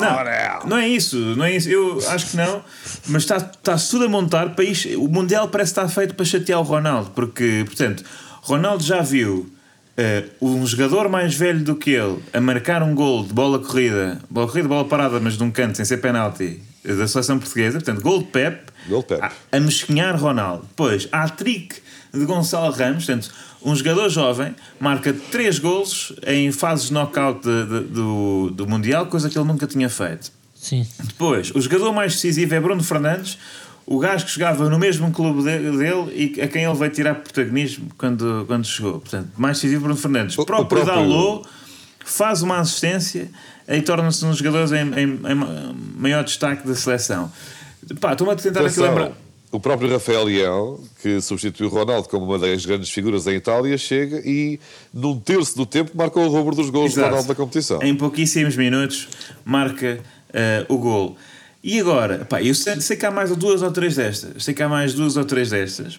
não, 0.01 0.71
não 0.71 0.77
é 0.77 0.89
isso, 0.89 1.17
não 1.17 1.45
é 1.45 1.55
isso. 1.57 1.69
Eu 1.69 1.99
acho 2.09 2.31
que 2.31 2.37
não, 2.37 2.63
mas 3.09 3.23
está, 3.23 3.37
está-se 3.37 3.91
tudo 3.91 4.05
a 4.07 4.09
montar 4.09 4.51
para 4.55 4.65
isto. 4.65 4.89
O 5.03 5.09
Mundial 5.09 5.49
parece 5.49 5.71
estar 5.73 5.89
feito 5.89 6.15
para 6.15 6.25
chatear 6.25 6.59
o 6.61 6.65
Ronaldo, 6.65 7.11
porque, 7.15 7.63
portanto, 7.67 8.03
Ronaldo 8.43 8.83
já 8.83 9.01
viu 9.01 9.49
eh, 9.97 10.25
um 10.41 10.67
jogador 10.67 11.09
mais 11.09 11.35
velho 11.35 11.61
do 11.63 11.77
que 11.77 11.91
ele 11.91 12.19
a 12.33 12.41
marcar 12.41 12.83
um 12.83 12.95
gol 12.95 13.23
de 13.25 13.33
bola 13.33 13.59
corrida, 13.61 14.19
bola 14.29 14.47
corrida, 14.49 14.67
bola 14.69 14.85
parada, 14.87 15.21
mas 15.21 15.37
de 15.37 15.43
um 15.45 15.51
canto, 15.53 15.77
sem 15.77 15.85
ser 15.85 15.99
penalti, 15.99 16.61
da 16.85 17.07
seleção 17.09 17.39
portuguesa. 17.39 17.79
Portanto, 17.79 18.01
gol 18.03 18.19
de 18.21 18.25
Pep, 18.27 18.61
Gol 18.89 19.01
de 19.03 19.07
Pep. 19.09 19.23
a, 19.23 19.33
a 19.57 19.61
mesquinhar 19.61 20.17
Ronaldo. 20.21 20.65
Depois, 20.69 21.09
há 21.13 21.29
trick 21.29 21.77
de 22.13 22.25
Gonçalo 22.25 22.73
Ramos, 22.73 23.05
portanto, 23.07 23.31
um 23.63 23.75
jogador 23.77 24.09
jovem 24.09 24.55
marca 24.81 25.13
3 25.31 25.59
golos 25.59 26.13
em 26.27 26.51
fases 26.51 26.87
de 26.89 26.95
knockout 26.95 27.41
de- 27.43 27.67
de- 27.67 27.81
do, 27.89 28.51
do 28.55 28.67
Mundial, 28.67 29.07
coisa 29.07 29.29
que 29.29 29.39
ele 29.39 29.47
nunca 29.47 29.67
tinha 29.67 29.89
feito. 29.89 30.33
Sim. 30.55 30.87
Depois, 31.05 31.51
o 31.55 31.61
jogador 31.61 31.93
mais 31.93 32.13
decisivo 32.15 32.55
é 32.55 32.61
Bruno 32.61 32.83
Fernandes, 32.83 33.39
o 33.87 33.99
gajo 33.99 34.25
que 34.27 34.33
jogava 34.33 34.69
no 34.69 34.79
mesmo 34.79 35.11
clube 35.11 35.43
de- 35.43 35.77
dele 35.77 36.35
e 36.37 36.41
a 36.41 36.49
quem 36.49 36.65
ele 36.65 36.75
veio 36.75 36.91
tirar 36.91 37.15
protagonismo 37.17 37.89
quando, 37.99 38.45
quando 38.47 38.65
chegou. 38.67 39.01
Portanto, 39.01 39.29
mais 39.37 39.57
decisivo 39.59 39.83
Bruno 39.83 39.97
Fernandes. 39.97 40.37
O, 40.39 40.41
O- 40.41 40.45
o 40.45 40.47
próprio, 40.47 40.69
próprio- 40.85 40.95
Dalot 41.09 41.47
faz 42.05 42.43
uma 42.43 42.59
assistência 42.61 43.31
e 43.79 43.83
torna-se 43.83 44.25
um 44.25 44.31
dos 44.31 44.39
jogadores 44.39 44.73
em, 44.73 44.83
em- 44.99 45.21
em 45.31 45.35
ma- 45.35 45.75
maior 45.97 46.25
destaque 46.25 46.67
da 46.67 46.75
seleção. 46.75 47.31
Pá, 48.01 48.13
estou-me 48.13 48.33
a 48.33 48.37
tentar 48.37 48.65
aqui 48.67 48.81
lembrar. 48.81 49.13
O 49.53 49.59
próprio 49.59 49.91
Rafael 49.91 50.23
Leão, 50.25 50.79
que 51.03 51.21
substituiu 51.21 51.69
o 51.69 51.73
Ronaldo 51.73 52.09
como 52.09 52.25
uma 52.25 52.39
das 52.39 52.65
grandes 52.65 52.89
figuras 52.91 53.27
em 53.27 53.35
Itália, 53.35 53.77
chega 53.77 54.23
e, 54.25 54.61
num 54.95 55.19
terço 55.19 55.57
do 55.57 55.67
tempo, 55.67 55.91
marcou 55.95 56.25
o 56.25 56.29
rubro 56.29 56.55
dos 56.55 56.71
gols 56.71 56.93
do 56.93 56.99
Exato. 57.01 57.09
Ronaldo 57.09 57.29
na 57.31 57.35
competição. 57.35 57.83
Em 57.83 57.95
pouquíssimos 57.97 58.57
minutos 58.57 59.09
marca 59.45 59.99
eh, 60.33 60.65
o 60.69 60.79
gol. 60.79 61.17
E 61.65 61.81
agora, 61.81 62.25
pá, 62.25 62.41
eu 62.41 62.55
sei, 62.55 62.81
sei 62.81 62.97
que 62.97 63.05
há 63.05 63.11
mais 63.11 63.35
duas 63.35 63.61
ou 63.63 63.73
três 63.73 63.97
destas. 63.97 64.45
Sei 64.45 64.55
que 64.55 64.63
há 64.63 64.69
mais 64.69 64.95
duas 64.95 65.17
ou 65.17 65.25
três 65.25 65.51
destas. 65.51 65.99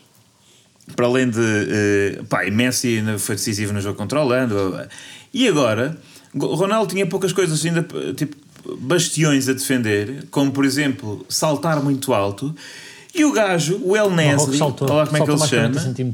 Para 0.96 1.06
além 1.06 1.30
de. 1.30 1.40
eh, 1.40 2.22
pá, 2.30 2.46
e 2.46 2.52
Messi 2.52 3.04
foi 3.20 3.36
decisivo 3.36 3.74
no 3.74 3.82
jogo 3.82 3.98
contra 3.98 4.20
a 4.20 4.24
Holanda. 4.24 4.88
E 5.34 5.48
agora, 5.48 5.98
o 6.11 6.11
Ronaldo 6.36 6.94
tinha 6.94 7.06
poucas 7.06 7.34
coisas 7.34 7.66
ainda, 7.66 7.86
tipo, 8.16 8.36
bastiões 8.80 9.50
a 9.50 9.54
defender, 9.54 10.26
como 10.32 10.52
por 10.52 10.66
exemplo, 10.66 11.26
saltar 11.28 11.82
muito 11.84 12.14
alto. 12.14 12.56
E 13.14 13.26
o 13.26 13.32
gajo, 13.34 13.80
o 13.84 13.96
El 13.96 14.10
saltou, 14.58 14.88
olha 14.90 14.98
lá 15.00 15.06
como 15.06 15.18
é 15.18 15.22
que 15.26 15.30
ele 15.32 15.38
mais 15.38 15.50
se 15.50 15.56
40 15.58 15.80
chama, 15.80 16.14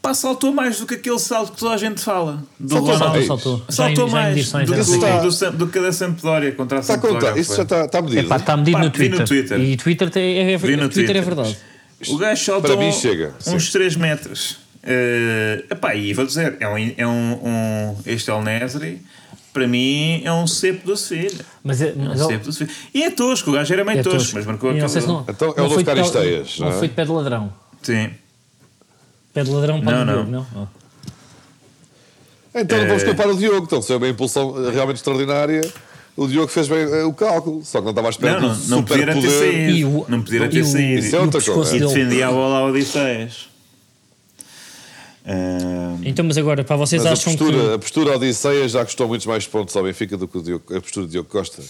pá, 0.00 0.14
saltou 0.14 0.52
mais 0.52 0.78
do 0.78 0.86
que 0.86 0.94
aquele 0.94 1.18
salto 1.18 1.52
que 1.52 1.58
toda 1.58 1.74
a 1.74 1.76
gente 1.76 2.00
fala. 2.00 2.44
Do 2.60 2.70
Saltou 2.74 2.92
Ronaldo. 2.92 3.14
mais. 3.14 3.26
Saltou. 3.26 3.62
Saltou 3.68 4.08
mais 4.08 4.52
do, 4.52 5.50
do, 5.50 5.50
do, 5.58 5.66
que 5.66 5.80
da 5.80 5.92
Sampdoria 5.92 6.52
contra 6.52 6.78
a 6.78 6.80
Está 6.80 6.92
a 6.94 6.96
Sampdoria. 6.96 7.20
contar, 7.28 7.38
isso 7.40 7.56
já 7.56 7.62
está, 7.64 7.84
está 7.84 8.00
medido. 8.00 8.20
Epá, 8.20 8.36
está 8.36 8.56
medido 8.56 8.78
Pá, 8.78 8.84
no 8.84 8.90
vi 8.92 9.08
no 9.08 9.16
Twitter. 9.16 9.26
Twitter. 9.26 9.60
E 9.60 9.76
Twitter, 9.76 10.10
tem, 10.10 10.38
é, 10.38 10.52
é, 10.52 10.56
no 10.56 10.60
Twitter 10.60 10.80
é 10.80 10.88
Twitter. 10.88 11.24
verdade. 11.24 11.58
O 12.08 12.16
gajo 12.16 12.44
saltou 12.44 12.76
Para 12.76 12.86
mim 12.86 12.92
chega, 12.92 13.34
uns 13.48 13.64
sim. 13.64 13.72
3 13.72 13.96
metros. 13.96 14.58
Eh, 14.84 15.64
epá, 15.70 15.94
e 15.96 16.14
vou 16.14 16.24
dizer, 16.24 16.56
é 16.60 16.68
um, 16.68 16.94
é 16.96 17.06
um, 17.06 17.32
um- 17.32 17.96
este 18.06 18.30
El 18.30 18.42
Nesri, 18.42 19.02
para 19.58 19.66
mim, 19.68 20.22
é 20.24 20.32
um 20.32 20.46
cepo 20.46 20.86
da 20.88 20.96
Sevilha. 20.96 21.44
Mas, 21.64 21.82
é, 21.82 21.88
É 21.88 21.92
um 21.96 22.04
mas 22.08 22.20
cepo 22.20 22.46
da 22.46 22.52
Sevilha. 22.52 22.76
E 22.94 23.02
é 23.02 23.10
tosco, 23.10 23.50
o 23.50 23.52
gajo 23.54 23.72
era 23.74 23.84
meio 23.84 23.98
é 23.98 24.02
tosco, 24.02 24.18
tosco. 24.18 24.34
mas 24.36 24.46
marcou 24.46 24.88
sei 24.88 25.00
se 25.02 25.08
não, 25.08 25.24
Então 25.28 25.54
é 25.56 25.62
o 25.62 25.74
pé- 25.76 25.84
Caristeias, 25.84 26.58
Não 26.58 26.68
não 26.68 26.74
é? 26.74 26.78
foi 26.78 26.88
de 26.88 26.94
pé 26.94 27.04
de 27.04 27.10
ladrão. 27.10 27.52
Sim. 27.82 28.10
Pé 29.34 29.42
de 29.44 29.50
ladrão 29.50 29.80
para 29.80 29.92
Não, 29.92 30.02
o 30.02 30.04
não. 30.04 30.24
Diogo, 30.24 30.46
não? 30.54 30.68
Oh. 32.54 32.58
Então 32.58 32.86
vamos 32.86 33.02
culpar 33.04 33.28
o 33.28 33.36
Diogo. 33.36 33.64
Então, 33.66 33.82
se 33.82 33.92
é 33.92 33.96
uma 33.96 34.08
impulsão 34.08 34.52
realmente 34.72 34.96
extraordinária, 34.96 35.60
o 36.16 36.26
Diogo 36.26 36.48
fez 36.48 36.66
bem 36.68 36.78
eh, 36.78 37.04
o 37.04 37.12
cálculo. 37.12 37.64
Só 37.64 37.78
que 37.78 37.84
não 37.84 37.90
estava 37.90 38.08
à 38.08 38.10
espera 38.10 38.40
Não, 38.40 38.48
não, 38.48 38.54
do 38.56 38.68
não 38.68 38.82
podia 38.82 39.06
ter 39.06 39.30
saído. 39.30 39.70
E 39.76 39.84
o- 39.84 40.06
não 40.08 40.22
podia 40.22 40.44
e 40.44 40.48
ter 40.48 40.64
saído. 40.64 40.98
Isso 41.00 41.14
é 41.16 41.20
outra 41.20 41.40
coisa. 41.42 41.76
E 41.76 41.80
defendia 41.80 42.28
a 42.28 42.32
bola 42.32 42.58
ao 42.58 42.68
Odisseias. 42.68 43.48
Então, 46.04 46.24
mas 46.24 46.38
agora, 46.38 46.64
para 46.64 46.76
vocês 46.76 47.02
Mas 47.02 47.10
a 47.10 47.12
acham 47.12 47.36
postura, 47.36 47.68
que. 47.68 47.74
a 47.74 47.78
postura 47.78 48.16
Odisseia 48.16 48.68
já 48.68 48.84
custou 48.84 49.06
muitos 49.08 49.26
mais 49.26 49.46
pontos 49.46 49.76
ao 49.76 49.82
Benfica 49.82 50.16
do 50.16 50.26
que 50.26 50.38
o 50.38 50.42
Diogo- 50.42 50.76
a 50.76 50.80
postura 50.80 51.06
de 51.06 51.12
Diogo 51.12 51.28
Costa 51.28 51.62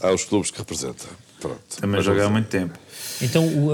aos 0.00 0.24
clubes 0.24 0.50
que 0.50 0.58
representa. 0.58 1.04
Pronto. 1.40 1.60
também 1.80 2.02
joga 2.02 2.26
há 2.26 2.28
muito 2.28 2.48
tempo. 2.48 2.76
Então, 3.22 3.46
uh, 3.46 3.72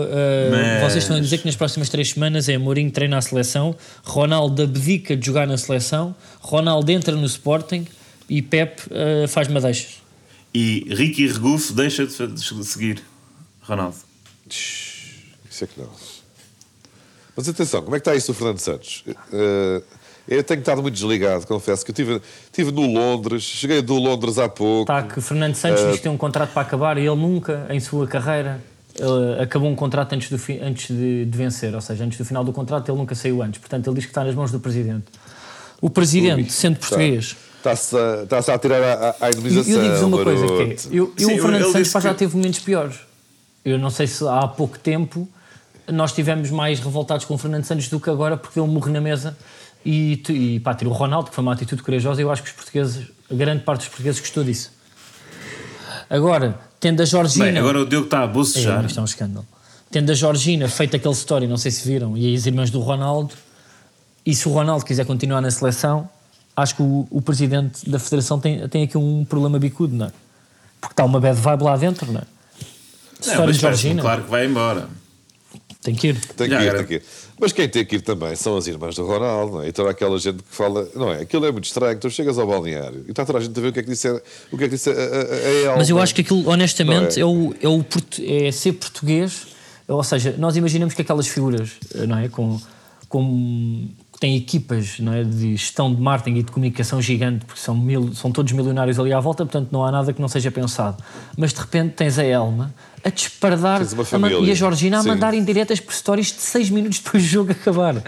Mas- 0.51 0.83
vocês 0.83 1.05
estão 1.05 1.17
a 1.17 1.21
dizer 1.21 1.39
que 1.39 1.47
nas 1.47 1.57
próximas 1.57 1.89
três 1.89 2.11
semanas 2.11 2.47
é 2.49 2.59
Mourinho 2.59 2.91
treina 2.91 3.17
a 3.17 3.23
seleção, 3.23 3.75
Ronaldo 4.03 4.63
abdica 4.63 5.17
de 5.17 5.25
jogar 5.25 5.47
na 5.47 5.57
seleção, 5.57 6.15
Ronaldo 6.41 6.91
entra 6.93 7.17
no 7.17 7.25
Sporting 7.25 7.87
e 8.29 8.43
Pep 8.43 8.83
uh, 8.91 9.27
faz 9.29 9.49
madeixas. 9.49 10.03
E 10.53 10.87
Ricky 10.91 11.27
Regufe 11.27 11.73
deixa 11.73 12.07
de 12.07 12.65
seguir 12.67 13.03
Ronaldo. 13.63 13.97
Isso 15.51 15.65
é 15.65 15.67
que 15.67 15.81
não. 15.81 15.89
Mas 17.37 17.49
atenção, 17.49 17.83
como 17.83 17.97
é 17.97 17.99
que 17.99 18.03
está 18.09 18.15
isso 18.15 18.31
o 18.33 18.35
Fernando 18.35 18.59
Santos? 18.59 19.05
Eh, 19.33 19.83
eu 20.29 20.43
tenho 20.45 20.61
estado 20.61 20.81
muito 20.81 20.95
desligado, 20.95 21.47
confesso 21.47 21.85
que 21.85 21.91
eu 21.91 21.93
estive 21.93 22.21
estive 22.47 22.71
no 22.73 22.87
Londres, 22.93 23.43
cheguei 23.43 23.83
do 23.83 23.95
Londres 23.97 24.39
há 24.39 24.49
pouco. 24.49 24.91
Está 24.91 25.03
que 25.07 25.21
Fernando 25.21 25.55
Santos 25.55 25.83
Uh, 25.83 25.87
diz 25.89 25.97
que 25.97 26.03
tem 26.05 26.13
um 26.13 26.17
contrato 26.17 26.53
para 26.53 26.63
acabar 26.63 26.97
e 26.97 27.01
ele 27.07 27.17
nunca, 27.17 27.67
em 27.71 27.81
sua 27.81 28.07
carreira, 28.07 28.61
uh, 29.01 29.43
acabou 29.43 29.69
um 29.69 29.75
contrato 29.75 30.13
antes, 30.15 30.31
do 30.31 30.39
fi- 30.39 30.61
antes 30.63 30.89
de, 30.97 31.25
de 31.25 31.37
vencer, 31.39 31.75
ou 31.75 31.81
seja, 31.81 32.05
antes 32.05 32.17
do 32.17 32.25
final 32.25 32.45
do 32.45 32.53
contrato 32.53 32.89
ele 32.91 32.97
nunca 32.99 33.15
saiu 33.15 33.43
antes. 33.43 33.59
Portanto, 33.61 33.87
ele 33.89 33.97
diz 33.97 34.05
que 34.05 34.11
está 34.13 34.23
nas 34.25 34.35
mãos 34.35 34.51
do 34.53 34.61
Presidente. 34.61 35.05
O 35.81 35.91
Presidente, 35.91 36.53
sendo 36.53 36.79
português, 36.79 37.37
Está-se 37.59 37.97
a, 37.97 38.23
está-se 38.25 38.51
a 38.51 38.55
atirar 38.55 38.83
à, 38.83 39.17
à 39.21 39.27
Eu, 39.27 39.33
indemnização. 39.33 39.73
eu 39.73 39.81
digo-vos 39.83 40.03
uma 40.03 40.23
coisa, 40.23 40.47
que 40.47 40.53
é, 40.53 40.77
eu, 40.99 41.13
eu 41.19 41.29
Sim, 41.29 41.39
o 41.39 41.43
Fernando 41.43 41.73
Santos 41.73 41.91
já 41.91 42.13
que- 42.13 42.19
teve 42.19 42.37
momentos 42.37 42.61
piores. 42.61 42.97
Eu 43.65 43.79
não 43.79 43.89
sei 43.91 44.07
se 44.07 44.23
há 44.29 44.47
pouco 44.47 44.79
tempo 44.79 45.27
nós 45.91 46.11
estivemos 46.11 46.51
mais 46.51 46.81
revoltados 46.81 47.25
com 47.25 47.35
o 47.35 47.39
Fernando 47.39 47.65
Santos 47.65 47.89
do 47.89 48.01
que 48.01 48.11
agora 48.11 48.37
porque 48.37 48.55
deu 48.55 48.65
um 48.65 48.69
murro 48.69 48.91
na 48.91 49.01
mesa 49.01 49.37
e, 49.85 50.23
e 50.29 50.61
pá, 50.61 50.75
tirou 50.75 50.93
o 50.93 50.97
Ronaldo, 50.97 51.29
que 51.31 51.35
foi 51.35 51.43
uma 51.43 51.53
atitude 51.53 51.83
corajosa, 51.83 52.21
eu 52.23 52.31
acho 52.31 52.43
que 52.43 52.49
os 52.49 52.55
portugueses, 52.55 53.07
a 53.31 53.35
grande 53.35 53.63
parte 53.63 53.81
dos 53.81 53.89
portugueses 53.89 54.21
gostou 54.21 54.43
disso. 54.45 54.73
Agora, 56.09 56.59
tendo 56.81 57.03
a 57.03 57.05
Georgina... 57.05 57.45
Bem, 57.47 57.59
agora 57.59 57.81
o 57.81 57.87
Diogo 57.87 58.07
está 58.07 58.21
a 58.21 58.25
É, 58.25 58.27
bocejar. 58.29 58.85
isto 58.85 58.99
é 58.99 59.03
um 59.03 59.07
escândalo. 59.07 59.47
Tendo 59.91 60.11
a 60.11 60.15
Georgina 60.15 60.69
feito 60.69 60.97
aquele 60.97 61.15
story, 61.15 61.47
não 61.47 61.57
sei 61.57 61.71
se 61.71 61.87
viram, 61.87 62.17
e 62.17 62.35
as 62.35 62.47
irmãs 62.47 62.71
do 62.71 62.81
Ronaldo, 62.81 63.35
e 64.25 64.35
se 64.35 64.49
o 64.49 64.53
Ronaldo 64.53 64.85
quiser 64.85 65.05
continuar 65.07 65.41
na 65.41 65.51
seleção, 65.51 66.09
acho 66.57 66.77
que 66.77 66.83
o, 66.83 67.07
o 67.11 67.21
presidente 67.23 67.89
da 67.89 67.99
federação 67.99 68.41
tem, 68.41 68.67
tem 68.69 68.85
aqui 68.85 68.97
um 68.99 69.25
problema 69.25 69.59
bicudo, 69.59 69.95
não 69.95 70.07
é? 70.07 70.13
Porque 70.81 70.93
está 70.93 71.05
uma 71.05 71.21
bad 71.21 71.39
vibe 71.39 71.63
lá 71.63 71.77
dentro, 71.77 72.11
não 72.11 72.21
é? 72.21 72.25
Não, 72.25 73.21
História 73.21 73.47
mas 73.47 73.57
Georgina, 73.57 74.03
claro 74.03 74.23
que 74.25 74.31
vai 74.31 74.47
embora. 74.47 74.89
Tem 75.85 75.95
que 75.95 76.09
ir. 76.09 76.17
Tem 76.37 76.49
que 76.49 76.55
ir, 76.55 76.75
tem 76.77 76.85
que 76.87 76.95
ir. 76.95 77.03
Mas 77.39 77.53
quem 77.53 77.69
tem 77.69 77.85
que 77.85 77.97
ir 77.97 78.01
também 78.01 78.35
são 78.35 78.57
as 78.57 78.67
irmãs 78.67 78.97
do 78.97 79.07
Ronaldo, 79.07 79.53
não 79.57 79.63
é? 79.63 79.69
E 79.69 79.73
toda 79.73 79.91
aquela 79.91 80.19
gente 80.19 80.39
que 80.43 80.55
fala, 80.57 80.89
não 80.97 81.13
é? 81.13 81.21
Aquilo 81.23 81.47
é 81.47 81.53
muito 81.53 81.67
estranho. 81.67 81.99
Tu 82.01 82.11
chegas 82.11 82.39
ao 82.39 82.47
balneário 82.47 83.05
e 83.07 83.11
está 83.11 83.25
toda 83.25 83.39
a 83.39 83.41
gente 83.43 83.57
a 83.57 83.63
ver 83.63 83.69
o 83.69 83.73
que 83.73 83.79
é 83.81 83.83
que 83.83 83.91
disse, 83.91 84.09
a- 84.09 84.21
o 84.51 84.59
que 84.59 84.65
é 84.65 84.69
que 84.69 84.75
disse 84.75 84.91
a, 84.91 84.93
a, 84.93 84.97
a 84.97 85.65
ela. 85.67 85.77
Mas 85.77 85.89
eu 85.91 85.99
acho 86.01 86.15
que 86.15 86.23
aquilo, 86.23 86.49
honestamente, 86.49 87.21
Não 87.21 87.27
é, 87.29 87.31
o, 87.31 87.55
é, 87.61 87.69
o 87.69 87.85
é 88.47 88.51
ser 88.51 88.73
português 88.73 89.55
ou 89.87 90.03
seja, 90.03 90.35
nós 90.39 90.57
imaginamos 90.57 90.95
que 90.95 91.03
aquelas 91.03 91.27
figuras, 91.29 91.73
não 92.09 92.17
é? 92.19 92.29
Com, 92.29 92.59
com, 93.09 93.89
têm 94.25 94.37
equipas 94.39 94.99
não 95.01 95.13
é? 95.13 95.23
de 95.23 95.55
gestão 95.55 95.95
de 95.95 96.01
marketing 96.01 96.39
e 96.39 96.43
de 96.43 96.51
comunicação 96.51 97.01
gigante, 97.03 97.45
porque 97.45 97.61
são, 97.61 97.77
mil, 97.77 98.15
são 98.15 98.33
todos 98.33 98.51
milionários 98.53 98.99
ali 98.99 99.13
à 99.13 99.21
volta, 99.21 99.45
portanto 99.45 99.69
não 99.71 99.85
há 99.85 99.93
nada 99.93 100.15
que 100.15 100.21
não 100.21 100.29
seja 100.29 100.51
pensado. 100.51 100.97
Mas 101.37 101.53
de 101.53 101.61
repente 101.61 101.93
tens 101.93 102.19
a 102.19 102.25
Elma 102.25 102.75
a 104.01 104.05
família, 104.07 104.39
e 104.39 104.51
a 104.51 104.55
Georgina 104.55 105.03
sim. 105.03 105.11
a 105.11 105.13
mandar 105.13 105.35
indiretas 105.35 105.79
por 105.79 105.93
stories 105.93 106.29
de 106.29 106.41
6 106.41 106.71
minutos 106.71 107.01
depois 107.01 107.23
do 107.23 107.29
jogo 107.29 107.53
acabar. 107.53 108.03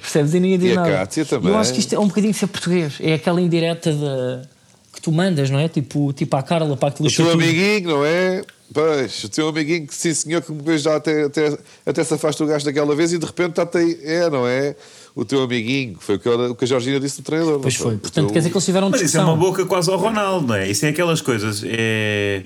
Percebes? 0.00 0.32
E 0.32 0.40
ninguém 0.40 0.58
diz 0.58 0.70
E 0.70 0.72
a 0.72 0.76
nada. 0.76 0.90
Cátia 0.90 1.26
também. 1.26 1.52
Eu 1.52 1.58
acho 1.58 1.74
que 1.74 1.80
isto 1.80 1.94
é 1.94 1.98
um 1.98 2.08
bocadinho 2.08 2.32
ser 2.32 2.46
português. 2.46 2.94
É 2.98 3.12
aquela 3.12 3.38
indireta 3.38 3.92
da 3.92 4.42
que 4.90 5.02
tu 5.02 5.12
mandas, 5.12 5.50
não 5.50 5.58
é? 5.58 5.68
Tipo, 5.68 6.14
tipo 6.14 6.34
à 6.34 6.42
Carla 6.42 6.76
para 6.78 6.88
aquilo 6.88 7.08
O 7.08 7.12
teu 7.12 7.30
amiguinho, 7.30 7.90
não 7.90 8.04
é? 8.06 8.42
Pois, 8.72 9.24
o 9.24 9.28
teu 9.28 9.48
amiguinho 9.48 9.86
que 9.86 9.94
sim 9.94 10.12
senhor 10.12 10.42
que 10.42 10.50
me 10.52 10.62
vez 10.62 10.82
já 10.82 10.96
até, 10.96 11.24
até, 11.24 11.58
até 11.86 12.04
se 12.04 12.14
afasta 12.14 12.42
o 12.44 12.46
gajo 12.46 12.64
daquela 12.64 12.94
vez 12.94 13.12
e 13.12 13.18
de 13.18 13.24
repente 13.24 13.60
está 13.60 13.78
aí. 13.78 13.98
É, 14.02 14.28
não 14.28 14.46
é? 14.46 14.74
O 15.20 15.24
teu 15.24 15.42
amiguinho, 15.42 15.96
que 15.96 16.04
foi 16.04 16.14
o 16.14 16.18
que, 16.20 16.28
ela- 16.28 16.50
o 16.50 16.54
que 16.54 16.64
a 16.64 16.68
Georgina 16.68 17.00
disse 17.00 17.18
no 17.18 17.24
treinador. 17.24 17.58
Pois 17.58 17.74
foi. 17.74 17.96
Portanto, 17.96 18.26
teu- 18.26 18.32
quer 18.32 18.38
dizer 18.38 18.50
que 18.50 18.56
eles 18.56 18.64
tiveram 18.64 18.88
Mas 18.88 19.00
isso 19.00 19.16
é 19.16 19.18
discussão. 19.20 19.34
uma 19.34 19.36
boca 19.44 19.66
quase 19.66 19.90
ao 19.90 19.98
Ronaldo, 19.98 20.46
não 20.46 20.54
é? 20.54 20.68
Isso 20.70 20.86
é 20.86 20.90
aquelas 20.90 21.20
coisas. 21.20 21.62
É... 21.66 22.42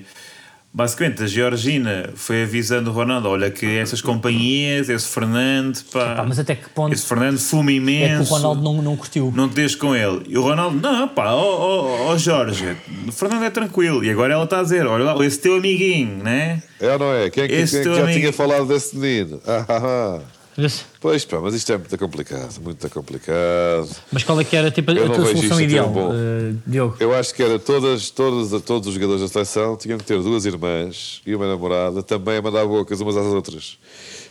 Basicamente, 0.75 1.21
a 1.21 1.27
Georgina 1.27 2.09
foi 2.15 2.41
avisando 2.41 2.89
o 2.89 2.93
Ronaldo: 2.93 3.29
olha, 3.29 3.51
que 3.51 3.63
essas 3.77 4.01
companhias, 4.01 4.89
esse 4.89 5.07
Fernando, 5.07 5.79
pá, 5.91 6.15
Pá, 6.15 6.25
mas 6.27 6.39
até 6.39 6.55
que 6.55 6.67
ponto 6.71 6.91
esse 6.91 7.05
Fernando 7.05 7.37
fuma 7.37 7.69
é 7.69 7.75
imenso. 7.75 8.23
que 8.23 8.31
o 8.31 8.35
Ronaldo 8.37 8.61
não, 8.63 8.81
não 8.81 8.97
curtiu? 8.97 9.31
Não 9.35 9.47
te 9.47 9.53
deixes 9.53 9.75
com 9.75 9.95
ele. 9.95 10.23
E 10.27 10.35
o 10.35 10.41
Ronaldo, 10.41 10.79
não, 10.81 11.07
pá, 11.09 11.31
ó 11.31 11.43
ó, 11.43 12.07
ó, 12.11 12.17
Jorge, 12.17 12.75
o 13.07 13.11
Fernando 13.11 13.43
é 13.43 13.51
tranquilo. 13.51 14.03
E 14.03 14.09
agora 14.09 14.33
ela 14.33 14.45
está 14.45 14.61
a 14.61 14.63
dizer: 14.63 14.87
olha 14.87 15.03
lá, 15.13 15.23
esse 15.23 15.37
teu 15.37 15.57
amiguinho, 15.57 16.23
né? 16.23 16.63
É 16.81 16.91
ou 16.93 16.97
não 16.97 17.13
é? 17.13 17.29
Quem, 17.29 17.47
quem, 17.47 17.59
Esse 17.59 17.83
quem 17.83 17.93
já 17.93 18.07
tinha 18.11 18.33
falado 18.33 18.65
desse 18.65 18.97
menino? 18.97 19.39
Ah, 19.45 19.63
ah, 19.69 19.77
ah. 19.83 20.19
Pois 20.99 21.25
pá, 21.25 21.39
mas 21.41 21.53
isto 21.53 21.71
é 21.73 21.77
muito 21.77 21.97
complicado, 21.97 22.59
muito 22.61 22.89
complicado. 22.89 23.89
Mas 24.11 24.23
qual 24.23 24.39
é 24.39 24.43
que 24.43 24.55
era 24.55 24.69
tipo, 24.71 24.91
a 24.91 24.95
tua 24.95 25.25
solução 25.25 25.59
ideal, 25.59 25.89
um 25.89 25.93
bom- 25.93 26.11
eh, 26.13 26.53
Diogo? 26.65 26.95
Eu 26.99 27.13
acho 27.13 27.33
que 27.33 27.41
era 27.43 27.57
todas, 27.59 28.09
todas, 28.09 28.61
todos 28.61 28.87
os 28.87 28.93
jogadores 28.93 29.21
da 29.21 29.27
seleção 29.27 29.75
tinham 29.75 29.97
que 29.97 30.05
ter 30.05 30.19
duas 30.21 30.45
irmãs 30.45 31.21
e 31.25 31.35
uma 31.35 31.47
namorada 31.47 32.01
também 32.03 32.37
a 32.37 32.41
mandar 32.41 32.65
bocas 32.65 33.01
umas 33.01 33.17
às 33.17 33.25
outras. 33.25 33.77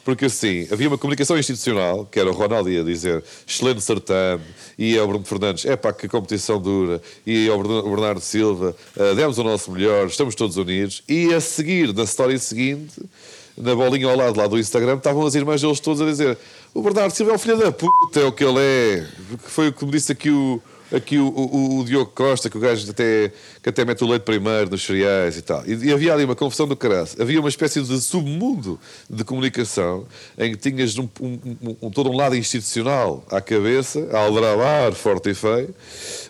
Porque 0.04 0.24
assim, 0.24 0.66
havia 0.72 0.88
uma 0.88 0.98
comunicação 0.98 1.38
institucional, 1.38 2.04
que 2.06 2.18
era 2.18 2.28
o 2.28 2.32
Ronaldo 2.32 2.68
ia 2.68 2.82
dizer 2.82 3.22
excelente 3.46 3.80
certame, 3.82 4.42
e 4.76 4.98
ao 4.98 5.06
Bruno 5.06 5.24
Fernandes, 5.24 5.64
é 5.64 5.76
pá, 5.76 5.92
que 5.92 6.08
competição 6.08 6.60
dura, 6.60 7.00
e 7.24 7.48
ao 7.48 7.62
Bernardo 7.62 8.20
Silva, 8.20 8.74
"Ah, 8.98 9.14
demos 9.14 9.38
o 9.38 9.44
nosso 9.44 9.70
melhor, 9.70 10.06
estamos 10.08 10.34
todos 10.34 10.56
unidos, 10.56 11.04
e 11.08 11.32
a 11.32 11.40
seguir, 11.40 11.94
na 11.94 12.02
história 12.02 12.36
seguinte, 12.38 13.00
na 13.56 13.74
bolinha 13.74 14.08
ao 14.08 14.16
lado 14.16 14.38
lá 14.38 14.46
do 14.46 14.58
Instagram, 14.58 14.96
estavam 14.96 15.26
as 15.26 15.34
irmãs 15.34 15.60
deles 15.60 15.80
todos 15.80 16.00
a 16.00 16.04
dizer 16.06 16.38
o 16.74 16.80
Bernardo 16.80 17.12
Silva 17.12 17.32
é 17.32 17.34
o 17.34 17.38
filho 17.38 17.58
da 17.58 17.70
puta, 17.70 18.20
é 18.20 18.24
o 18.24 18.32
que 18.32 18.42
ele 18.42 18.58
é. 18.58 19.06
Foi 19.44 19.68
o 19.68 19.72
que 19.72 19.84
me 19.84 19.90
disse 19.90 20.10
aqui 20.10 20.30
o, 20.30 20.60
aqui 20.94 21.18
o, 21.18 21.26
o, 21.28 21.78
o 21.80 21.84
Diogo 21.84 22.10
Costa, 22.14 22.48
que 22.50 22.56
o 22.56 22.60
gajo 22.60 22.90
até, 22.90 23.32
que 23.62 23.68
até 23.68 23.84
mete 23.84 24.02
o 24.04 24.06
leite 24.06 24.22
primeiro 24.22 24.70
nos 24.70 24.82
cereais 24.84 25.36
e 25.36 25.42
tal. 25.42 25.62
E, 25.66 25.74
e 25.86 25.92
havia 25.92 26.12
ali 26.12 26.24
uma 26.24 26.34
confusão 26.36 26.66
do 26.68 26.76
caraço. 26.76 27.20
Havia 27.20 27.40
uma 27.40 27.48
espécie 27.48 27.80
de 27.82 28.00
submundo 28.00 28.78
de 29.08 29.24
comunicação 29.24 30.06
em 30.38 30.52
que 30.54 30.56
tinhas 30.70 30.96
um, 30.98 31.08
um- 31.20 31.38
um- 31.62 31.76
um- 31.82 31.90
todo 31.90 32.10
um 32.10 32.16
lado 32.16 32.36
institucional 32.36 33.24
à 33.30 33.40
cabeça, 33.40 34.08
a 34.12 34.18
aldrabar 34.18 34.92
forte 34.92 35.30
e 35.30 35.34
feio, 35.34 35.74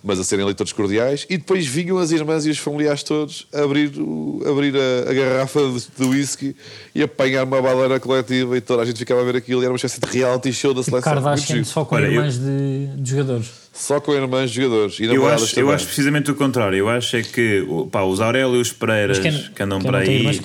mas 0.02 0.18
a 0.18 0.24
serem 0.24 0.44
leitores 0.44 0.72
cordiais, 0.72 1.26
e 1.28 1.36
depois 1.36 1.66
vinham 1.66 1.98
as 1.98 2.10
irmãs 2.10 2.46
e 2.46 2.50
os 2.50 2.58
familiares 2.58 3.02
todos 3.02 3.46
abrir, 3.52 3.92
o, 3.98 4.42
abrir 4.46 4.74
a, 4.76 5.10
a 5.10 5.14
garrafa 5.14 5.60
de, 5.68 5.86
de 6.04 6.04
whisky 6.10 6.56
e 6.94 7.02
apanhar 7.02 7.44
uma 7.44 7.60
baleira 7.60 7.98
coletiva 8.00 8.56
e 8.56 8.60
toda 8.60 8.82
a 8.82 8.84
gente 8.84 8.98
ficava 8.98 9.20
a 9.20 9.24
ver 9.24 9.36
aquilo 9.36 9.60
e 9.62 9.64
era 9.64 9.72
uma 9.72 9.76
espécie 9.76 10.00
de 10.00 10.06
reality 10.06 10.52
show 10.52 10.74
da 10.74 10.82
seleção. 10.82 11.12
Kardashian 11.12 11.64
só 11.64 11.84
com 11.84 11.94
Olha, 11.96 12.06
eu- 12.06 12.12
irmãs 12.12 12.38
de, 12.38 12.86
de 12.96 13.10
jogadores. 13.10 13.61
Só 13.72 14.00
com 14.00 14.12
irmãs 14.14 14.50
jogadores 14.50 15.00
e 15.00 15.04
Eu 15.04 15.26
acho, 15.26 15.58
eu 15.58 15.70
acho 15.70 15.86
precisamente 15.86 16.30
o 16.30 16.34
contrário. 16.34 16.76
Eu 16.76 16.88
acho 16.88 17.16
é 17.16 17.22
que 17.22 17.66
pá, 17.90 18.02
os 18.02 18.20
Aurélios 18.20 18.72
Pereiras 18.72 19.18
quem- 19.18 19.32
que 19.54 19.62
andam 19.62 19.80
tem 19.80 19.90
aí, 20.28 20.40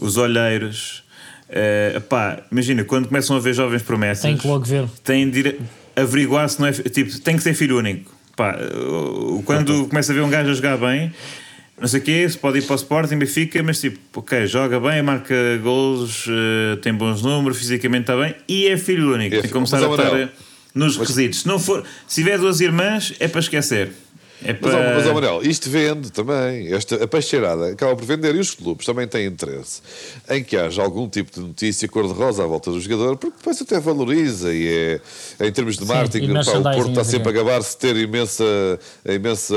os 0.00 0.16
olheiros, 0.16 1.04
eh, 1.48 2.00
pá, 2.08 2.42
imagina, 2.50 2.82
quando 2.82 3.06
começam 3.06 3.36
a 3.36 3.38
ver 3.40 3.54
jovens 3.54 3.82
promessas, 3.82 4.22
Tem 4.22 4.36
que 4.36 4.46
logo 4.46 4.64
ver. 4.64 4.86
têm 5.04 5.30
de 5.30 5.38
ir 5.40 5.60
averiguar 5.94 6.48
se 6.48 6.60
não 6.60 6.66
é. 6.66 6.72
Tipo, 6.72 7.18
tem 7.20 7.36
que 7.36 7.42
ser 7.42 7.54
filho 7.54 7.78
único. 7.78 8.10
Pá, 8.36 8.58
quando 9.44 9.86
começa 9.86 10.10
a 10.10 10.14
ver 10.14 10.22
um 10.22 10.30
gajo 10.30 10.50
a 10.50 10.54
jogar 10.54 10.76
bem, 10.78 11.12
não 11.80 11.86
sei 11.86 12.00
o 12.00 12.02
quê, 12.02 12.28
se 12.28 12.36
pode 12.38 12.58
ir 12.58 12.62
para 12.62 12.72
o 12.72 12.76
Sporting, 12.76 13.16
Benfica, 13.16 13.62
mas 13.62 13.80
tipo, 13.80 13.98
ok, 14.18 14.46
joga 14.46 14.80
bem, 14.80 15.02
marca 15.02 15.34
golos, 15.62 16.26
eh, 16.28 16.76
tem 16.82 16.92
bons 16.94 17.22
números, 17.22 17.58
fisicamente 17.58 18.02
está 18.10 18.16
bem 18.16 18.34
e 18.48 18.66
é 18.66 18.76
filho 18.76 19.12
único. 19.14 19.34
É 19.36 19.38
tem 19.40 19.48
que 19.48 19.52
começar 19.52 19.76
a 19.76 19.80
estar 19.82 19.92
Amarelo, 20.08 20.16
eh, 20.24 20.28
nos 20.74 20.96
requisitos. 20.96 21.40
Se 21.42 21.46
não 21.48 21.58
for, 21.58 21.84
se 22.06 22.22
tiver 22.22 22.38
duas 22.38 22.60
irmãs, 22.60 23.14
é 23.20 23.28
para 23.28 23.40
esquecer. 23.40 23.92
É 24.44 24.58
Mas, 24.60 24.72
para... 24.72 24.94
mas 24.96 25.06
ó, 25.06 25.14
Manel, 25.14 25.40
isto 25.44 25.70
vende 25.70 26.10
também. 26.10 26.72
Esta, 26.74 27.04
a 27.04 27.06
peixeirada 27.06 27.68
acaba 27.68 27.94
por 27.94 28.04
vender 28.04 28.34
e 28.34 28.40
os 28.40 28.50
clubes 28.50 28.84
também 28.84 29.06
têm 29.06 29.26
interesse 29.26 29.80
em 30.28 30.42
que 30.42 30.56
haja 30.56 30.82
algum 30.82 31.08
tipo 31.08 31.30
de 31.32 31.40
notícia 31.46 31.86
cor-de-rosa 31.86 32.42
à 32.42 32.46
volta 32.48 32.72
do 32.72 32.80
jogador, 32.80 33.16
porque 33.16 33.36
depois 33.38 33.62
até 33.62 33.78
valoriza 33.78 34.52
e 34.52 34.66
é, 35.38 35.46
em 35.46 35.52
termos 35.52 35.76
de 35.78 35.84
marketing. 35.84 36.30
e 36.30 36.34
pá, 36.44 36.58
o 36.58 36.62
Porto 36.62 36.88
está 36.90 37.04
sempre 37.04 37.28
a 37.28 37.32
gabar-se 37.32 37.70
de 37.70 37.76
ter 37.76 37.96
imensa, 37.96 38.44
imensa. 39.08 39.54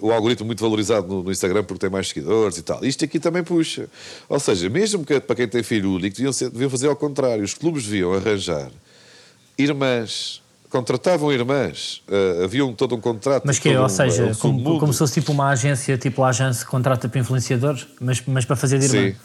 o 0.00 0.12
algoritmo 0.12 0.46
muito 0.46 0.62
valorizado 0.62 1.08
no, 1.08 1.24
no 1.24 1.32
Instagram 1.32 1.64
porque 1.64 1.80
tem 1.80 1.90
mais 1.90 2.06
seguidores 2.08 2.58
e 2.58 2.62
tal. 2.62 2.84
Isto 2.84 3.04
aqui 3.04 3.18
também 3.18 3.42
puxa. 3.42 3.88
Ou 4.28 4.38
seja, 4.38 4.68
mesmo 4.68 5.04
que 5.04 5.18
para 5.18 5.34
quem 5.34 5.48
tem 5.48 5.64
filho 5.64 5.90
único, 5.92 6.14
deviam, 6.14 6.32
ser- 6.32 6.50
deviam 6.50 6.70
fazer 6.70 6.86
ao 6.86 6.94
contrário. 6.94 7.42
Os 7.42 7.54
clubes 7.54 7.82
deviam 7.84 8.14
arranjar 8.14 8.70
irmãs. 9.62 10.40
Contratavam 10.68 11.32
irmãs, 11.32 12.00
uh, 12.08 12.44
havia 12.44 12.64
um, 12.64 12.72
todo 12.72 12.94
um 12.94 13.00
contrato. 13.00 13.42
Mas 13.44 13.58
que 13.58 13.76
ou 13.76 13.86
um- 13.86 13.88
seja, 13.88 14.26
um 14.26 14.34
como, 14.34 14.78
como 14.78 14.92
se 14.92 15.00
fosse 15.00 15.14
tipo 15.14 15.32
uma 15.32 15.48
agência, 15.48 15.98
tipo 15.98 16.22
a 16.22 16.28
agência 16.28 16.64
contrata 16.64 17.08
para 17.08 17.18
influenciadores, 17.20 17.88
mas, 18.00 18.22
mas 18.24 18.44
para 18.44 18.54
fazer 18.54 18.78
de 18.78 18.84
irmã. 18.86 19.10
Sim. 19.10 19.16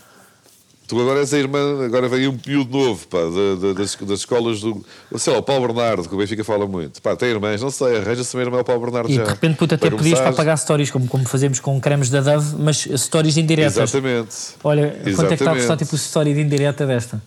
Tu 0.88 1.00
agora 1.02 1.20
és 1.20 1.32
a 1.34 1.38
irmã, 1.40 1.84
agora 1.86 2.08
vem 2.08 2.28
um 2.28 2.38
miúdo 2.46 2.76
novo, 2.76 3.08
pá, 3.08 3.18
da- 3.20 3.56
da- 3.68 3.74
das, 3.74 3.96
das 3.96 4.20
escolas 4.20 4.60
do. 4.62 4.84
Sei 5.18 5.32
lá, 5.34 5.38
o 5.40 5.44
Paulo 5.44 5.68
Bernardo, 5.68 6.08
que 6.10 6.14
o 6.16 6.18
Benfica 6.18 6.44
fala 6.44 6.66
muito. 6.68 7.00
Pá, 7.00 7.16
tem 7.16 7.30
irmãs, 7.30 7.62
não 7.62 7.70
sei, 7.72 7.98
arranja-se 7.98 8.36
uma 8.36 8.42
irmã 8.44 8.58
ao 8.60 8.64
Paulo 8.64 8.82
Bernardo 8.82 9.10
E 9.12 9.16
já. 9.16 9.24
de 9.24 9.30
repente, 9.30 9.56
puta, 9.58 9.76
até 9.76 9.88
Para 9.88 9.98
podias 9.98 10.20
para 10.20 10.34
pagar 10.34 10.58
stories, 10.58 10.90
como, 10.90 11.08
como 11.08 11.26
fazemos 11.28 11.60
com 11.60 11.80
cremes 11.80 12.10
da 12.10 12.22
Dove, 12.22 12.56
mas 12.58 12.88
stories 12.98 13.38
indiretas. 13.38 13.78
Exatamente. 13.78 14.36
Olha, 14.64 14.90
quanto 14.90 15.04
é 15.04 15.04
que 15.04 15.12
está 15.14 15.26
a 15.26 15.32
Exatamente. 15.34 15.58
custar 15.60 15.78
tipo 15.78 15.96
story 15.96 16.34
de 16.34 16.42
indireta 16.42 16.86
desta? 16.88 17.22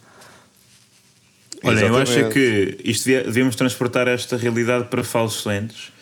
Olha, 1.64 1.80
eu 1.80 1.96
acho 1.96 2.28
que 2.30 2.78
isto 2.84 3.06
devíamos 3.06 3.56
transportar 3.56 4.06
esta 4.08 4.36
realidade 4.36 4.84
para 4.84 5.02
falos 5.02 5.38
excelentes 5.38 5.92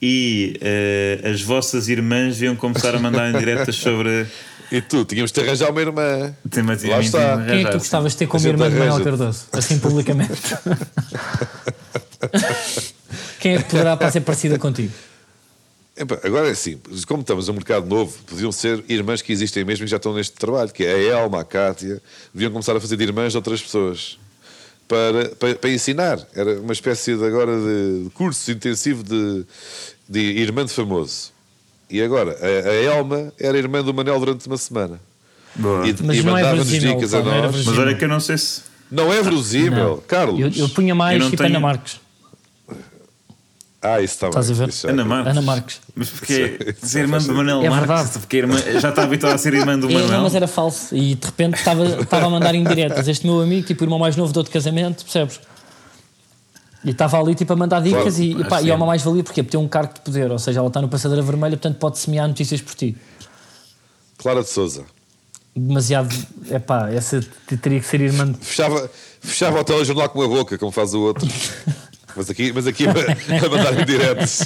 e 0.00 0.58
eh, 0.60 1.20
as 1.30 1.42
vossas 1.42 1.88
irmãs 1.88 2.34
deviam 2.34 2.56
começar 2.56 2.94
a 2.94 2.98
mandar 2.98 3.30
indiretas 3.30 3.76
sobre 3.76 4.26
E 4.70 4.80
tu, 4.80 5.04
tínhamos 5.04 5.30
de 5.32 5.40
arranjar 5.40 5.70
uma 5.70 5.80
irmã. 5.80 6.34
tematicamente. 6.50 6.88
Lá 6.88 7.00
está. 7.00 7.44
Quem 7.44 7.60
é 7.60 7.64
que 7.64 7.70
tu 7.70 7.78
gostavas 7.78 8.12
de 8.12 8.18
ter 8.18 8.26
como 8.26 8.46
irmã 8.46 8.68
de 8.70 8.76
Manuel. 8.76 9.04
Cardoso? 9.04 9.46
Assim 9.52 9.78
publicamente. 9.78 10.32
Quem 13.40 13.54
é 13.54 13.58
que 13.62 13.70
poderá 13.70 13.96
para 13.96 14.10
ser 14.10 14.20
parecida 14.22 14.58
contigo? 14.58 14.92
Agora 16.24 16.48
é 16.48 16.50
assim, 16.50 16.80
como 17.06 17.20
estamos 17.20 17.46
num 17.46 17.54
mercado 17.54 17.86
novo, 17.86 18.12
podiam 18.26 18.50
ser 18.50 18.82
irmãs 18.88 19.22
que 19.22 19.32
existem 19.32 19.64
mesmo 19.64 19.84
e 19.84 19.88
já 19.88 19.96
estão 19.96 20.12
neste 20.12 20.34
trabalho, 20.34 20.70
que 20.70 20.84
é 20.84 20.92
a 20.92 21.20
Elma, 21.20 21.42
a 21.42 21.44
Cátia, 21.44 22.02
deviam 22.32 22.50
começar 22.50 22.76
a 22.76 22.80
fazer 22.80 22.96
de 22.96 23.04
irmãs 23.04 23.32
de 23.32 23.36
outras 23.36 23.62
pessoas. 23.62 24.18
Para, 24.88 25.28
para, 25.36 25.54
para 25.54 25.70
ensinar. 25.70 26.18
Era 26.34 26.60
uma 26.60 26.72
espécie 26.72 27.16
de, 27.16 27.24
agora 27.24 27.52
de 27.56 28.10
curso 28.10 28.50
intensivo 28.50 29.02
de, 29.02 29.44
de 30.08 30.20
irmã 30.20 30.64
de 30.64 30.72
famoso. 30.72 31.32
E 31.90 32.02
agora, 32.02 32.36
a, 32.40 32.68
a 32.68 32.74
Elma 32.74 33.32
era 33.38 33.56
irmã 33.56 33.82
do 33.82 33.94
Manel 33.94 34.18
durante 34.18 34.46
uma 34.46 34.56
semana. 34.56 35.00
Boa. 35.54 35.88
E, 35.88 35.94
Mas 36.02 36.16
e 36.16 36.20
é 36.20 36.22
mandava-nos 36.22 36.68
verosímil, 36.68 36.96
dicas 36.96 37.14
a 37.14 37.18
era 37.18 37.24
nós. 37.26 37.34
verosímil. 37.40 37.70
Mas 37.70 37.78
olha 37.78 37.94
que 37.96 38.04
eu 38.04 38.08
não 38.08 38.20
sei 38.20 38.38
se. 38.38 38.62
Não 38.90 39.12
é 39.12 39.22
verosímil, 39.22 39.70
Não. 39.72 39.96
Carlos. 39.98 40.40
Eu, 40.40 40.64
eu 40.64 40.68
punha 40.68 40.94
mais 40.94 41.20
Eu 41.20 41.46
Ana 41.46 41.60
Marques. 41.60 42.00
Ah, 43.86 44.00
isso 44.00 44.14
está 44.14 44.28
Estás 44.28 44.46
bem. 44.50 44.56
a 44.56 44.58
ver? 44.60 44.68
Isso 44.70 44.86
é- 44.86 44.90
Ana 44.90 45.04
Marques. 45.04 45.30
Ana 45.30 45.42
Marques. 45.42 45.80
Mas 45.94 46.08
porque 46.08 46.58
Isso 46.74 46.86
ser 46.88 47.00
irmã 47.00 47.12
faz 47.18 47.26
do 47.26 47.34
Manel 47.34 47.62
É 47.62 47.68
Marques, 47.68 47.88
verdade. 47.88 48.18
porque 48.18 48.36
irmã, 48.38 48.56
já 48.80 48.88
está 48.88 49.02
habituada 49.02 49.34
a 49.34 49.38
ser 49.38 49.52
irmã 49.52 49.78
do 49.78 49.88
É, 49.90 49.92
Manuel. 49.92 50.08
não, 50.10 50.22
mas 50.22 50.34
era 50.34 50.46
falso. 50.48 50.96
E 50.96 51.14
de 51.14 51.26
repente 51.26 51.58
estava, 51.58 51.84
estava 52.00 52.26
a 52.26 52.30
mandar 52.30 52.54
indiretas. 52.54 53.06
Este 53.06 53.26
meu 53.26 53.42
amigo, 53.42 53.66
tipo, 53.66 53.82
o 53.82 53.84
irmão 53.84 53.98
mais 53.98 54.16
novo 54.16 54.32
de 54.32 54.38
outro 54.38 54.50
casamento, 54.50 55.04
percebes? 55.04 55.38
E 56.82 56.90
estava 56.90 57.18
ali 57.20 57.34
tipo 57.34 57.52
a 57.52 57.56
mandar 57.56 57.80
dicas 57.80 58.16
Claro, 58.16 58.22
e, 58.22 58.40
e, 58.40 58.44
pá, 58.44 58.62
e 58.62 58.70
é 58.70 58.74
uma 58.74 58.86
mais-valia 58.86 59.22
porque 59.22 59.42
tem 59.42 59.60
um 59.60 59.68
cargo 59.68 59.92
de 59.94 60.00
poder, 60.00 60.30
ou 60.30 60.38
seja, 60.38 60.60
ela 60.60 60.68
está 60.68 60.80
no 60.80 60.88
passadeira 60.88 61.22
vermelha, 61.22 61.56
portanto 61.56 61.78
pode 61.78 61.98
semear 61.98 62.26
notícias 62.26 62.60
por 62.62 62.74
ti. 62.74 62.96
Clara 64.18 64.42
de 64.42 64.48
Souza. 64.48 64.84
Demasiado, 65.56 66.14
é 66.50 66.58
pá, 66.58 66.90
essa 66.90 67.24
teria 67.62 67.80
que 67.80 67.86
ser 67.86 68.00
irmã. 68.00 68.34
Fechava, 68.40 68.90
fechava 69.20 69.60
o 69.60 69.64
telejornal 69.64 70.08
com 70.08 70.22
a 70.22 70.28
boca, 70.28 70.58
como 70.58 70.72
faz 70.72 70.94
o 70.94 71.00
outro. 71.00 71.26
Mas 72.16 72.30
aqui, 72.30 72.52
mas 72.52 72.66
aqui 72.66 72.84
a, 72.88 72.90
a 72.90 73.48
mandar 73.48 73.80
em 73.80 73.84
diretos. 73.84 74.40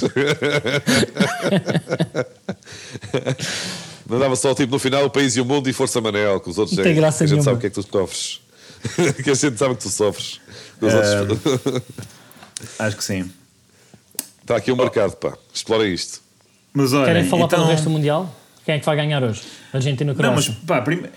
Mandava 4.07 4.35
só 4.35 4.55
tipo 4.55 4.71
no 4.71 4.79
final 4.79 5.05
o 5.05 5.09
país 5.09 5.35
e 5.35 5.41
o 5.41 5.45
mundo 5.45 5.69
e 5.69 5.73
força 5.73 6.01
Manel, 6.01 6.39
que 6.39 6.49
os 6.49 6.57
outros 6.57 6.75
Não 6.77 6.83
tem 6.83 6.93
é- 6.93 6.95
graça 6.95 7.23
a 7.23 7.27
gente 7.27 7.35
nenhuma. 7.37 7.43
sabe 7.45 7.57
o 7.57 7.59
que 7.61 7.67
é 7.67 7.69
que 7.69 7.75
tu 7.81 7.87
cofres. 7.87 8.41
que 9.23 9.29
a 9.29 9.33
gente 9.33 9.57
sabe 9.57 9.75
que 9.75 9.81
tu 9.83 9.89
sofres. 9.89 10.39
com 10.79 10.87
os 10.87 10.93
outros. 10.93 11.83
Acho 12.79 12.97
que 12.97 13.03
sim. 13.03 13.31
Está 14.41 14.55
aqui 14.55 14.71
um 14.71 14.75
mercado, 14.75 15.15
pá. 15.17 15.37
Explora 15.53 15.87
isto. 15.87 16.21
Mas 16.73 16.91
olha, 16.93 17.05
Querem 17.05 17.25
falar 17.29 17.45
então... 17.45 17.59
para 17.59 17.67
o 17.67 17.71
resto 17.71 17.83
do 17.83 17.89
Mundial? 17.91 18.35
Quem 18.65 18.75
é 18.75 18.79
que 18.79 18.85
vai 18.85 18.95
ganhar 18.95 19.23
hoje? 19.23 19.41
Argentina 19.73 20.11
ou 20.11 20.17
Não, 20.17 20.33
mas 20.33 20.45
Croácia? 20.45 20.65
pá, 20.65 20.81
primeiro. 20.81 21.11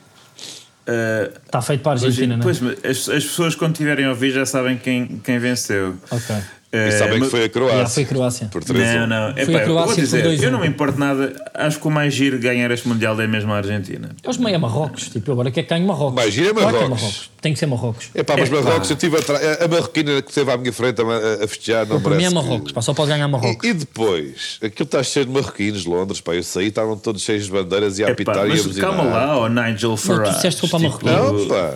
Uh, 0.88 1.38
Está 1.46 1.62
feito 1.62 1.82
para 1.82 1.92
a 1.92 1.94
Argentina, 1.94 2.36
não 2.36 2.40
é? 2.40 2.42
pois, 2.42 2.60
as, 2.84 3.08
as 3.08 3.24
pessoas 3.24 3.54
quando 3.54 3.74
tiverem 3.76 4.04
a 4.06 4.10
ouvir 4.10 4.32
já 4.32 4.44
sabem 4.44 4.76
quem, 4.76 5.20
quem 5.22 5.38
venceu. 5.38 5.96
Ok. 6.10 6.36
E 6.74 6.88
Uh, 6.88 6.98
sabem 6.98 7.20
que 7.20 7.28
foi 7.28 7.44
a 7.44 7.48
Croácia. 7.50 7.78
Já 7.80 7.86
foi 7.86 8.02
a 8.02 8.06
Croácia. 8.06 8.48
Por 8.50 8.64
3 8.64 8.94
Não, 8.94 9.06
não. 9.06 9.34
Foi 9.34 9.42
Epá, 9.42 9.58
a 9.58 9.64
Croácia 9.64 9.84
vou 9.84 9.86
por 9.94 10.00
dizer, 10.00 10.24
2-1. 10.24 10.42
eu 10.42 10.50
não 10.52 10.60
me 10.60 10.66
importo 10.66 10.98
nada. 10.98 11.34
Acho 11.52 11.78
que 11.78 11.86
o 11.86 11.90
mais 11.90 12.14
giro 12.14 12.38
ganhar 12.38 12.70
este 12.70 12.88
Mundial 12.88 13.20
é 13.20 13.26
mesmo 13.26 13.52
a 13.52 13.58
Argentina. 13.58 14.08
Eles 14.24 14.38
meio 14.38 14.56
a 14.56 14.58
Marrocos. 14.58 15.08
Tipo, 15.10 15.28
eu 15.28 15.32
agora 15.34 15.50
quer 15.50 15.64
que 15.64 15.68
ganhe 15.68 15.84
Marrocos. 15.86 16.14
Mais 16.14 16.32
giro 16.32 16.48
é 16.48 16.52
Claro 16.54 16.78
que 16.78 16.88
Marrocos. 16.88 17.30
Tem 17.42 17.52
que 17.52 17.58
ser 17.58 17.66
Marrocos. 17.66 18.08
É 18.14 18.22
pá, 18.22 18.36
mas 18.38 18.48
Epá. 18.48 18.62
Marrocos, 18.62 18.88
eu 18.90 18.96
tive 18.96 19.18
atrás. 19.18 19.60
A 19.60 19.68
marroquina 19.68 20.22
que 20.22 20.28
esteve 20.30 20.50
à 20.50 20.56
minha 20.56 20.72
frente 20.72 21.02
a, 21.02 21.04
a- 21.04 21.44
a 21.44 21.48
festejar, 21.48 21.86
não 21.86 22.00
Para 22.00 22.12
mim 22.16 22.24
é 22.24 22.30
merece 22.30 22.34
que- 22.42 22.48
Marrocos. 22.48 22.72
Pá, 22.72 22.80
só 22.80 22.94
pode 22.94 23.10
ganhar 23.10 23.28
Marrocos. 23.28 23.64
E, 23.66 23.68
e 23.68 23.74
depois, 23.74 24.58
aquilo 24.62 24.86
está 24.86 25.02
cheio 25.02 25.26
de 25.26 25.32
marroquinos, 25.32 25.84
Londres, 25.84 26.22
pá, 26.22 26.34
eu 26.34 26.42
saí, 26.42 26.68
estavam 26.68 26.96
todos 26.96 27.20
cheios 27.20 27.44
de 27.44 27.50
bandeiras 27.52 27.98
e 27.98 28.04
a 28.04 28.08
apitar 28.12 28.36
e 28.36 28.40
a 28.40 28.46
mas 28.46 28.64
buzinar. 28.66 28.90
calma 28.94 29.10
lá, 29.10 29.36
ó 29.38 29.48
Nigel 29.48 29.94
Farage. 29.98 30.36
disseste 30.36 30.62
que 30.62 30.68
foi 30.68 30.80
para 30.80 30.90
tipo, 30.90 31.04
Marrocos. 31.06 31.40
Não, 31.42 31.48
pá. 31.48 31.74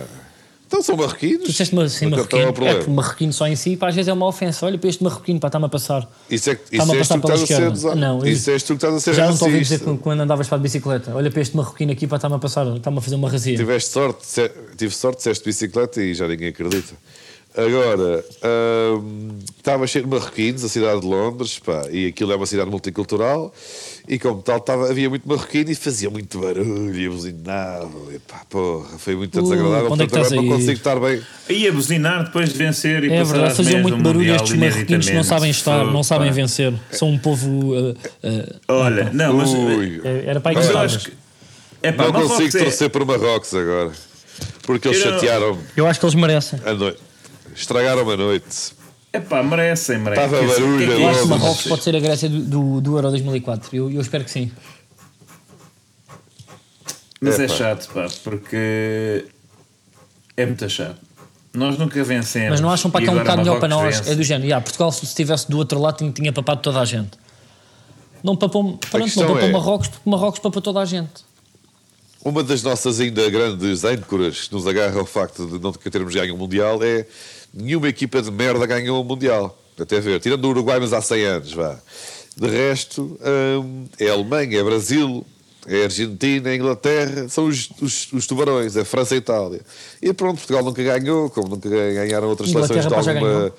Então 0.67 0.81
são 0.83 0.97
marroquinos. 0.97 1.43
Tu 1.45 1.51
disseste 1.51 1.79
assim, 1.79 2.09
Qual 2.09 2.19
é 2.41 2.45
o 2.45 2.53
marroquino. 2.53 2.67
É 2.83 2.87
marroquino 2.89 3.33
só 3.33 3.47
em 3.47 3.55
si, 3.55 3.77
pá, 3.77 3.87
às 3.87 3.95
vezes 3.95 4.09
é 4.09 4.13
uma 4.13 4.27
ofensa. 4.27 4.65
Olha 4.65 4.77
para 4.77 4.89
este 4.89 5.01
marroquino, 5.01 5.39
pá, 5.39 5.47
está-me 5.47 5.65
a 5.65 5.69
passar. 5.69 6.07
Isso 6.29 6.49
é, 6.49 6.55
que- 6.55 6.75
isso 6.75 6.91
a 6.91 6.95
és 6.95 7.07
passar 7.07 7.15
tu 7.15 7.21
que 7.21 7.27
pela 7.27 7.43
estás 7.43 7.83
a 7.85 7.89
ser 7.91 7.95
Não, 7.95 8.25
Isso 8.27 8.51
és 8.51 8.63
tu 8.63 8.67
que 8.67 8.73
estás 8.73 8.93
a 8.93 8.99
ser 8.99 9.13
Já 9.13 9.25
não 9.27 9.33
estou 9.33 9.47
a 9.47 9.51
dizer 9.51 9.75
racista. 9.79 9.97
quando 10.03 10.19
andavas 10.21 10.47
para 10.47 10.57
a 10.57 10.59
bicicleta. 10.61 11.15
Olha 11.15 11.31
para 11.31 11.41
este 11.41 11.55
marroquino 11.55 11.93
aqui, 11.93 12.05
pá, 12.05 12.17
está-me 12.17 12.35
a 12.35 12.39
passar. 12.39 12.67
Está-me 12.75 12.97
a 12.97 13.01
fazer 13.01 13.15
uma 13.15 13.29
razia. 13.29 13.55
Tiveste 13.55 13.89
sorte, 13.91 14.25
se- 14.25 14.51
tive 14.77 14.93
sorte, 14.93 15.17
disseste 15.19 15.45
bicicleta 15.45 16.01
e 16.03 16.13
já 16.13 16.27
ninguém 16.27 16.49
acredita. 16.49 16.93
Agora, 17.55 18.23
hum, 19.01 19.39
estava 19.57 19.87
cheio 19.87 20.05
de 20.05 20.11
marroquinos, 20.11 20.63
a 20.63 20.69
cidade 20.69 21.01
de 21.01 21.07
Londres, 21.07 21.57
pá, 21.57 21.87
e 21.89 22.05
aquilo 22.07 22.31
é 22.31 22.35
uma 22.35 22.45
cidade 22.45 22.69
multicultural, 22.69 23.51
e 24.07 24.17
como 24.17 24.41
tal 24.41 24.57
estava, 24.57 24.89
havia 24.89 25.09
muito 25.09 25.27
marroquino 25.27 25.69
e 25.69 25.75
fazia 25.75 26.09
muito 26.09 26.39
barulho, 26.39 26.95
e 26.97 27.09
buzinava, 27.09 27.89
e 28.13 28.19
pá, 28.19 28.41
porra, 28.49 28.97
foi 28.97 29.15
muito 29.15 29.37
Uh, 29.37 29.43
desagradável, 29.43 29.91
onde 29.91 30.03
é 30.03 30.07
que 30.07 30.13
agora 30.15 30.27
estás 30.29 30.41
não 30.43 30.49
consigo 30.49 30.71
estar 30.71 30.99
bem. 30.99 31.21
Ia 31.49 31.73
buzinar 31.73 32.23
depois 32.25 32.49
de 32.53 32.57
vencer 32.57 33.03
e 33.03 33.11
É 33.13 33.23
verdade, 33.23 33.55
faziam 33.55 33.81
muito 33.81 33.97
barulho 34.01 34.33
estes 34.35 34.53
marroquinos 34.53 35.07
que 35.09 35.13
não 35.15 35.23
sabem 35.23 35.49
estar, 35.51 35.85
não 35.85 36.03
sabem 36.03 36.31
vencer. 36.31 36.73
São 36.91 37.09
um 37.09 37.17
povo. 37.17 37.49
uh, 37.75 37.89
uh, 37.91 37.95
Olha, 38.69 39.09
não, 39.13 39.33
mas. 39.33 39.49
Ui, 39.49 40.01
é- 40.03 40.23
era 40.27 40.39
para 40.39 40.51
aí 40.51 40.55
que 40.55 40.61
Mas 40.61 40.65
eu 40.69 40.71
estavas. 40.71 40.95
acho 40.95 41.05
que. 41.05 41.13
É 41.83 41.91
pá, 41.91 42.05
não 42.05 42.13
Marrocos 42.13 42.37
consigo 42.37 42.57
é- 42.57 42.63
torcer 42.63 42.89
por 42.89 43.05
Marrocos 43.05 43.53
agora, 43.53 43.91
porque 44.63 44.87
eles 44.87 44.99
chatearam-me 45.01 45.59
Eu 45.75 45.85
acho 45.85 45.99
que 45.99 46.05
eles 46.05 46.15
merecem. 46.15 46.59
a 46.65 46.73
noite, 46.73 46.99
estragaram-me 47.55 48.13
a 48.13 48.17
noite. 48.17 48.76
É 49.13 49.19
pá, 49.19 49.41
merecem, 49.41 49.97
merecem. 49.97 50.25
Estava 50.25 50.47
barulho 50.47 50.77
que 50.77 50.93
é. 50.93 51.03
Eu 51.03 51.09
acho 51.09 51.21
que? 51.21 51.27
Marrocos 51.27 51.67
pode 51.67 51.83
ser 51.83 51.95
a 51.95 51.99
Grécia 51.99 52.29
do, 52.29 52.41
do, 52.41 52.81
do 52.81 52.97
Euro 52.97 53.09
2004. 53.09 53.75
Eu, 53.75 53.91
eu 53.91 54.01
espero 54.01 54.23
que 54.23 54.31
sim. 54.31 54.51
Mas 57.19 57.39
é 57.39 57.45
Epá. 57.45 57.53
chato, 57.53 57.89
pá, 57.93 58.07
porque 58.23 59.25
é 60.35 60.45
muito 60.45 60.69
chato. 60.69 60.99
Nós 61.53 61.77
nunca 61.77 62.03
vencemos. 62.03 62.51
Mas 62.51 62.61
não 62.61 62.69
acham 62.69 62.91
para 62.91 63.01
que 63.01 63.09
é 63.09 63.11
um 63.11 63.17
bocado 63.17 63.39
melhor 63.39 63.59
para 63.59 63.67
nós? 63.69 63.97
vence. 63.97 64.11
É 64.11 64.15
do 64.15 64.21
género. 64.23 64.45
Yeah, 64.45 64.63
Portugal, 64.63 64.91
se 64.91 65.05
estivesse 65.05 65.49
do 65.49 65.57
outro 65.57 65.79
lado, 65.79 65.97
tinha, 65.97 66.11
tinha 66.11 66.31
papado 66.31 66.61
toda 66.61 66.79
a 66.79 66.85
gente. 66.85 67.17
Não 68.23 68.35
papou, 68.35 68.77
pronto, 68.77 69.19
não 69.19 69.27
papou 69.27 69.39
é- 69.39 69.51
Marrocos, 69.51 69.87
porque 69.87 70.09
Marrocos 70.09 70.39
papou 70.39 70.61
toda 70.61 70.79
a 70.81 70.85
gente. 70.85 71.25
Uma 72.23 72.43
das 72.43 72.61
nossas 72.61 72.99
ainda 72.99 73.27
grandes 73.29 73.83
âncoras 73.83 74.47
que 74.47 74.53
nos 74.53 74.67
agarra 74.67 74.99
ao 74.99 75.05
facto 75.05 75.47
de 75.47 75.59
não 75.59 75.71
termos 75.71 76.13
ganho 76.13 76.35
o 76.35 76.37
Mundial 76.37 76.83
é 76.83 77.05
nenhuma 77.57 77.87
equipa 77.89 78.21
de 78.21 78.31
merda 78.31 78.65
ganhou 78.65 79.01
o 79.01 79.03
Mundial. 79.03 79.57
Até 79.79 79.99
ver, 79.99 80.19
tirando 80.19 80.43
o 80.45 80.49
Uruguai, 80.49 80.79
mas 80.79 80.93
há 80.93 81.01
100 81.01 81.23
anos, 81.25 81.53
vá. 81.53 81.77
De 82.35 82.47
resto, 82.47 83.17
hum, 83.63 83.85
é 83.99 84.09
Alemanha, 84.09 84.59
é 84.59 84.63
Brasil, 84.63 85.25
é 85.67 85.83
Argentina, 85.83 86.49
é 86.49 86.55
Inglaterra, 86.55 87.27
são 87.29 87.45
os, 87.45 87.69
os, 87.81 88.11
os 88.13 88.25
tubarões, 88.27 88.75
é 88.75 88.83
França 88.83 89.15
e 89.15 89.17
Itália. 89.19 89.61
E 90.01 90.13
pronto, 90.13 90.37
Portugal 90.37 90.63
nunca 90.63 90.81
ganhou, 90.83 91.29
como 91.29 91.49
nunca 91.49 91.69
ganharam 91.69 92.27
outras 92.29 92.49
seleções 92.49 92.87
de 92.87 92.93
alguma. 92.93 93.13
ganhou. 93.13 93.47
Em 93.47 93.51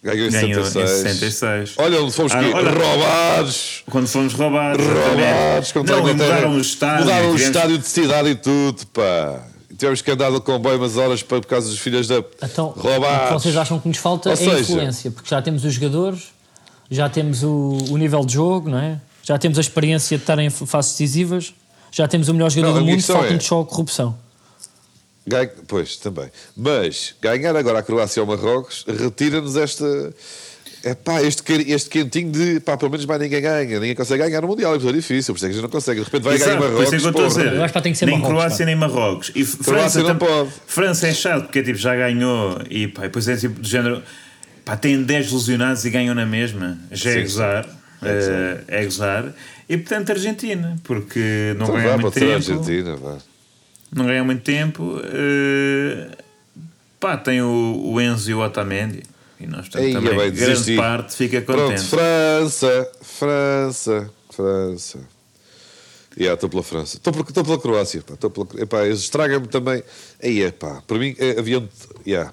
Ganhou 0.00 0.28
em 0.28 0.30
66. 0.30 0.90
66. 1.18 1.74
Olha 1.76 2.00
onde 2.00 2.12
fomos 2.12 2.32
Ah, 2.32 2.38
que 2.38 2.50
olha- 2.52 2.70
roubados. 2.70 3.82
Quando 3.90 4.06
fomos 4.06 4.32
roubados. 4.32 4.86
Roubados 4.86 5.74
Não, 5.74 6.02
mudaram 6.06 6.54
o 6.56 6.60
estádio. 6.60 7.04
Mudaram 7.04 7.30
o 7.32 7.36
estádio 7.36 7.78
de 7.78 7.88
cidade 7.88 8.28
e 8.30 8.34
tudo, 8.36 8.86
pá. 8.86 9.42
Tivemos 9.78 10.02
que 10.02 10.10
andar 10.10 10.30
de 10.32 10.40
comboio 10.40 10.76
umas 10.76 10.96
horas 10.96 11.22
para, 11.22 11.40
por 11.40 11.46
causa 11.46 11.70
dos 11.70 11.78
filhos 11.78 12.08
da. 12.08 12.16
Então, 12.42 12.74
o 12.76 12.80
roubados. 12.80 13.28
que 13.28 13.32
vocês 13.34 13.56
acham 13.56 13.78
que 13.78 13.86
nos 13.88 13.96
falta 13.98 14.28
Ou 14.28 14.32
é 14.32 14.36
seja- 14.36 14.58
influência, 14.60 15.10
porque 15.10 15.30
já 15.30 15.40
temos 15.40 15.64
os 15.64 15.72
jogadores, 15.72 16.24
já 16.90 17.08
temos 17.08 17.42
o, 17.44 17.78
o 17.90 17.96
nível 17.96 18.24
de 18.24 18.34
jogo, 18.34 18.68
não 18.68 18.78
é? 18.78 19.00
já 19.22 19.38
temos 19.38 19.56
a 19.58 19.60
experiência 19.60 20.16
de 20.16 20.22
estar 20.22 20.38
em 20.38 20.48
fases 20.50 20.92
decisivas, 20.92 21.52
já 21.92 22.08
temos 22.08 22.28
o 22.28 22.34
melhor 22.34 22.50
jogador 22.50 22.74
Não, 22.76 22.84
do 22.86 22.90
mundo, 22.90 23.02
falta-nos 23.02 23.44
é- 23.44 23.46
só 23.46 23.60
a 23.60 23.64
corrupção. 23.66 24.18
Ganha- 25.26 25.50
Pois, 25.68 25.96
também. 25.96 26.30
Mas 26.56 27.14
ganhar 27.20 27.54
agora 27.54 27.78
a 27.80 27.82
Croácia 27.82 28.22
ou 28.22 28.26
Marrocos 28.26 28.84
retira-nos 28.88 29.56
esta. 29.56 29.84
É 30.84 30.94
pá, 30.94 31.20
este, 31.22 31.42
este 31.72 31.90
quentinho 31.90 32.30
de 32.30 32.60
pá, 32.60 32.76
pelo 32.76 32.90
menos 32.90 33.04
mais 33.04 33.20
ninguém 33.20 33.40
ganha, 33.42 33.80
ninguém 33.80 33.94
consegue 33.96 34.22
ganhar 34.22 34.40
no 34.40 34.46
Mundial, 34.48 34.74
é 34.76 34.78
difícil, 34.92 35.34
por 35.34 35.38
isso 35.38 35.46
é 35.46 35.48
que 35.48 35.52
a 35.52 35.54
gente 35.54 35.62
não 35.62 35.68
consegue. 35.70 35.98
De 36.00 36.04
repente 36.04 36.22
vai 36.22 36.34
Exato, 36.36 36.50
ganhar 36.50 36.60
Marrocos. 36.60 36.92
é 36.92 36.98
que 36.98 37.06
eu 37.06 37.12
porra. 37.12 37.64
acho 37.64 37.72
que 37.74 37.80
tem 37.82 37.92
que 37.92 37.98
ser 37.98 38.06
nem 38.06 38.14
Marrocos, 38.18 38.34
Croácia 38.38 38.58
pá. 38.58 38.64
nem 38.66 38.76
Marrocos. 38.76 39.28
E 39.30 39.32
Croácia 39.44 39.64
França, 39.64 39.98
não 40.00 40.06
tam- 40.06 40.18
pode. 40.18 40.50
França 40.68 41.08
é 41.08 41.14
chato, 41.14 41.42
porque 41.44 41.58
é 41.58 41.62
tipo, 41.64 41.78
já 41.78 41.96
ganhou 41.96 42.60
e 42.70 42.86
pá, 42.86 43.02
depois 43.02 43.26
é 43.28 43.36
tipo 43.36 43.60
do 43.60 43.66
género. 43.68 44.02
Pá, 44.64 44.76
têm 44.76 45.02
10 45.02 45.32
lesionados 45.32 45.84
e 45.84 45.90
ganham 45.90 46.14
na 46.14 46.24
mesma. 46.26 46.78
Já 46.92 47.10
é 47.10 47.20
gozar. 47.22 47.66
É 48.02 48.08
eh, 48.08 48.80
É 48.80 48.84
gozar. 48.84 49.32
E 49.68 49.76
portanto, 49.76 50.10
Argentina, 50.10 50.76
porque 50.84 51.54
não 51.58 51.64
Então 51.66 51.74
ganha 51.76 51.88
vá, 51.90 51.98
muito 51.98 52.14
tempo. 52.14 52.32
Argentina, 52.34 52.96
vá. 52.96 53.16
Não 53.92 54.06
ganha 54.06 54.22
muito 54.22 54.42
tempo. 54.42 55.00
eh, 55.04 56.08
pá, 57.00 57.16
tem 57.16 57.42
o, 57.42 57.82
o 57.84 58.00
Enzo 58.00 58.30
e 58.30 58.34
o 58.34 58.40
Otamendi. 58.40 59.02
E 59.40 59.46
nós 59.46 59.68
Aí, 59.74 59.92
também, 59.92 60.16
bem, 60.16 60.30
grande 60.32 60.32
desisti. 60.32 60.76
parte, 60.76 61.14
fica 61.14 61.40
Pronto, 61.40 61.70
contente. 61.70 61.88
França, 61.88 62.92
França, 63.02 64.10
França. 64.30 64.98
Yeah, 66.18 66.34
estou 66.34 66.48
pela 66.50 66.62
França. 66.64 66.96
Estou 66.96 67.12
pela 67.12 67.58
Croácia. 67.60 68.02
Pá. 68.02 68.14
Estou 68.14 68.30
pela, 68.30 68.62
epá, 68.62 68.86
estraga-me 68.88 69.46
também. 69.46 69.82
Aí, 70.20 70.42
epá, 70.42 70.82
para 70.86 70.98
mim 70.98 71.14
eh, 71.18 71.36
havia 71.38 71.60
um, 71.60 71.68
yeah, 72.04 72.32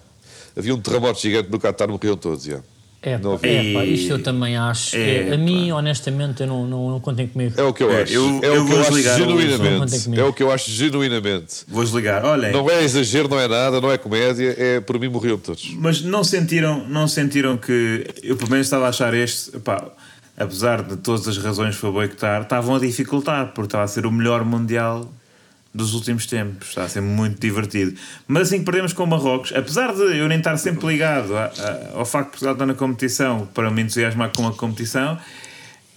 havia 0.57 0.73
um 0.73 0.81
terremoto 0.81 1.19
gigante 1.19 1.51
no 1.51 1.59
Qatar, 1.59 1.87
morriam 1.87 2.17
todos. 2.17 2.47
Yeah. 2.47 2.65
É, 3.09 3.71
é, 3.71 3.73
pá, 3.73 3.85
isto 3.85 4.11
eu 4.11 4.21
também 4.23 4.57
acho. 4.57 4.95
É, 4.95 5.33
a 5.33 5.37
mim, 5.37 5.71
honestamente, 5.71 6.41
eu 6.41 6.47
não, 6.47 6.65
não, 6.67 6.89
não 6.91 6.99
contem 6.99 7.27
comigo. 7.27 7.53
É 7.59 7.63
o 7.63 7.73
que 7.73 7.83
eu 7.83 7.91
É, 7.91 8.01
acho. 8.03 8.13
eu- 8.13 8.39
é 8.43 8.47
eu 8.47 8.61
o 8.61 8.65
que 8.65 8.71
vou 8.71 8.79
eu 8.79 8.81
acho 8.81 9.01
genuinamente. 9.17 10.19
É 10.19 10.23
o 10.23 10.33
que 10.33 10.43
eu 10.43 10.51
acho 10.51 10.71
genuinamente. 10.71 11.63
Vou 11.67 11.83
desligar. 11.83 12.25
Olhem, 12.25 12.51
Não 12.51 12.69
é 12.69 12.83
exagero, 12.83 13.27
não 13.27 13.39
é 13.39 13.47
nada, 13.47 13.79
não 13.81 13.91
é 13.91 13.97
comédia, 13.97 14.55
é 14.57 14.79
por 14.79 14.99
mim 14.99 15.07
morriam 15.09 15.37
todos. 15.37 15.73
Mas 15.77 16.01
não 16.01 16.23
sentiram, 16.23 16.85
não 16.87 17.07
sentiram 17.07 17.57
que 17.57 18.05
eu 18.23 18.35
pelo 18.35 18.49
menos 18.51 18.67
estava 18.67 18.85
a 18.85 18.89
achar 18.89 19.13
este, 19.13 19.51
pá, 19.59 19.83
apesar 20.37 20.83
de 20.83 20.97
todas 20.97 21.27
as 21.27 21.37
razões 21.37 21.75
para 21.77 21.91
boicotar, 21.91 22.41
estavam 22.41 22.75
a 22.75 22.79
dificultar, 22.79 23.47
porque 23.53 23.67
estava 23.67 23.83
a 23.83 23.87
ser 23.87 24.05
o 24.05 24.11
melhor 24.11 24.43
mundial 24.43 25.09
dos 25.75 25.93
últimos 25.93 26.25
tempos, 26.25 26.69
está 26.69 26.85
a 26.85 26.89
ser 26.89 27.01
muito 27.01 27.39
divertido. 27.41 27.93
Mas 28.27 28.43
assim 28.47 28.59
que 28.59 28.65
perdemos 28.65 28.93
com 28.93 29.03
o 29.03 29.07
Marrocos, 29.07 29.51
apesar 29.53 29.93
de 29.93 30.17
eu 30.17 30.27
nem 30.29 30.37
estar 30.37 30.55
sempre 30.57 30.87
ligado 30.87 31.35
a- 31.35 31.45
a- 31.93 31.97
ao 31.99 32.05
facto 32.05 32.25
de 32.27 32.31
Portugal 32.31 32.53
estar 32.53 32.65
na 32.65 32.73
competição 32.73 33.45
para 33.53 33.69
me 33.69 33.81
entusiasmar 33.81 34.31
com 34.33 34.47
a 34.47 34.53
competição, 34.53 35.17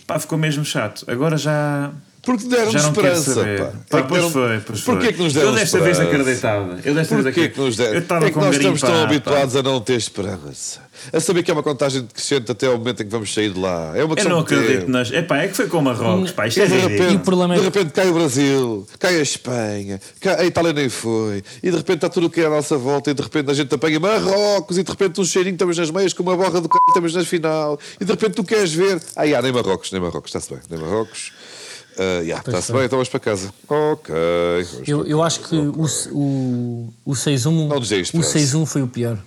pá, 0.07 0.19
ficou 0.19 0.37
mesmo 0.37 0.65
chato. 0.65 1.05
Agora 1.09 1.37
já. 1.37 1.93
Porque 2.23 2.45
deram 2.47 2.71
Já 2.71 2.83
não 2.83 2.93
quero 2.93 3.07
esperança, 3.17 3.41
pá. 3.41 3.73
Pá, 3.89 3.99
É 3.99 4.03
que 4.03 4.09
pois 4.09 4.21
deram- 4.21 4.31
foi, 4.31 4.61
pois 4.61 4.81
Porquê 4.83 5.05
foi. 5.05 5.13
que 5.15 5.23
nos 5.23 5.33
deram 5.33 5.49
Eu 5.49 5.55
desta 5.55 5.79
vez 5.79 5.99
esperança? 5.99 6.21
acreditava. 6.23 6.79
Eu 6.85 6.95
desta 6.95 7.15
vez 7.15 7.25
Porquê 7.25 7.33
que 7.33 7.41
acreditava. 7.61 7.67
nos 7.67 7.77
deram? 7.77 7.93
Eu 7.95 7.99
estava 8.01 8.25
é 8.25 8.29
que 8.29 8.35
com 8.35 8.41
nós 8.41 8.57
estamos 8.57 8.81
tão 8.81 8.91
pá. 8.91 9.03
habituados 9.03 9.57
a 9.57 9.63
não 9.63 9.81
ter 9.81 9.95
esperança. 9.95 10.81
A 11.13 11.21
saber 11.21 11.43
que 11.45 11.51
é 11.51 11.55
uma 11.55 11.63
contagem 11.63 12.03
decrescente 12.03 12.51
até 12.51 12.67
ao 12.67 12.77
momento 12.77 13.03
em 13.03 13.07
que 13.07 13.11
vamos 13.13 13.33
sair 13.33 13.51
de 13.53 13.59
lá. 13.61 13.93
É 13.97 14.03
uma 14.05 14.13
Eu 14.13 14.17
questão 14.17 14.33
não 14.37 14.43
de 14.43 14.49
tempo. 14.49 14.61
acredito 14.63 14.91
nas. 14.91 15.11
Epá, 15.13 15.39
é 15.39 15.49
que 15.49 15.55
foi 15.57 15.69
com 15.69 15.79
o 15.79 15.83
Marrocos, 15.83 16.33
pá, 16.33 16.49
isto 16.49 16.61
é 16.61 16.67
de, 16.67 16.73
ridículo. 16.73 16.93
repente, 16.99 17.13
E 17.13 17.17
o 17.17 17.21
problema 17.21 17.55
é 17.55 17.57
de 17.57 17.71
que- 17.71 17.79
repente 17.79 17.93
cai 17.95 18.09
o 18.11 18.13
Brasil, 18.15 18.87
cai 18.99 19.17
a 19.17 19.23
Espanha, 19.23 20.01
cai, 20.21 20.35
a 20.41 20.45
Itália 20.45 20.73
nem 20.73 20.89
foi, 20.89 21.43
e 21.63 21.71
de 21.71 21.77
repente 21.77 21.97
está 21.99 22.09
tudo 22.09 22.27
o 22.27 22.31
que 22.31 22.41
é 22.41 22.47
à 22.47 22.51
nossa 22.51 22.77
volta, 22.77 23.11
e 23.11 23.15
de 23.15 23.23
repente 23.23 23.49
a 23.51 23.55
gente 23.55 23.73
apanha 23.73 24.01
Marrocos, 24.01 24.77
e 24.77 24.83
de 24.83 24.91
repente 24.91 25.21
um 25.21 25.25
cheirinho 25.25 25.55
estamos 25.55 25.79
nas 25.79 25.91
meias, 25.91 26.13
com 26.13 26.25
uma 26.25 26.37
borra 26.37 26.61
do 26.61 26.67
c... 26.69 26.79
estamos 26.89 27.15
na 27.15 27.25
final, 27.25 27.79
e 28.01 28.05
de 28.05 28.11
repente 28.11 28.33
tu 28.33 28.43
queres 28.45 28.75
ver. 28.75 29.01
Ah, 29.15 29.25
já, 29.27 29.41
nem 29.41 29.53
Marrocos, 29.53 29.93
nem 29.93 30.01
Marrocos, 30.01 30.29
está-se 30.35 30.51
bem, 30.53 30.59
nem 30.69 30.81
Marrocos. 30.81 31.33
Ah, 31.99 32.25
já, 32.25 32.39
está-se 32.39 32.73
bem, 32.73 32.85
então 32.85 32.97
vamos 32.97 33.09
para 33.09 33.21
casa. 33.21 33.53
Ok. 33.69 34.15
Eu, 34.87 35.05
eu 35.05 35.23
acho 35.23 35.41
que 35.41 35.57
o, 35.57 35.85
o, 36.13 36.95
o 37.05 37.13
6-1 37.13 37.69
Não 37.69 37.81
dê 37.81 37.97
o 37.97 38.01
esperança. 38.01 38.39
6-1 38.39 38.67
foi 38.67 38.83
o 38.83 38.87
pior. 38.89 39.19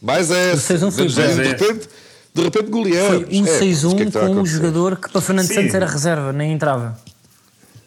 Mais 0.00 0.30
é. 0.30 0.54
O 0.54 0.56
6-1 0.56 0.90
foi 0.90 1.06
de, 1.06 1.14
bem. 1.14 1.36
repente, 1.36 1.88
de 2.34 2.42
repente 2.42 2.62
Foi 2.62 2.70
goleamos. 2.70 3.28
um 3.28 3.46
É, 3.46 3.60
mas 3.60 3.84
o 3.84 3.88
6-1 3.90 3.96
que 3.96 4.18
é 4.18 4.22
a 4.22 4.26
com 4.28 4.34
um 4.40 4.46
jogador 4.46 4.96
que 4.96 5.10
para 5.10 5.20
Fernando 5.20 5.46
Sim. 5.46 5.54
Santos 5.54 5.74
era 5.74 5.86
reserva, 5.86 6.32
nem 6.32 6.52
entrava. 6.52 6.98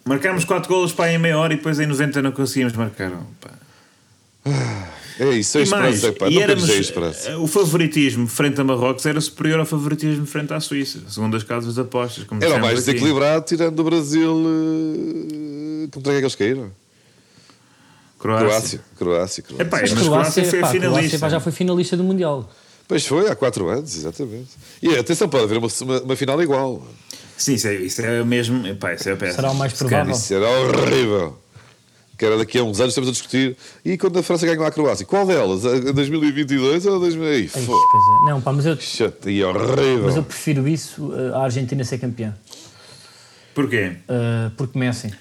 Marcámos 0.05 0.45
4 0.45 0.69
golos 0.69 0.93
para 0.93 1.11
em 1.11 1.17
meia 1.17 1.37
hora 1.37 1.53
e 1.53 1.57
depois 1.57 1.79
em 1.79 1.87
90 1.87 2.21
não 2.21 2.31
conseguimos 2.31 2.73
marcar. 2.73 3.11
pá. 3.41 3.49
É 5.19 5.29
isso, 5.31 5.57
é 5.57 5.63
a 5.63 5.65
mais, 5.67 5.95
esperança. 5.95 6.13
Pá. 6.19 6.27
e 6.29 6.39
éramos- 6.41 6.69
esperança. 6.69 7.37
o 7.39 7.47
favoritismo 7.47 8.27
frente 8.27 8.61
a 8.61 8.63
Marrocos 8.63 9.05
era 9.05 9.19
superior 9.19 9.59
ao 9.59 9.65
favoritismo 9.65 10.25
frente 10.25 10.53
à 10.53 10.59
Suíça, 10.59 10.99
segundo 11.09 11.35
as 11.35 11.43
casas 11.43 11.73
de 11.75 11.81
apostas. 11.81 12.23
Como 12.23 12.43
Era 12.43 12.59
mais 12.59 12.79
aqui. 12.79 12.85
desequilibrado, 12.91 13.45
tirando 13.45 13.79
o 13.79 13.83
Brasil. 13.83 14.43
eh, 15.83 15.87
Contra 15.91 16.11
quem 16.11 16.17
é 16.17 16.19
que 16.19 16.23
eles 16.25 16.35
caíram? 16.35 16.71
Croácia. 18.19 18.47
Croácia. 18.47 18.81
Croácia, 18.97 19.43
Croácia. 19.43 19.63
Epá, 19.63 19.77
Mas 19.81 19.93
mas 19.93 20.03
Croácia 20.03 20.43
foi 20.43 20.59
a 20.59 20.61
pá, 20.61 20.67
Croácia, 20.69 20.81
finalista. 20.89 21.19
pá, 21.19 21.29
já 21.29 21.39
foi 21.39 21.51
finalista 21.51 21.95
do 21.97 22.03
Mundial. 22.03 22.49
Pois 22.87 23.05
foi, 23.05 23.29
há 23.29 23.35
4 23.35 23.67
anos, 23.69 23.95
exatamente. 23.95 24.49
E 24.81 24.95
atenção, 24.95 25.27
pode 25.29 25.43
haver 25.43 25.57
uma, 25.57 25.67
uma, 25.81 26.01
uma 26.01 26.15
final 26.15 26.41
igual. 26.41 26.85
Sim, 27.37 27.53
isso 27.53 27.67
é, 27.67 27.75
isso 27.75 28.01
é 28.01 28.23
mesmo. 28.23 28.65
Epá, 28.65 28.93
isso 28.93 29.07
é 29.09 29.15
péssimo. 29.15 29.35
Será 29.35 29.51
o 29.51 29.55
mais 29.55 29.73
provável. 29.73 30.13
isso- 30.15 30.33
era 30.33 30.49
horrível. 30.49 31.37
Que 32.17 32.25
era 32.25 32.35
daqui 32.37 32.57
a 32.57 32.63
uns 32.63 32.79
anos 32.79 32.91
estamos 32.93 33.09
a 33.09 33.11
discutir. 33.11 33.55
E 33.85 33.95
quando 33.97 34.17
a 34.17 34.23
França 34.23 34.45
ganhou 34.45 34.65
a 34.65 34.71
Croácia? 34.71 35.05
Qual 35.05 35.25
delas? 35.27 35.63
A 35.65 35.91
2022 35.91 36.85
ou 36.87 36.95
a 36.95 36.99
2000? 36.99 37.27
Ai, 37.27 37.49
pois 37.53 37.65
é. 37.67 38.31
Não, 38.31 38.41
pá, 38.41 38.51
mas 38.51 38.65
eu, 38.65 38.75
Chato 38.79 39.29
e 39.29 39.43
mas 39.43 39.55
eu 39.55 39.71
horrível. 40.01 40.23
prefiro 40.23 40.67
isso 40.67 41.09
uh, 41.11 41.35
à 41.35 41.43
Argentina 41.43 41.83
ser 41.83 41.99
campeã. 41.99 42.33
Porquê? 43.53 43.97
Uh, 44.09 44.49
porque 44.57 44.77
Messi. 44.79 45.13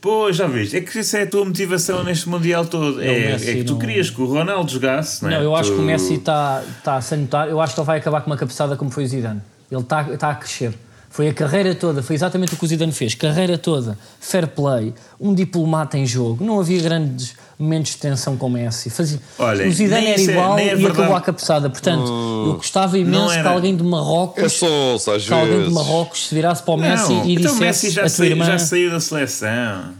Pô, 0.00 0.32
já 0.32 0.46
viste? 0.46 0.76
É 0.76 0.80
que 0.80 0.98
isso 1.00 1.16
é 1.16 1.22
a 1.22 1.26
tua 1.26 1.44
motivação 1.44 2.04
neste 2.04 2.28
Mundial 2.28 2.64
todo. 2.64 3.02
É 3.02 3.06
É, 3.06 3.32
Messi, 3.32 3.50
é 3.50 3.54
que 3.56 3.64
tu 3.64 3.72
não- 3.72 3.78
querias 3.80 4.08
que 4.10 4.20
o 4.22 4.26
Ronaldo 4.26 4.70
jogasse, 4.70 5.22
não 5.22 5.30
é? 5.30 5.34
Não, 5.34 5.42
eu 5.42 5.56
acho 5.56 5.70
Tu- 5.70 5.76
que 5.76 5.82
o 5.82 5.84
Messi 5.84 6.14
está 6.14 6.62
tá 6.84 6.96
a 6.96 7.00
se 7.00 7.14
anotar. 7.14 7.48
Eu 7.48 7.60
acho 7.60 7.74
que 7.74 7.80
ele 7.80 7.86
vai 7.86 7.98
acabar 7.98 8.20
com 8.20 8.30
uma 8.30 8.36
cabeçada 8.36 8.76
como 8.76 8.90
foi 8.90 9.04
o 9.04 9.06
Zidane. 9.08 9.40
Ele 9.70 9.80
está 9.80 10.04
tá 10.16 10.30
a 10.30 10.34
crescer. 10.34 10.72
Foi 11.10 11.28
a 11.28 11.32
carreira 11.34 11.74
toda, 11.74 12.02
foi 12.02 12.14
exatamente 12.14 12.54
o 12.54 12.56
que 12.56 12.64
o 12.64 12.68
Zidane 12.68 12.92
fez. 12.92 13.14
Carreira 13.14 13.56
toda, 13.58 13.98
fair 14.20 14.46
play, 14.46 14.92
um 15.18 15.34
diplomata 15.34 15.96
em 15.98 16.06
jogo. 16.06 16.44
Não 16.44 16.60
havia 16.60 16.80
grandes 16.82 17.34
momentos 17.58 17.92
de 17.92 17.98
tensão 17.98 18.36
com 18.36 18.46
o 18.46 18.50
Messi. 18.50 18.88
Fazia... 18.90 19.18
Olha, 19.38 19.66
o 19.66 19.72
Zidane 19.72 20.06
era 20.06 20.20
é- 20.20 20.24
igual 20.24 20.54
nem 20.54 20.68
é 20.68 20.76
e 20.76 20.86
acabou 20.86 21.16
a 21.16 21.20
cabeçada. 21.20 21.68
Portanto, 21.70 22.06
eu 22.46 22.54
gostava 22.54 22.96
imenso 22.98 23.32
que 23.32 23.48
alguém 23.48 23.74
de 23.76 23.82
Marrocos, 23.82 24.42
É 24.44 24.48
sonsa, 24.48 25.16
às 25.16 25.26
que 25.26 25.32
alguém 25.32 25.64
de. 25.64 25.70
Marrocos 25.70 26.28
se 26.28 26.34
virasse 26.34 26.62
para 26.62 26.74
o 26.74 26.76
Messi 26.76 27.12
Não, 27.12 27.24
e 27.24 27.32
então 27.34 27.52
o 27.52 27.54
dissesse 27.54 27.60
Messi 27.86 27.90
já, 27.90 28.02
a 28.02 28.04
tua 28.04 28.10
saiu, 28.10 28.30
irmã. 28.30 28.44
já 28.44 28.58
saiu 28.58 28.90
da 28.90 29.00
seleção. 29.00 29.94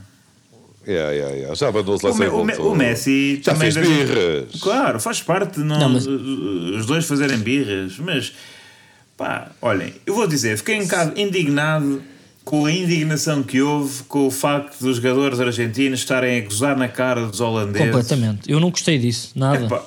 Yeah, 0.87 1.11
yeah, 1.13 1.35
yeah. 1.37 1.55
Já 1.55 1.69
abandonou 1.69 1.97
a 1.97 1.99
seleção. 1.99 2.25
E 2.27 2.29
o 2.29 2.45
Me- 2.45 2.57
o 2.57 2.75
Messi 2.75 3.41
Já 3.43 3.53
também 3.53 3.71
fez 3.73 3.87
birras. 3.87 4.61
Claro, 4.61 5.01
faz 5.01 5.21
parte 5.21 5.59
não, 5.61 5.79
Não, 5.81 5.89
mas- 5.91 6.07
os 6.07 6.87
dois 6.87 7.05
fazerem 7.07 7.39
birras, 7.39 7.99
mas 7.99 8.33
pá, 9.19 9.51
olhem, 9.61 9.93
eu 10.07 10.15
vou 10.15 10.27
dizer, 10.29 10.57
fiquei 10.57 10.81
um 10.81 10.85
bocado 10.85 11.21
indignado 11.21 12.01
com 12.45 12.65
a 12.65 12.73
indignação 12.73 13.43
que 13.43 13.61
houve 13.61 14.05
com 14.05 14.29
o 14.29 14.31
facto 14.31 14.81
dos 14.81 14.97
jogadores 14.97 15.39
argentinos 15.41 15.99
estarem 15.99 16.39
a 16.39 16.45
gozar 16.45 16.79
na 16.79 16.89
cara 16.89 17.27
dos 17.27 17.41
holandeses. 17.41 17.89
Completamente. 17.89 18.51
Eu 18.51 18.59
não 18.59 18.71
gostei 18.71 18.97
disso, 18.97 19.33
nada. 19.35 19.67
Epá, 19.67 19.83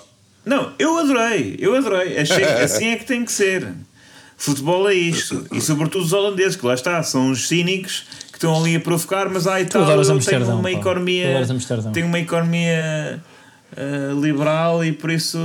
não, 0.45 0.73
eu 0.77 0.97
adorei, 0.99 1.55
eu 1.59 1.75
adorei. 1.75 2.19
Achei 2.19 2.45
que 2.45 2.51
assim 2.61 2.89
é 2.89 2.97
que 2.97 3.05
tem 3.05 3.25
que 3.25 3.31
ser. 3.31 3.67
Futebol 4.37 4.89
é 4.89 4.93
isto. 4.93 5.47
E 5.51 5.61
sobretudo 5.61 6.03
os 6.03 6.13
holandeses, 6.13 6.55
que 6.55 6.65
lá 6.65 6.73
está, 6.73 7.01
são 7.01 7.29
uns 7.29 7.47
cínicos 7.47 8.05
que 8.31 8.37
estão 8.37 8.59
ali 8.59 8.75
a 8.75 8.79
provocar, 8.79 9.29
mas 9.29 9.47
aí 9.47 9.65
tal, 9.65 9.85
tenho 10.19 10.45
uma 10.59 10.71
economia. 10.71 11.27
uma 12.07 12.19
economia 12.19 13.23
ah, 13.77 14.13
liberal 14.19 14.83
e 14.83 14.91
por 14.91 15.09
isso 15.09 15.39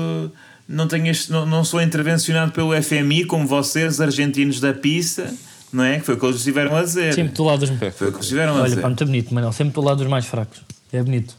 não, 0.69 0.87
tenho 0.89 1.07
este, 1.09 1.31
não, 1.31 1.45
não 1.47 1.65
sou 1.65 1.81
intervencionado 1.81 2.53
pelo 2.53 2.81
FMI 2.83 3.25
como 3.25 3.47
vocês, 3.47 4.01
argentinos 4.01 4.61
da 4.61 4.73
pista, 4.75 5.33
não 5.73 5.85
é? 5.85 5.99
Que 5.99 6.07
foi 6.07 6.15
o 6.15 6.19
que 6.19 6.27
eles 6.27 6.37
estiveram 6.37 6.77
a 6.77 6.83
dizer. 6.83 7.15
Sempre 7.15 7.35
do 7.35 7.45
lado 7.45 7.61
dos. 7.67 7.69
Foi 7.71 7.89
o 7.89 7.93
que 7.93 8.05
eles 8.05 8.21
estiveram 8.21 8.53
a 8.55 8.61
Olha, 8.61 8.65
dizer. 8.69 8.81
pá, 8.81 8.89
muito 8.89 9.05
bonito, 9.05 9.35
Manel. 9.35 9.53
Sempre 9.53 9.75
do 9.75 9.81
lado 9.83 9.99
dos 9.99 10.07
mais 10.09 10.27
fracos. 10.27 10.61
É 10.93 11.03
bonito. 11.03 11.35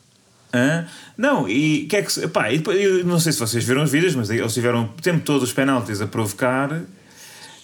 Hã? 0.54 0.86
Não, 1.18 1.48
e 1.50 1.86
que 1.88 1.96
é 1.98 2.02
que. 2.02 2.28
Pá, 2.30 2.52
e 2.52 2.58
depois, 2.58 2.80
eu 2.82 3.06
não 3.06 3.20
sei 3.20 3.32
se 3.32 3.40
vocês 3.40 3.63
viram 3.63 3.84
os 3.84 3.92
vídeos, 3.92 4.16
mas 4.16 4.30
eles 4.30 4.54
tiveram 4.54 4.86
o 4.86 5.02
tempo 5.02 5.22
todo 5.24 5.44
os 5.44 5.52
penaltis 5.54 6.00
a 6.02 6.08
provocar. 6.08 6.72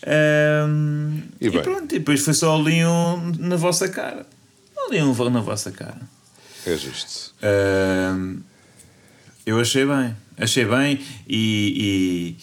Ahm, 0.06 1.22
E 1.40 1.48
e, 1.48 1.52
pronto, 1.52 1.96
e 1.96 2.00
depois 2.00 2.22
foi 2.24 2.34
só 2.34 2.56
ali 2.56 2.86
um 2.86 3.32
na 3.40 3.56
vossa 3.56 3.88
cara. 3.88 4.26
Ali 4.88 5.02
um 5.02 5.14
na 5.30 5.40
vossa 5.40 5.72
cara. 5.72 6.02
É 6.66 6.76
justo. 6.76 7.34
Ahm, 7.42 8.40
eu 9.46 9.60
achei 9.60 9.86
bem, 9.86 10.16
achei 10.38 10.66
bem 10.66 11.00
e, 11.28 12.38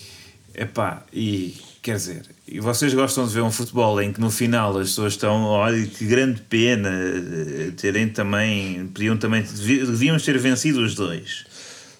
e 0.55 0.63
epá, 0.63 1.03
e 1.13 1.57
quer 1.83 1.97
dizer, 1.97 2.23
e 2.47 2.61
vocês 2.61 2.93
gostam 2.93 3.27
de 3.27 3.33
ver 3.33 3.43
um 3.43 3.51
futebol 3.51 4.01
em 4.01 4.13
que 4.13 4.21
no 4.21 4.31
final 4.31 4.77
as 4.79 4.89
pessoas 4.89 5.15
estão, 5.15 5.45
olha 5.45 5.87
que 5.87 6.05
grande 6.05 6.41
pena 6.43 6.91
eh, 6.91 7.71
terem 7.77 8.09
também, 8.09 8.87
podiam 8.89 9.17
também, 9.17 9.43
devíamos 9.43 10.25
ter 10.25 10.39
vencido 10.39 10.83
os 10.83 10.95
dois. 10.95 11.45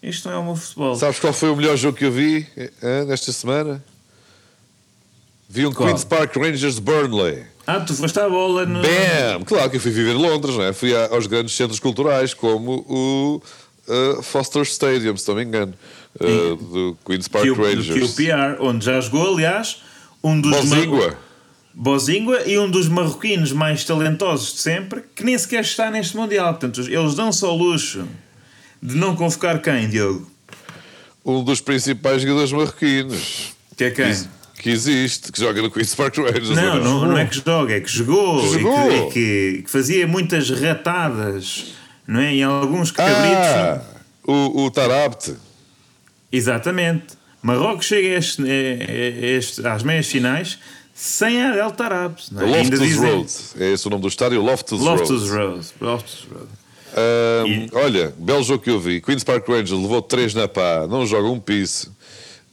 Isto 0.03 0.29
não 0.29 0.35
é 0.35 0.39
o 0.39 0.45
meu 0.45 0.57
futebol. 0.57 0.97
Sabes 0.97 1.19
qual 1.19 1.33
foi 1.33 1.51
o 1.51 1.57
melhor 1.57 1.77
jogo 1.77 1.97
que 1.97 2.05
eu 2.05 2.13
vi 2.13 2.47
eh, 2.57 3.05
nesta 3.05 3.33
semana? 3.33 3.83
Vi 5.49 5.67
um 5.67 5.73
Qual? 5.73 5.89
Queen's 5.89 6.05
Park 6.05 6.37
Rangers 6.37 6.79
Burnley. 6.79 7.45
Ah, 7.67 7.81
tu 7.81 7.93
foste 7.95 8.19
à 8.19 8.29
bola 8.29 8.65
no. 8.65 8.83
Bam! 8.83 9.45
Claro 9.45 9.69
que 9.69 9.77
eu 9.77 9.81
fui 9.81 9.91
viver 9.91 10.13
em 10.13 10.19
Londres, 10.19 10.57
não 10.57 10.65
é? 10.65 10.73
Fui 10.73 10.95
aos 10.95 11.27
grandes 11.27 11.55
centros 11.55 11.81
culturais, 11.81 12.33
como 12.33 12.85
o 12.89 13.43
eh, 13.91 14.23
Foster 14.23 14.63
Stadium, 14.63 15.17
se 15.17 15.29
não 15.29 15.35
me 15.37 15.45
engano, 15.45 15.75
eh, 16.21 16.25
do 16.27 16.97
Queen's 17.05 17.29
Park 17.29 17.45
Que 17.45 17.51
o, 17.51 17.55
do 17.57 17.63
Rangers. 17.63 18.13
QPR, 18.15 18.57
onde 18.61 18.85
já 18.85 19.01
jogou, 19.01 19.35
aliás, 19.35 19.83
um 20.23 20.41
dos 20.41 20.53
Bozingua. 20.57 21.19
Bozingua 21.75 22.43
e 22.47 22.59
um 22.59 22.69
dos 22.71 22.89
marroquinos 22.89 23.53
mais 23.53 23.85
talentosos 23.85 24.55
de 24.55 24.61
sempre, 24.61 25.03
que 25.15 25.23
nem 25.25 25.37
sequer 25.39 25.63
está 25.63 25.91
neste 25.91 26.17
Mundial. 26.17 26.55
Portanto, 26.55 26.81
eles 26.91 27.15
dão-se 27.15 27.45
ao 27.45 27.57
luxo 27.57 28.07
de 28.83 28.97
não 28.97 29.15
convocar 29.15 29.61
quem, 29.63 29.89
Diogo? 29.89 30.31
Um 31.25 31.45
dos 31.45 31.61
principais 31.61 32.23
jogadores 32.23 32.51
marroquinos 32.53 33.53
Que 33.77 33.85
é 33.85 33.91
quem? 33.91 34.13
que 34.59 34.69
existe, 34.71 35.31
que 35.33 35.41
joga 35.41 35.63
no 35.63 35.71
Queen's 35.71 35.95
Park 35.95 36.17
Rangers. 36.19 36.51
Não, 36.51 36.83
não, 36.83 37.01
não 37.09 37.17
é 37.19 37.25
que 37.25 37.37
joga, 37.37 37.75
é 37.75 37.81
que 37.81 37.91
jogou, 37.91 38.45
e 38.45 38.59
Jogou. 38.59 39.11
que- 39.11 39.21
E, 39.21 39.57
que, 39.57 39.63
que 39.63 39.71
fazia 39.71 40.07
muitas 40.07 40.51
ratadas, 40.51 41.67
não 42.11 42.21
é? 42.21 42.35
Em 42.35 42.43
alguns 42.43 42.91
cabritos. 42.91 43.47
Ah, 43.55 43.81
o, 44.27 44.65
o 44.65 44.71
Tarapte. 44.71 45.35
Exatamente. 46.31 47.19
Marrocos 47.43 47.87
chega 47.87 48.09
a 48.09 48.19
este, 48.19 48.43
a- 48.43 48.45
a 48.47 49.27
este- 49.39 49.67
às 49.67 49.83
meias 49.83 50.07
finais 50.07 50.59
sem 50.95 51.43
a 51.43 51.53
Del 51.53 51.71
Tarab. 51.71 52.15
não 52.31 52.43
é? 52.43 52.59
Loftus 52.59 52.81
dizem- 52.81 53.11
Road. 53.11 53.31
É 53.59 53.73
esse 53.73 53.87
o 53.87 53.91
nome 53.91 54.03
do 54.03 54.09
estádio? 54.09 54.43
Loftus, 54.43 54.81
Loftus 54.81 55.31
Road. 55.31 55.53
Road. 55.55 55.67
Loftus 55.81 56.27
Road. 56.31 56.49
Ahm, 56.95 57.47
E- 57.47 57.71
Olha, 57.73 58.13
belo 58.19 58.43
jogo 58.43 58.63
que 58.63 58.71
eu 58.71 58.79
vi. 58.79 59.01
Queen's 59.01 59.25
Park 59.25 59.49
Rangers 59.49 59.71
levou 59.71 60.03
3 60.03 60.35
na 60.35 60.47
pá, 60.49 60.87
não 60.89 61.07
joga 61.07 61.29
um 61.29 61.41
piso, 61.41 61.91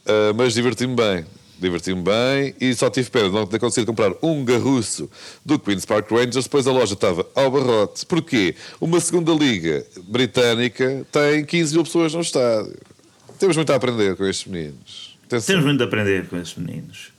Ah, 0.06 0.32
mas 0.34 0.54
diverti-me 0.54 0.94
bem. 0.94 1.26
Diverti-me 1.60 2.02
bem 2.02 2.54
e 2.60 2.72
só 2.74 2.88
tive 2.88 3.10
pena 3.10 3.28
de 3.28 3.34
não 3.34 3.46
ter 3.46 3.58
conseguido 3.58 3.90
comprar 3.92 4.12
um 4.22 4.44
garruço 4.44 5.10
do 5.44 5.58
Queen's 5.58 5.84
Park 5.84 6.08
Rangers, 6.10 6.44
depois 6.44 6.66
a 6.68 6.72
loja 6.72 6.94
estava 6.94 7.26
ao 7.34 7.50
barrote. 7.50 8.06
Porquê? 8.06 8.54
Uma 8.80 9.00
segunda 9.00 9.32
liga 9.32 9.84
britânica 10.04 11.04
tem 11.10 11.44
15 11.44 11.74
mil 11.74 11.82
pessoas 11.84 12.14
no 12.14 12.20
estádio. 12.20 12.76
Temos 13.40 13.56
muito 13.56 13.72
a 13.72 13.76
aprender 13.76 14.14
com 14.16 14.24
estes 14.24 14.46
meninos. 14.46 15.18
Atenção. 15.26 15.46
Temos 15.54 15.64
muito 15.66 15.82
a 15.82 15.86
aprender 15.86 16.28
com 16.28 16.36
esses 16.36 16.54
meninos. 16.54 17.12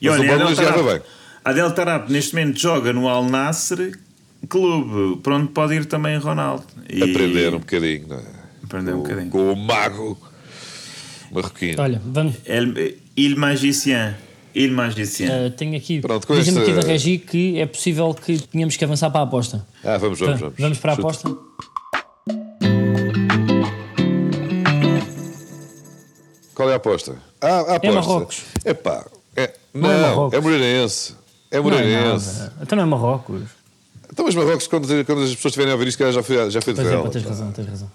E 0.00 0.08
Mas 0.08 0.18
o 0.18 0.22
olha, 0.22 0.34
a 0.34 0.36
Del 0.38 0.56
Tarab, 0.56 0.82
bem. 0.84 1.00
a 1.44 1.52
Del 1.52 1.72
Tarab 1.72 2.12
neste 2.12 2.34
momento 2.34 2.58
joga 2.58 2.92
no 2.94 3.08
Al 3.08 3.24
Nasser 3.24 3.98
Clube, 4.48 5.20
para 5.22 5.36
onde 5.36 5.48
pode 5.52 5.74
ir 5.74 5.84
também 5.84 6.16
Ronaldo. 6.18 6.64
E- 6.90 7.02
Aprender 7.02 7.54
um 7.54 7.58
bocadinho, 7.58 8.08
não 8.08 8.16
é? 8.16 8.22
Aprender 8.64 8.92
um 8.92 8.96
Com- 8.96 9.02
bocadinho. 9.02 9.30
Com 9.30 9.52
o 9.52 9.56
mago 9.56 10.18
marroquino. 11.32 11.82
Olha, 11.82 12.00
vamos. 12.04 12.36
El, 12.44 12.96
Il 13.16 13.36
Magicien. 13.36 14.14
Il 14.54 14.70
Magicien. 14.72 15.30
Uh, 15.46 15.50
tenho 15.50 15.76
aqui. 15.76 16.00
Pronto, 16.00 16.26
com 16.26 16.34
Diz-me 16.34 16.60
aqui 16.60 16.72
da 16.72 16.82
Regi 16.82 17.18
que 17.18 17.58
é 17.58 17.66
possível 17.66 18.12
que 18.14 18.38
tenhamos 18.38 18.76
que 18.76 18.84
avançar 18.84 19.10
para 19.10 19.20
a 19.20 19.24
aposta. 19.24 19.66
Ah, 19.82 19.96
vamos, 19.98 20.18
vamos, 20.20 20.40
Va- 20.40 20.52
vamos. 20.58 20.78
para 20.78 20.92
a 20.92 20.96
Chuta. 20.96 21.08
aposta? 21.08 21.36
Qual 26.54 26.68
é 26.68 26.74
a 26.74 26.76
aposta? 26.76 27.16
Ah, 27.40 27.48
a 27.48 27.76
aposta. 27.76 27.92
Marrocos. 27.92 28.42
Epá, 28.64 29.04
é, 29.34 29.54
Não 29.72 29.90
é 29.90 29.94
não, 29.94 30.00
Marrocos. 30.08 30.38
é 30.38 30.40
Moreirense. 30.40 31.14
É 31.50 31.56
Não 31.58 31.68
é 31.68 31.70
Moreirense. 31.72 32.50
Então 32.60 32.76
não 32.76 32.82
é 32.84 32.86
Marrocos. 32.86 33.42
então, 34.12 34.24
mas 34.24 34.34
Marrocos, 34.34 34.66
quando, 34.66 34.86
quando 35.04 35.22
as 35.22 35.34
pessoas 35.34 35.46
estiverem 35.52 35.72
a 35.72 35.74
ouvir 35.74 35.88
isto, 35.88 36.12
já 36.12 36.22
foi, 36.22 36.50
já 36.50 36.60
foi 36.60 36.74
de 36.74 36.82
Pois 36.82 36.92
é, 36.92 37.08
tens 37.08 37.24
razão, 37.24 37.52
tens 37.52 37.68
razão. 37.68 37.90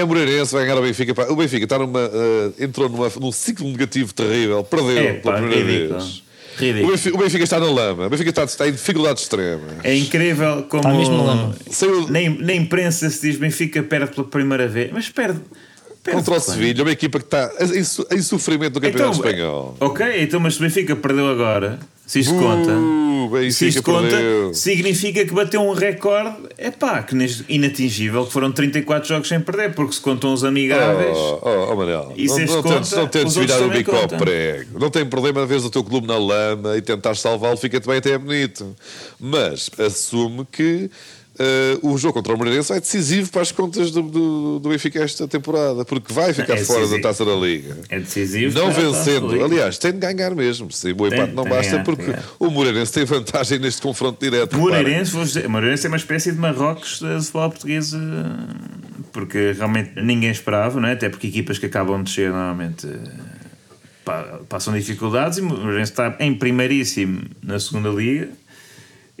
É 0.00 0.04
Moreirense, 0.04 0.52
vai 0.52 0.64
ganhar 0.64 0.78
o 0.78 0.82
Benfica. 0.82 1.14
Pá. 1.14 1.24
O 1.28 1.36
Benfica 1.36 1.64
está 1.64 1.78
numa, 1.78 2.00
eh, 2.00 2.64
entrou 2.64 2.88
numa, 2.88 3.10
num 3.20 3.32
ciclo 3.32 3.66
negativo 3.68 4.12
terrível, 4.14 4.62
perdeu 4.64 4.98
É, 4.98 5.12
pela 5.14 5.34
pá, 5.34 5.40
primeira 5.40 5.64
ridículo. 5.64 5.98
vez. 6.00 6.22
O 6.58 6.60
Ridículo. 6.60 6.90
Benfica, 6.92 7.16
o 7.16 7.18
Benfica 7.20 7.44
está 7.44 7.60
na 7.60 7.70
lama, 7.70 8.06
o 8.06 8.10
Benfica 8.10 8.30
está, 8.30 8.44
está 8.44 8.68
em 8.68 8.72
dificuldade 8.72 9.20
extrema. 9.20 9.62
É 9.84 9.94
incrível 9.96 10.64
como 10.68 10.82
Está 10.82 10.92
mesmo 10.94 11.16
na 11.18 11.22
lama. 11.22 11.54
Saiu 11.70 12.08
nem, 12.08 12.30
na 12.30 12.52
imprensa 12.54 13.08
se 13.10 13.28
diz 13.30 13.38
Benfica 13.38 13.80
perde 13.82 14.12
pela 14.14 14.26
primeira 14.26 14.66
vez, 14.66 14.90
mas 14.92 15.08
perde. 15.08 15.40
Contra 16.12 16.34
o? 16.34 16.40
Sevilha, 16.40 16.82
uma 16.82 16.92
equipa 16.92 17.18
que 17.18 17.24
está 17.24 17.50
em, 18.10 18.22
sofrimento 18.22 18.74
no 18.74 18.80
Campeonato 18.80 19.18
Então, 19.18 19.30
Espanhol. 19.30 19.76
Ok, 19.80 20.22
então 20.22 20.40
mas 20.40 20.54
se 20.54 20.60
o 20.60 20.62
Benfica 20.62 20.96
perdeu 20.96 21.28
agora, 21.28 21.78
se 22.06 22.20
isto 22.20 22.34
conta. 22.34 22.72
Uh, 22.72 23.08
o 23.26 23.50
se 23.52 23.68
isto 23.68 23.82
conta, 23.82 24.08
perdeu. 24.08 24.54
significa 24.54 25.26
que 25.26 25.34
bateu 25.34 25.60
um 25.60 25.72
recorde, 25.72 26.36
é 26.56 26.70
pá, 26.70 27.02
que 27.02 27.14
neste, 27.14 27.44
inatingível, 27.48 28.24
que 28.24 28.32
foram 28.32 28.50
34 28.50 29.06
jogos 29.06 29.28
sem 29.28 29.38
perder, 29.40 29.74
porque 29.74 29.92
se 29.92 30.00
contam 30.00 30.32
os 30.32 30.42
amigáveis. 30.42 31.16
Oh, 31.16 31.40
oh, 31.42 31.72
oh 31.72 31.76
Manel, 31.76 32.14
E 32.16 32.26
se 32.26 32.46
não, 32.46 32.54
não, 32.56 32.62
conta, 32.62 32.74
tentes, 32.76 32.92
não 32.92 33.06
tentes 33.08 33.36
virar 33.36 33.60
o 33.60 33.68
bico 33.68 33.94
ao 33.94 34.08
prego. 34.08 34.78
Não 34.78 34.88
tem 34.88 35.04
problema 35.04 35.44
veres 35.44 35.64
o 35.64 35.70
teu 35.70 35.84
clube 35.84 36.06
na 36.06 36.16
lama 36.16 36.78
e 36.78 36.80
tentar 36.80 37.14
salvá-lo, 37.14 37.58
fica-te 37.58 37.86
bem 37.86 37.98
até 37.98 38.12
é 38.12 38.18
bonito. 38.18 38.74
Mas 39.20 39.70
assume 39.78 40.46
que 40.50 40.90
eh, 41.38 41.78
o 41.82 41.96
jogo 41.98 42.14
contra 42.14 42.34
o 42.34 42.38
Moreirense 42.38 42.68
vai 42.70 42.80
decisivo 42.80 43.30
para 43.30 43.42
as 43.42 43.52
contas 43.52 43.90
do, 43.90 44.02
do, 44.02 44.58
do 44.58 44.68
Benfica 44.68 45.02
esta 45.02 45.26
temporada, 45.28 45.84
porque 45.84 46.12
vai 46.12 46.32
ficar 46.32 46.54
É 46.54 46.64
fora 46.64 46.80
da 46.80 46.84
decisivo. 46.86 47.02
taça 47.02 47.24
da 47.24 47.34
Liga. 47.34 47.76
É 47.88 47.98
decisivo. 48.00 48.58
Não 48.58 48.70
vencendo, 48.72 49.38
da 49.38 49.44
aliás, 49.44 49.78
tem 49.78 49.92
de 49.92 49.98
ganhar 49.98 50.34
mesmo. 50.34 50.70
Se 50.72 50.88
o 50.88 50.90
empate 51.06 51.10
Tem- 51.26 51.34
não 51.34 51.44
tem 51.44 51.52
basta, 51.52 51.72
ganhar, 51.72 51.84
porque 51.84 52.04
ganhar. 52.04 52.24
o 52.38 52.50
Moreirense 52.50 52.92
tem 52.92 53.04
vantagem 53.04 53.58
neste 53.58 53.80
confronto 53.82 54.18
direto. 54.20 54.56
reparem. 54.56 54.82
Moreirense, 54.82 55.12
vou 55.12 55.24
dizer, 55.24 55.48
Moreirense 55.48 55.86
é 55.86 55.88
uma 55.88 55.96
espécie 55.96 56.32
de 56.32 56.38
Marrocos 56.38 57.00
do 57.00 57.18
futebol 57.22 57.50
português, 57.50 57.92
eh, 57.92 57.98
porque 59.12 59.52
realmente 59.56 59.92
ninguém 60.02 60.30
esperava, 60.30 60.80
não 60.80 60.88
é? 60.88 60.92
até 60.92 61.08
porque 61.08 61.26
equipas 61.28 61.58
que 61.58 61.66
acabam 61.66 61.98
de 61.98 62.04
descer 62.10 62.30
normalmente 62.30 62.86
eh, 62.86 62.98
pa- 64.04 64.40
passam 64.48 64.74
dificuldades 64.74 65.38
e 65.38 65.40
o 65.40 65.44
Moreirense 65.44 65.92
está 65.92 66.16
em 66.20 66.34
primeiríssimo 66.34 67.22
na 67.42 67.58
segunda 67.58 67.88
liga 67.90 68.28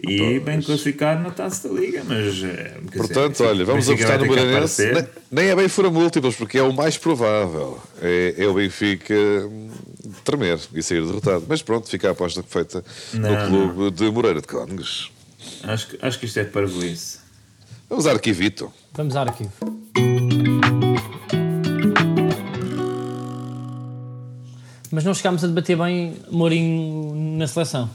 e 0.02 0.38
bem 0.40 0.60
classificado 0.62 1.22
na 1.22 1.30
taça 1.30 1.68
da 1.68 1.74
liga, 1.74 2.02
mas 2.06 2.42
eh, 2.44 2.76
Portanto, 2.96 3.32
dizer, 3.32 3.44
olha, 3.46 3.64
vamos 3.64 3.88
apostar 3.90 4.18
no 4.20 4.26
Moreirense. 4.26 4.92
Nem, 4.92 5.06
nem 5.30 5.46
é 5.48 5.56
bem 5.56 5.68
fura 5.68 5.90
múltiplos, 5.90 6.36
porque 6.36 6.58
é 6.58 6.62
o 6.62 6.72
mais 6.72 6.96
provável. 6.96 7.80
É, 8.00 8.34
é 8.38 8.46
o 8.46 8.54
Benfica 8.54 9.14
hum, 9.14 9.70
tremer 10.24 10.58
e 10.72 10.82
sair 10.82 11.04
derrotado. 11.04 11.44
Mas 11.48 11.62
pronto, 11.62 11.88
fica 11.88 12.08
a 12.08 12.12
aposta 12.12 12.42
feita 12.42 12.84
Não, 13.14 13.48
no 13.50 13.74
clube 13.74 13.90
de 13.96 14.10
Moreira 14.10 14.40
de 14.40 14.46
Cónegos. 14.46 15.10
Acho, 15.64 15.88
que- 15.88 15.98
acho 16.00 16.18
que 16.20 16.26
isto 16.26 16.38
é 16.38 16.44
parvoíce. 16.44 17.18
Vamos 17.88 18.06
a 18.06 18.12
Arquivito. 18.12 18.72
Vamos 18.94 19.16
ao 19.16 19.22
arquivo. 19.22 19.52
Mas 24.90 25.04
não 25.04 25.12
chegámos 25.12 25.44
a 25.44 25.46
debater 25.46 25.76
bem 25.76 26.14
Mourinho 26.30 27.14
na 27.36 27.46
seleção. 27.46 27.90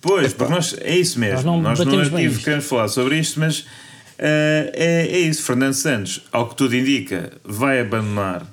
Pois, 0.00 0.32
porque 0.32 0.52
nós, 0.52 0.74
é 0.80 0.96
isso 0.96 1.18
mesmo. 1.18 1.36
Nós 1.36 1.44
não 1.44 1.60
Nós 1.60 1.78
no 1.80 2.16
arquivo 2.16 2.40
queremos 2.42 2.66
falar 2.66 2.88
sobre 2.88 3.18
isto, 3.18 3.38
mas 3.38 3.66
eh, 4.18 4.72
é, 4.74 5.06
é 5.06 5.18
isso. 5.18 5.42
Fernando 5.42 5.74
Santos, 5.74 6.22
ao 6.32 6.48
que 6.48 6.56
tudo 6.56 6.74
indica, 6.74 7.32
vai 7.44 7.80
abandonar 7.80 8.46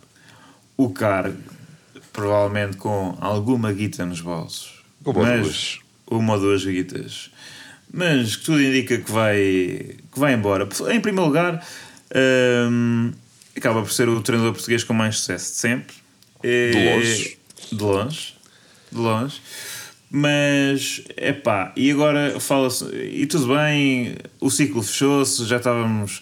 o 0.76 0.90
cargo, 0.90 1.38
provavelmente 2.12 2.78
com 2.78 3.18
alguma 3.22 3.72
guita 3.72 4.06
nos 4.06 4.22
bolsos. 4.22 4.82
Uma 5.06 5.18
ou 5.20 5.26
Mas- 5.26 5.42
duas. 5.42 5.80
Uma 6.10 6.34
ou 6.34 6.40
duas 6.40 6.66
guitas. 6.66 7.32
Mas 7.92 8.36
que 8.36 8.44
tudo 8.46 8.62
indica 8.62 8.98
que 8.98 9.12
vai, 9.12 9.36
que 10.12 10.20
vai 10.20 10.34
embora. 10.34 10.68
Em 10.90 11.00
primeiro 11.00 11.26
lugar, 11.28 11.66
hum, 12.70 13.12
acaba 13.56 13.82
por 13.82 13.92
ser 13.92 14.10
o 14.10 14.22
treinador 14.22 14.54
português 14.54 14.84
com 14.84 14.94
mais 14.94 15.18
sucesso 15.20 15.52
de 15.54 15.58
sempre. 15.58 15.96
De 16.44 16.72
longe. 16.94 17.38
De 17.72 17.84
longe. 17.84 18.34
De 18.92 18.98
longe. 18.98 19.42
Mas, 20.10 21.02
é 21.18 21.34
pá, 21.34 21.74
e 21.76 21.92
agora 21.92 22.40
fala-se, 22.40 22.86
e 22.96 23.26
tudo 23.26 23.54
bem, 23.54 24.16
o 24.40 24.50
ciclo 24.50 24.82
fechou-se, 24.82 25.46
já 25.46 25.58
estávamos 25.58 26.22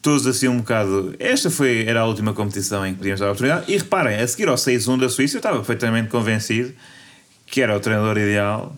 todos 0.00 0.26
assim 0.26 0.46
um 0.48 0.58
bocado. 0.58 1.14
Esta 1.18 1.50
foi, 1.50 1.84
era 1.86 2.00
a 2.00 2.04
última 2.04 2.32
competição 2.32 2.86
em 2.86 2.92
que 2.92 2.98
podíamos 2.98 3.20
dar 3.20 3.26
a 3.26 3.30
oportunidade. 3.32 3.72
E 3.72 3.76
reparem, 3.76 4.20
a 4.20 4.26
seguir 4.28 4.48
ao 4.48 4.54
6-1 4.54 5.00
da 5.00 5.08
Suíça, 5.08 5.36
eu 5.36 5.38
estava 5.38 5.56
perfeitamente 5.56 6.10
convencido 6.10 6.72
que 7.46 7.60
era 7.60 7.76
o 7.76 7.80
treinador 7.80 8.16
ideal 8.18 8.76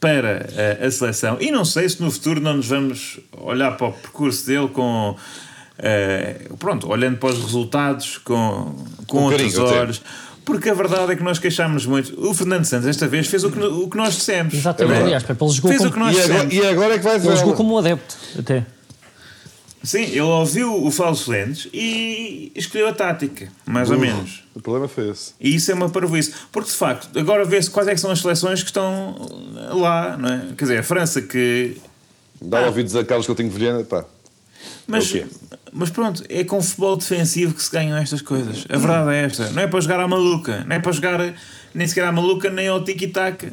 para 0.00 0.46
eh, 0.54 0.86
a 0.86 0.90
seleção. 0.90 1.38
E 1.40 1.50
não 1.50 1.64
sei 1.64 1.88
se 1.88 2.02
no 2.02 2.10
futuro 2.10 2.40
não 2.40 2.54
nos 2.54 2.66
vamos 2.68 3.20
olhar 3.32 3.72
para 3.76 3.86
o 3.88 3.92
percurso 3.92 4.46
dele 4.46 4.68
com. 4.68 5.16
eh, 5.78 6.48
pronto, 6.58 6.88
olhando 6.88 7.16
para 7.18 7.30
os 7.30 7.42
resultados 7.42 8.18
com, 8.18 8.74
com 9.06 9.18
Com 9.18 9.22
outros 9.24 9.58
até. 9.58 10.00
Porque 10.44 10.68
a 10.68 10.74
verdade 10.74 11.12
é 11.12 11.16
que 11.16 11.22
nós 11.22 11.38
queixámos 11.38 11.86
muito. 11.86 12.14
O 12.20 12.34
Fernando 12.34 12.64
Santos, 12.64 12.86
esta 12.86 13.08
vez, 13.08 13.26
fez 13.26 13.44
o 13.44 13.50
que, 13.50 13.58
o 13.58 13.88
que 13.88 13.96
nós 13.96 14.14
dissemos. 14.14 14.52
Exatamente. 14.52 15.00
É 15.00 15.02
Aliás, 15.04 15.24
ele 15.24 15.38
jogou, 15.38 15.70
Fez 15.70 15.80
o 15.80 15.90
como, 15.90 15.92
que 15.92 15.98
nós 15.98 16.16
E 16.16 16.20
agora, 16.20 16.46
dissemos. 16.46 16.54
e 16.54 16.68
agora 16.68 16.94
é 16.94 16.98
que 16.98 17.04
vai 17.04 17.16
ele 17.16 17.36
jogou 17.36 17.54
como 17.54 17.74
um 17.74 17.78
adepto, 17.78 18.16
até. 18.38 18.66
Sim, 19.82 20.02
ele 20.04 20.20
ouviu 20.22 20.82
o 20.82 20.90
Falso 20.90 21.30
Lentes 21.30 21.68
e 21.72 22.50
escolheu 22.54 22.88
a 22.88 22.92
tática, 22.94 23.48
mais 23.66 23.90
ou 23.90 23.98
menos. 23.98 24.42
O 24.54 24.60
problema 24.60 24.88
foi 24.88 25.10
esse. 25.10 25.34
E 25.38 25.54
isso 25.54 25.70
é 25.70 25.74
uma 25.74 25.90
parvoíce. 25.90 26.32
Porque 26.50 26.70
de 26.70 26.76
facto, 26.76 27.18
agora 27.18 27.44
vê-se 27.44 27.70
quais 27.70 27.86
é 27.88 27.94
que 27.94 28.00
são 28.00 28.10
as 28.10 28.20
seleções 28.20 28.62
que 28.62 28.70
estão 28.70 29.14
lá, 29.72 30.16
não 30.16 30.28
é? 30.28 30.38
Quer 30.56 30.64
dizer, 30.64 30.78
a 30.78 30.82
França 30.82 31.20
que. 31.20 31.76
Dá 32.40 32.66
ouvidos 32.66 32.96
a 32.96 33.04
Carlos 33.04 33.26
Coutinho 33.26 33.50
Vilhena, 33.50 33.84
pá. 33.84 34.06
Mas, 34.86 35.14
É 35.14 35.26
mas 35.72 35.90
pronto, 35.90 36.22
é 36.28 36.44
com 36.44 36.62
futebol 36.62 36.96
defensivo 36.96 37.54
que 37.54 37.62
se 37.62 37.70
ganham 37.70 37.96
estas 37.98 38.22
coisas. 38.22 38.64
A 38.68 38.78
verdade 38.78 39.10
é 39.12 39.24
esta. 39.24 39.50
Não 39.50 39.62
é 39.62 39.66
para 39.66 39.80
jogar 39.80 40.00
à 40.00 40.06
maluca. 40.06 40.64
Não 40.64 40.76
é 40.76 40.78
para 40.78 40.92
jogar 40.92 41.34
nem 41.74 41.86
sequer 41.86 42.04
à 42.04 42.12
maluca, 42.12 42.48
nem 42.48 42.68
ao 42.68 42.84
tiki-taka 42.84 43.52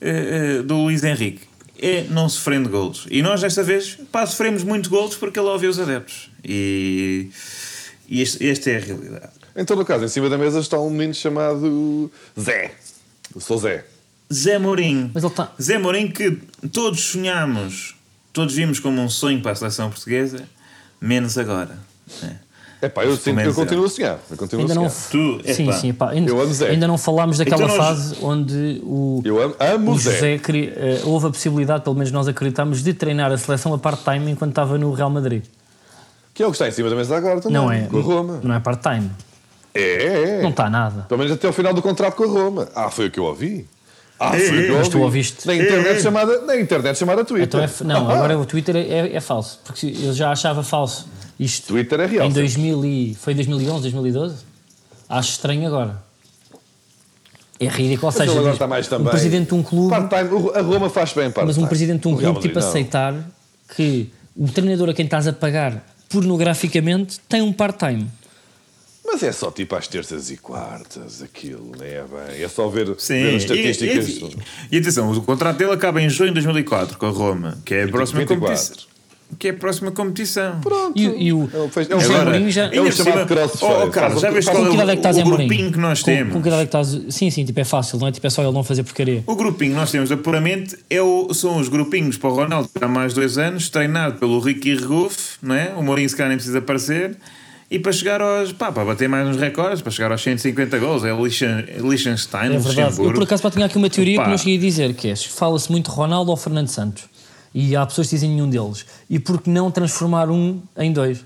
eh, 0.00 0.58
eh, 0.60 0.62
do 0.62 0.76
Luís 0.78 1.04
Henrique. 1.04 1.42
É 1.78 2.04
não 2.10 2.28
sofrendo 2.28 2.68
golos. 2.68 3.06
E 3.10 3.22
nós 3.22 3.40
desta 3.40 3.62
vez, 3.62 3.98
pá, 4.10 4.24
sofremos 4.26 4.64
muito 4.64 4.88
golos 4.88 5.16
porque 5.16 5.38
ele 5.38 5.48
ouviu 5.48 5.70
os 5.70 5.78
adeptos. 5.78 6.30
E, 6.44 7.28
e 8.08 8.22
este, 8.22 8.48
esta 8.48 8.70
é 8.70 8.76
a 8.76 8.80
realidade. 8.80 9.32
Em 9.54 9.64
todo 9.64 9.82
o 9.82 9.84
caso, 9.84 10.04
em 10.04 10.08
cima 10.08 10.30
da 10.30 10.38
mesa 10.38 10.60
está 10.60 10.78
um 10.80 10.88
menino 10.90 11.12
chamado 11.12 12.10
Zé. 12.40 12.72
Eu 13.34 13.40
sou 13.40 13.58
Zé. 13.58 13.84
Zé 14.32 14.58
Mourinho. 14.58 15.10
Mas 15.12 15.22
ele 15.22 15.32
está. 15.32 15.52
Zé 15.60 15.78
Mourinho 15.78 16.10
que 16.10 16.38
todos 16.72 17.00
sonhamos, 17.00 17.94
todos 18.32 18.54
vimos 18.54 18.78
como 18.80 19.00
um 19.00 19.08
sonho 19.08 19.40
para 19.42 19.52
a 19.52 19.54
seleção 19.54 19.90
portuguesa, 19.90 20.44
menos 21.00 21.36
agora. 21.38 21.78
né? 22.22 22.36
É 22.80 22.88
pá, 22.88 23.04
eu, 23.04 23.16
sinto, 23.16 23.38
eu 23.38 23.54
continuo 23.54 23.84
a 23.84 23.88
sonhar. 23.88 24.18
Eu 24.28 24.36
continuo 24.36 24.62
Ainda 24.62 24.72
a 24.72 24.82
não, 24.82 24.90
sonhar. 24.90 25.38
Tu, 25.40 25.54
sim, 25.54 25.62
epá, 25.68 25.72
sim, 25.74 25.92
pá, 25.92 26.10
ainda, 26.10 26.30
eu 26.32 26.40
amo 26.40 26.52
Zé. 26.52 26.70
ainda 26.70 26.88
não 26.88 26.98
falámos 26.98 27.38
daquela 27.38 27.62
Então 27.62 27.76
nós- 27.76 27.86
fase 27.86 28.16
onde 28.20 28.80
o, 28.82 29.22
Eu 29.24 29.40
amo, 29.40 29.54
amo 29.60 29.92
o 29.92 29.98
Zé. 30.00 30.12
José 30.14 30.38
queria, 30.38 30.70
eh, 30.76 31.00
houve 31.04 31.28
a 31.28 31.30
possibilidade, 31.30 31.84
pelo 31.84 31.94
menos 31.94 32.10
nós 32.10 32.26
acreditámos, 32.26 32.82
de 32.82 32.92
treinar 32.92 33.30
a 33.30 33.38
seleção 33.38 33.72
a 33.72 33.78
part-time 33.78 34.32
enquanto 34.32 34.50
estava 34.50 34.76
no 34.78 34.92
Real 34.92 35.10
Madrid. 35.10 35.44
Que 36.34 36.42
é 36.42 36.46
o 36.46 36.50
que 36.50 36.56
está 36.56 36.66
em 36.66 36.72
cima 36.72 36.90
da 36.90 36.96
mesa 36.96 37.16
agora 37.16 37.40
também. 37.40 37.52
Não 37.56 37.70
é, 37.70 37.82
Com 37.82 37.98
a 37.98 38.02
Roma. 38.02 38.40
não 38.42 38.52
é 38.52 38.58
part-time. 38.58 39.12
É, 39.72 39.80
é, 39.80 40.28
é. 40.38 40.42
Não 40.42 40.50
está 40.50 40.68
nada. 40.68 41.02
Pelo 41.08 41.18
menos 41.18 41.32
até 41.32 41.48
o 41.48 41.52
final 41.52 41.72
do 41.72 41.80
contrato 41.82 42.16
com 42.16 42.24
a 42.24 42.26
Roma. 42.26 42.68
Ah, 42.74 42.90
foi 42.90 43.06
o 43.06 43.10
que 43.12 43.20
eu 43.20 43.24
ouvi. 43.24 43.64
Ah, 44.28 44.30
foi 44.32 44.40
que 44.64 44.68
eu 44.70 44.78
Mas 44.78 44.88
tu 44.88 45.00
ouviste. 45.00 45.46
Na 45.46 45.54
internet 45.54 46.02
chamada, 46.02 46.40
na 46.42 46.56
internet 46.60 46.96
chamada 46.98 47.24
Twitter. 47.24 47.46
Então 47.48 47.60
é 47.60 47.64
f- 47.64 47.84
não, 47.84 48.08
agora 48.10 48.38
o 48.38 48.44
Twitter 48.46 48.76
é, 48.76 49.14
é 49.14 49.20
falso, 49.20 49.60
porque 49.64 49.86
eu 50.02 50.12
já 50.14 50.30
achava 50.30 50.62
falso 50.62 51.06
isto 51.40 51.66
Twitter 51.68 51.98
é 52.00 52.06
real. 52.06 52.26
em 52.26 52.28
sempre. 52.30 52.42
2000 52.42 52.84
e, 52.84 53.14
foi 53.20 53.34
2011, 53.34 53.82
2012. 53.82 54.36
Acho 55.08 55.30
estranho 55.30 55.66
agora. 55.66 56.02
É 57.60 57.66
ridículo, 57.68 58.06
ou 58.06 58.12
Mas 58.12 58.16
ele 58.20 58.26
seja, 58.28 58.30
agora 58.32 58.44
diz- 58.44 58.54
está 58.54 58.66
mais 58.68 58.92
um 58.92 59.04
presidente 59.04 59.48
de 59.48 59.54
um 59.54 59.62
clube, 59.62 59.90
Part-time, 59.90 60.30
o- 60.34 60.50
a 60.50 60.60
Roma 60.62 60.90
faz 60.90 61.12
bem 61.12 61.30
part 61.30 61.46
mas 61.46 61.58
um 61.58 61.66
presidente 61.66 62.02
de 62.02 62.08
um 62.08 62.16
clube 62.16 62.40
tipo 62.40 62.58
não. 62.58 62.66
aceitar 62.68 63.14
que 63.76 64.10
o 64.36 64.48
treinador 64.48 64.88
a 64.90 64.94
quem 64.94 65.04
estás 65.04 65.28
a 65.28 65.32
pagar 65.32 65.84
pornograficamente 66.08 67.20
tem 67.28 67.40
um 67.40 67.52
part-time. 67.52 68.08
Mas 69.04 69.22
é 69.22 69.32
só 69.32 69.50
tipo 69.50 69.74
às 69.74 69.88
terças 69.88 70.30
e 70.30 70.36
quartas, 70.36 71.22
aquilo, 71.22 71.72
não 71.76 71.84
é 71.84 72.02
bem. 72.02 72.42
É 72.42 72.48
só 72.48 72.68
ver, 72.68 72.94
Sim, 72.98 73.14
ver 73.22 73.28
as 73.36 73.42
e, 73.50 73.54
estatísticas. 73.70 74.08
e- 74.70 74.76
e 74.76 74.78
atenção, 74.78 75.10
o 75.10 75.20
contrato 75.22 75.58
dele 75.58 75.72
acaba 75.72 76.00
em 76.00 76.08
junho 76.08 76.30
de 76.30 76.34
2004 76.34 76.96
com 76.96 77.06
a 77.06 77.10
Roma, 77.10 77.58
que 77.64 77.74
é 77.74 77.82
a 77.84 77.88
próxima 77.88 78.20
24. 78.20 78.46
competição. 78.46 78.92
Que 79.38 79.48
é 79.48 79.50
a 79.50 79.54
próxima 79.54 79.90
competição. 79.90 80.60
Pronto. 80.60 80.92
E, 80.98 81.08
o- 81.08 81.18
e 81.18 81.32
o, 81.32 81.50
É 81.54 81.58
o 81.58 81.68
fez- 81.70 81.90
é 81.90 81.94
o 81.94 81.96
o 81.96 82.00
José 82.00 82.14
Agora, 82.14 82.30
Mourinho 82.30 82.50
já. 82.52 82.66
é 82.72 82.80
o 82.80 82.92
chamado 82.92 83.26
crossfire. 83.26 83.64
Oh, 83.72 83.84
oh, 83.86 83.90
Carlos, 83.90 84.20
já 84.20 84.28
qual 84.30 84.36
é 84.66 84.68
que 84.68 84.74
idade 84.74 84.90
é 84.90 84.92
que 84.92 84.98
estás 84.98 85.16
o, 85.16 85.20
o 85.20 85.24
grupinho 85.24 85.72
que 85.72 85.78
nós 85.78 86.02
temos? 86.02 86.32
Com 86.34 86.42
que 86.42 86.48
idade 86.48 86.62
é 86.62 86.66
que 86.66 86.76
estás. 86.76 87.14
Sim, 87.14 87.30
sim, 87.30 87.44
tipo, 87.46 87.58
é 87.58 87.64
fácil, 87.64 87.98
não 87.98 88.08
é? 88.08 88.12
Tipo, 88.12 88.26
é 88.26 88.30
só 88.30 88.42
ele 88.42 88.52
não 88.52 88.62
fazer 88.62 88.82
porcaria. 88.84 89.24
O 89.26 89.34
grupinho 89.34 89.70
que 89.72 89.76
nós 89.78 89.90
temos 89.90 90.12
apuramente 90.12 90.76
é 90.90 91.00
o, 91.00 91.32
são 91.32 91.56
os 91.58 91.68
grupinhos 91.70 92.18
para 92.18 92.28
o 92.28 92.34
Ronaldo 92.34 92.68
há 92.78 92.86
mais 92.86 93.14
dois 93.14 93.38
anos, 93.38 93.70
treinado 93.70 94.18
pelo 94.18 94.38
Ricky 94.38 94.74
Regouf, 94.76 95.16
não 95.42 95.54
é? 95.54 95.72
o 95.76 95.82
Mourinho 95.82 96.08
se 96.10 96.14
calhar 96.16 96.28
nem 96.28 96.36
precisa 96.36 96.58
aparecer, 96.58 97.16
e 97.74 97.78
para 97.78 97.92
chegar 97.92 98.20
aos. 98.20 98.52
pá, 98.52 98.70
para 98.70 98.84
bater 98.84 99.08
mais 99.08 99.26
uns 99.28 99.36
recordes, 99.36 99.80
para 99.80 99.90
chegar 99.90 100.12
aos 100.12 100.22
150 100.22 100.78
gols, 100.78 101.04
é 101.04 101.12
o 101.12 101.24
Liechten- 101.24 101.64
Liechtenstein, 101.78 102.54
É 102.54 102.58
verdade. 102.58 103.00
Eu 103.02 103.12
por 103.14 103.22
acaso 103.22 103.42
pá, 103.42 103.50
tinha 103.50 103.66
aqui 103.66 103.76
uma 103.78 103.88
teoria 103.90 104.16
Pá. 104.18 104.24
que 104.24 104.30
não 104.30 104.38
cheguei 104.38 104.56
a 104.56 104.60
dizer, 104.60 104.94
que 104.94 105.08
é, 105.08 105.16
fala-se 105.16 105.70
muito 105.70 105.90
Ronaldo 105.90 106.30
ou 106.30 106.36
Fernando 106.36 106.68
Santos. 106.68 107.04
E 107.54 107.74
há 107.76 107.84
pessoas 107.84 108.08
que 108.08 108.14
dizem 108.16 108.30
nenhum 108.30 108.48
deles. 108.48 108.86
E 109.10 109.18
por 109.18 109.40
que 109.40 109.50
não 109.50 109.70
transformar 109.70 110.30
um 110.30 110.60
em 110.76 110.92
dois? 110.92 111.24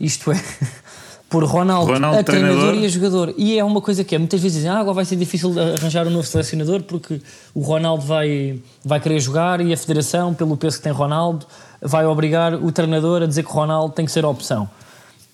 Isto 0.00 0.32
é, 0.32 0.42
pôr 1.28 1.44
Ronaldo, 1.44 1.92
Ronaldo 1.92 2.18
a 2.18 2.22
treinador, 2.22 2.56
treinador. 2.58 2.82
e 2.82 2.86
a 2.86 2.88
jogador. 2.88 3.34
E 3.38 3.58
é 3.58 3.64
uma 3.64 3.80
coisa 3.80 4.02
que 4.04 4.14
é, 4.14 4.18
muitas 4.18 4.40
vezes 4.40 4.56
dizem, 4.58 4.70
ah, 4.70 4.78
agora 4.78 4.94
vai 4.94 5.04
ser 5.04 5.16
difícil 5.16 5.54
arranjar 5.58 6.06
um 6.06 6.10
novo 6.10 6.26
selecionador 6.26 6.82
porque 6.82 7.20
o 7.54 7.60
Ronaldo 7.62 8.04
vai, 8.04 8.58
vai 8.84 9.00
querer 9.00 9.20
jogar 9.20 9.60
e 9.60 9.72
a 9.72 9.76
federação, 9.76 10.34
pelo 10.34 10.56
peso 10.56 10.76
que 10.78 10.82
tem 10.82 10.92
Ronaldo, 10.92 11.46
vai 11.80 12.04
obrigar 12.06 12.54
o 12.54 12.70
treinador 12.72 13.22
a 13.22 13.26
dizer 13.26 13.42
que 13.44 13.50
Ronaldo 13.52 13.94
tem 13.94 14.04
que 14.04 14.12
ser 14.12 14.24
a 14.24 14.28
opção. 14.28 14.68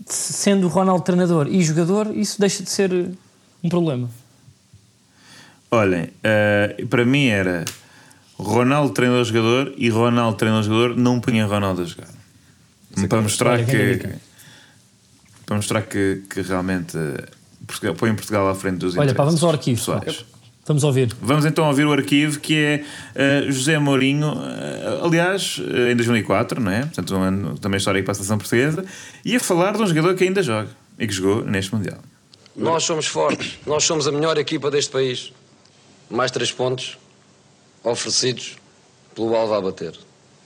Sendo 0.09 0.67
o 0.67 0.71
Ronaldo 0.71 1.05
treinador 1.05 1.49
e 1.49 1.63
jogador, 1.63 2.17
isso 2.17 2.41
deixa 2.41 2.63
de 2.63 2.71
ser 2.71 2.91
um 3.63 3.69
problema. 3.69 4.09
Olhem, 5.71 6.09
eh, 6.25 6.85
para 6.89 7.05
mim 7.05 7.27
era 7.27 7.65
Ronaldo 8.39 8.95
treinador-jogador 8.95 9.75
e 9.77 9.91
Ronaldo 9.91 10.37
treinador-jogador 10.37 10.97
não 10.97 11.21
punha 11.21 11.45
Ronaldo 11.47 11.83
a 11.83 11.85
jogar. 11.85 12.09
Para 13.09 13.21
mostrar 13.21 13.65
que. 13.65 13.95
dica. 13.95 14.21
Para 15.45 15.57
mostrar 15.57 15.83
que, 15.83 16.23
que 16.29 16.43
realmente 16.43 16.97
eh, 16.97 17.25
Portugal, 17.67 17.95
põe 17.95 18.15
Portugal 18.15 18.49
à 18.49 18.55
frente 18.55 18.79
dos 18.79 18.97
Olha, 18.97 19.15
pá, 19.15 19.25
vamos 19.25 19.43
ao 19.43 19.51
arquivo. 19.51 19.79
pessoais. 19.79 20.25
Vamos 20.69 20.85
ouvir. 20.85 21.17
Vamos 21.23 21.47
então 21.47 21.67
ouvir 21.67 21.87
o 21.87 21.93
arquivo 21.93 22.39
que 22.39 22.55
é 22.55 22.85
eh, 23.15 23.47
José 23.49 23.79
Mourinho, 23.79 24.35
eh, 24.35 25.01
aliás, 25.03 25.59
eh, 25.67 25.93
em 25.93 25.97
2004, 25.97 26.61
não 26.61 26.71
é? 26.71 26.81
Portanto, 26.81 27.17
um 27.17 27.23
ano 27.23 27.59
também 27.59 27.79
histórico 27.79 28.05
para 28.05 28.13
a 28.13 28.15
seleção 28.15 28.37
portuguesa, 28.37 28.85
e 29.25 29.35
a 29.35 29.41
falar 29.41 29.73
de 29.73 29.83
um 29.83 29.87
jogador 29.87 30.15
que 30.15 30.25
ainda 30.25 30.43
joga 30.43 30.69
e 30.99 31.07
que 31.07 31.13
jogou 31.15 31.43
neste 31.43 31.75
Mundial. 31.75 31.97
Nós 32.55 32.85
somos 32.85 33.07
fortes, 33.07 33.59
nós 33.67 33.83
somos 33.85 34.07
a 34.07 34.13
melhor 34.13 34.37
equipa 34.37 34.71
deste 34.71 34.91
país. 34.93 35.33
Mais 36.11 36.31
três 36.31 36.53
pontos 36.53 36.99
oferecidos 37.83 38.59
pelo 39.15 39.35
Alva 39.35 39.57
a 39.57 39.61
bater. 39.63 39.95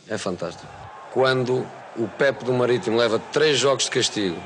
É 0.08 0.16
fantástico. 0.16 0.70
Quando 1.12 1.66
o 1.96 2.06
Pepe 2.06 2.44
do 2.44 2.52
Marítimo 2.52 2.96
leva 2.96 3.18
três 3.18 3.58
jogos 3.58 3.86
de 3.86 3.90
castigo 3.90 4.40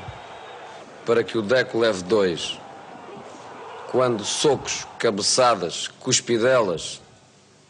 para 1.05 1.23
que 1.23 1.37
o 1.37 1.43
Deco 1.43 1.77
leve 1.77 2.01
dois, 2.01 2.57
quando 3.87 4.23
socos, 4.23 4.85
cabeçadas, 4.99 5.87
cuspidelas 5.99 7.01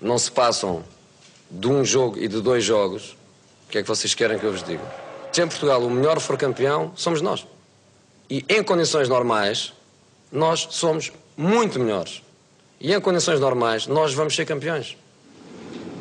não 0.01 0.17
se 0.17 0.31
passam 0.31 0.83
de 1.49 1.67
um 1.67 1.83
jogo 1.85 2.17
e 2.19 2.27
de 2.27 2.41
dois 2.41 2.63
jogos, 2.63 3.15
o 3.67 3.69
que 3.69 3.77
é 3.77 3.81
que 3.81 3.87
vocês 3.87 4.13
querem 4.13 4.37
que 4.37 4.45
eu 4.45 4.51
vos 4.51 4.63
diga? 4.63 4.83
Se 5.31 5.41
em 5.41 5.47
Portugal 5.47 5.81
o 5.81 5.89
melhor 5.89 6.19
for 6.19 6.37
campeão, 6.37 6.91
somos 6.95 7.21
nós. 7.21 7.45
E 8.29 8.43
em 8.49 8.63
condições 8.63 9.07
normais, 9.07 9.73
nós 10.31 10.67
somos 10.71 11.11
muito 11.35 11.79
melhores. 11.79 12.21
E 12.79 12.93
em 12.93 12.99
condições 12.99 13.39
normais, 13.39 13.87
nós 13.87 14.13
vamos 14.13 14.35
ser 14.35 14.45
campeões. 14.45 14.97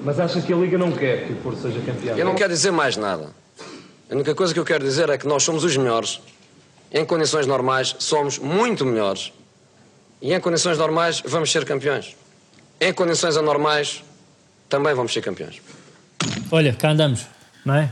Mas 0.02 0.20
acha 0.20 0.40
que 0.40 0.52
a 0.52 0.56
Liga 0.56 0.78
não 0.78 0.92
quer 0.92 1.26
que 1.26 1.32
o 1.32 1.36
Porto 1.36 1.60
seja 1.60 1.80
campeão? 1.80 2.16
Eu 2.16 2.24
não 2.24 2.34
quero 2.34 2.52
dizer 2.52 2.70
mais 2.70 2.96
nada. 2.96 3.34
A 4.10 4.14
única 4.14 4.34
coisa 4.34 4.54
que 4.54 4.60
eu 4.60 4.64
quero 4.64 4.84
dizer 4.84 5.08
é 5.08 5.18
que 5.18 5.26
nós 5.26 5.42
somos 5.42 5.64
os 5.64 5.76
melhores. 5.76 6.20
Em 6.92 7.04
condições 7.04 7.46
normais, 7.46 7.96
somos 7.98 8.38
muito 8.38 8.84
melhores. 8.84 9.32
E 10.20 10.32
em 10.32 10.40
condições 10.40 10.78
normais, 10.78 11.22
vamos 11.24 11.50
ser 11.52 11.64
campeões. 11.64 12.16
Em 12.80 12.92
condições 12.92 13.36
anormais, 13.36 14.02
também 14.68 14.94
vamos 14.94 15.12
ser 15.12 15.20
campeões. 15.22 15.60
Olha, 16.50 16.72
cá 16.72 16.90
andamos, 16.90 17.26
não 17.64 17.74
é? 17.74 17.90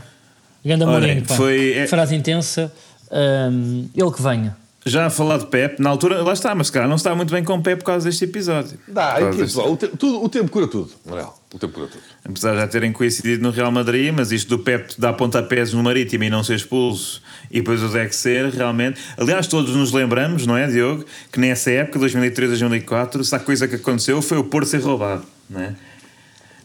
Ganda 0.63 0.85
Olha, 0.87 0.99
Mourinho, 1.07 1.25
pá. 1.25 1.35
foi- 1.35 1.73
é- 1.73 1.87
Frase 1.87 2.15
intensa. 2.15 2.71
hum, 3.11 3.89
ele 3.95 4.11
que 4.11 4.21
venha. 4.21 4.57
Já 4.87 5.07
a 5.07 5.09
falar 5.09 5.39
de 5.39 5.47
Pep, 5.47 5.81
na 5.81 5.89
altura, 5.89 6.21
lá 6.21 6.31
está, 6.31 6.53
mas 6.53 6.67
se 6.67 6.73
calhar 6.73 6.87
não 6.87 6.95
está 6.95 7.15
muito 7.15 7.31
bem 7.33 7.43
com 7.43 7.55
o 7.55 7.61
Pep 7.63 7.79
por 7.79 7.85
causa 7.85 8.07
deste 8.07 8.25
episódio. 8.25 8.77
Dá, 8.87 9.15
é 9.19 9.31
que, 9.31 9.37
deste- 9.37 9.57
o, 9.57 9.75
te- 9.75 9.87
tudo- 9.87 10.23
o 10.23 10.29
tempo 10.29 10.51
cura 10.51 10.67
tudo, 10.67 10.91
Manel. 11.03 11.33
O 11.51 11.57
tempo 11.57 11.73
cura 11.73 11.87
tudo. 11.87 12.03
Apesar 12.23 12.51
de 12.51 12.57
já 12.59 12.67
terem 12.67 12.91
coincidido 12.91 13.41
no 13.41 13.49
Real 13.49 13.71
Madrid, 13.71 14.13
mas 14.15 14.31
isto 14.31 14.47
do 14.55 14.59
Pep 14.63 14.93
dar 14.99 15.13
pontapés 15.13 15.73
no 15.73 15.81
Marítimo 15.81 16.23
e 16.25 16.29
não 16.29 16.43
ser 16.43 16.53
expulso 16.57 17.19
e 17.49 17.61
depois 17.61 17.81
o 17.81 17.87
Deck 17.87 18.15
ser, 18.15 18.49
realmente. 18.51 19.01
Aliás, 19.17 19.47
todos 19.47 19.75
nos 19.75 19.91
lembramos, 19.91 20.45
não 20.45 20.55
é, 20.55 20.67
Diogo? 20.67 21.03
Que 21.31 21.39
nessa 21.39 21.71
época, 21.71 21.97
2003, 21.97 22.51
2004, 22.51 23.23
se 23.23 23.35
a 23.35 23.39
coisa 23.39 23.67
que 23.67 23.75
aconteceu 23.77 24.21
foi 24.21 24.37
o 24.37 24.43
Porto 24.43 24.67
ser 24.67 24.81
roubado, 24.81 25.23
não 25.49 25.61
é? 25.61 25.73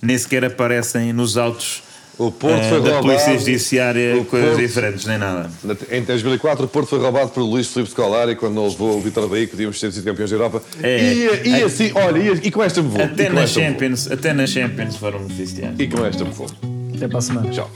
Nem 0.02 0.18
sequer 0.18 0.44
aparecem 0.44 1.10
nos 1.14 1.38
autos 1.38 1.82
O 2.22 2.30
Porto 2.30 2.54
eh, 2.60 2.68
foi 2.68 2.80
da 2.82 2.90
roubado. 2.90 3.06
Polícia 3.06 3.38
Judiciária 3.38 4.16
O 4.18 4.24
coisas 4.26 4.50
Porto- 4.50 4.60
diferentes, 4.60 5.06
nem 5.06 5.16
nada. 5.16 5.50
Na- 5.64 5.74
Em 5.90 6.02
2004, 6.02 6.66
o 6.66 6.68
Porto 6.68 6.88
foi 6.88 6.98
roubado 6.98 7.30
por 7.30 7.40
Luís 7.42 7.66
Filipe 7.68 7.90
Scolari 7.90 8.36
quando 8.36 8.60
ele 8.60 8.68
levou 8.68 8.98
o 8.98 9.00
Vitor 9.00 9.26
Bahia, 9.26 9.46
que 9.46 9.52
podíamos 9.52 9.80
ter 9.80 9.90
sido 9.90 10.04
campeões 10.04 10.28
da 10.30 10.36
Europa. 10.36 10.62
É. 10.82 11.02
E, 11.14 11.48
e 11.48 11.62
É. 11.62 11.64
assim, 11.64 11.90
olha, 11.94 12.18
e, 12.18 12.48
e 12.48 12.50
com 12.50 12.62
esta 12.62 12.82
me 12.82 12.90
vou. 12.90 13.02
Até 13.02 13.24
e 13.24 13.28
na, 13.30 13.34
vou. 13.36 13.46
Champions, 13.46 14.10
até 14.10 14.32
na 14.34 14.46
Champions 14.46 14.96
foram 14.96 15.20
beneficiados. 15.20 15.80
E 15.80 15.86
com 15.88 16.04
esta 16.04 16.22
me 16.24 16.30
vou. 16.30 16.46
Até 16.94 17.08
para 17.08 17.18
a 17.18 17.22
semana. 17.22 17.48
Tchau. 17.50 17.70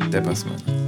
Até 0.00 0.20
para 0.20 0.32
a 0.32 0.36
semana. 0.36 0.87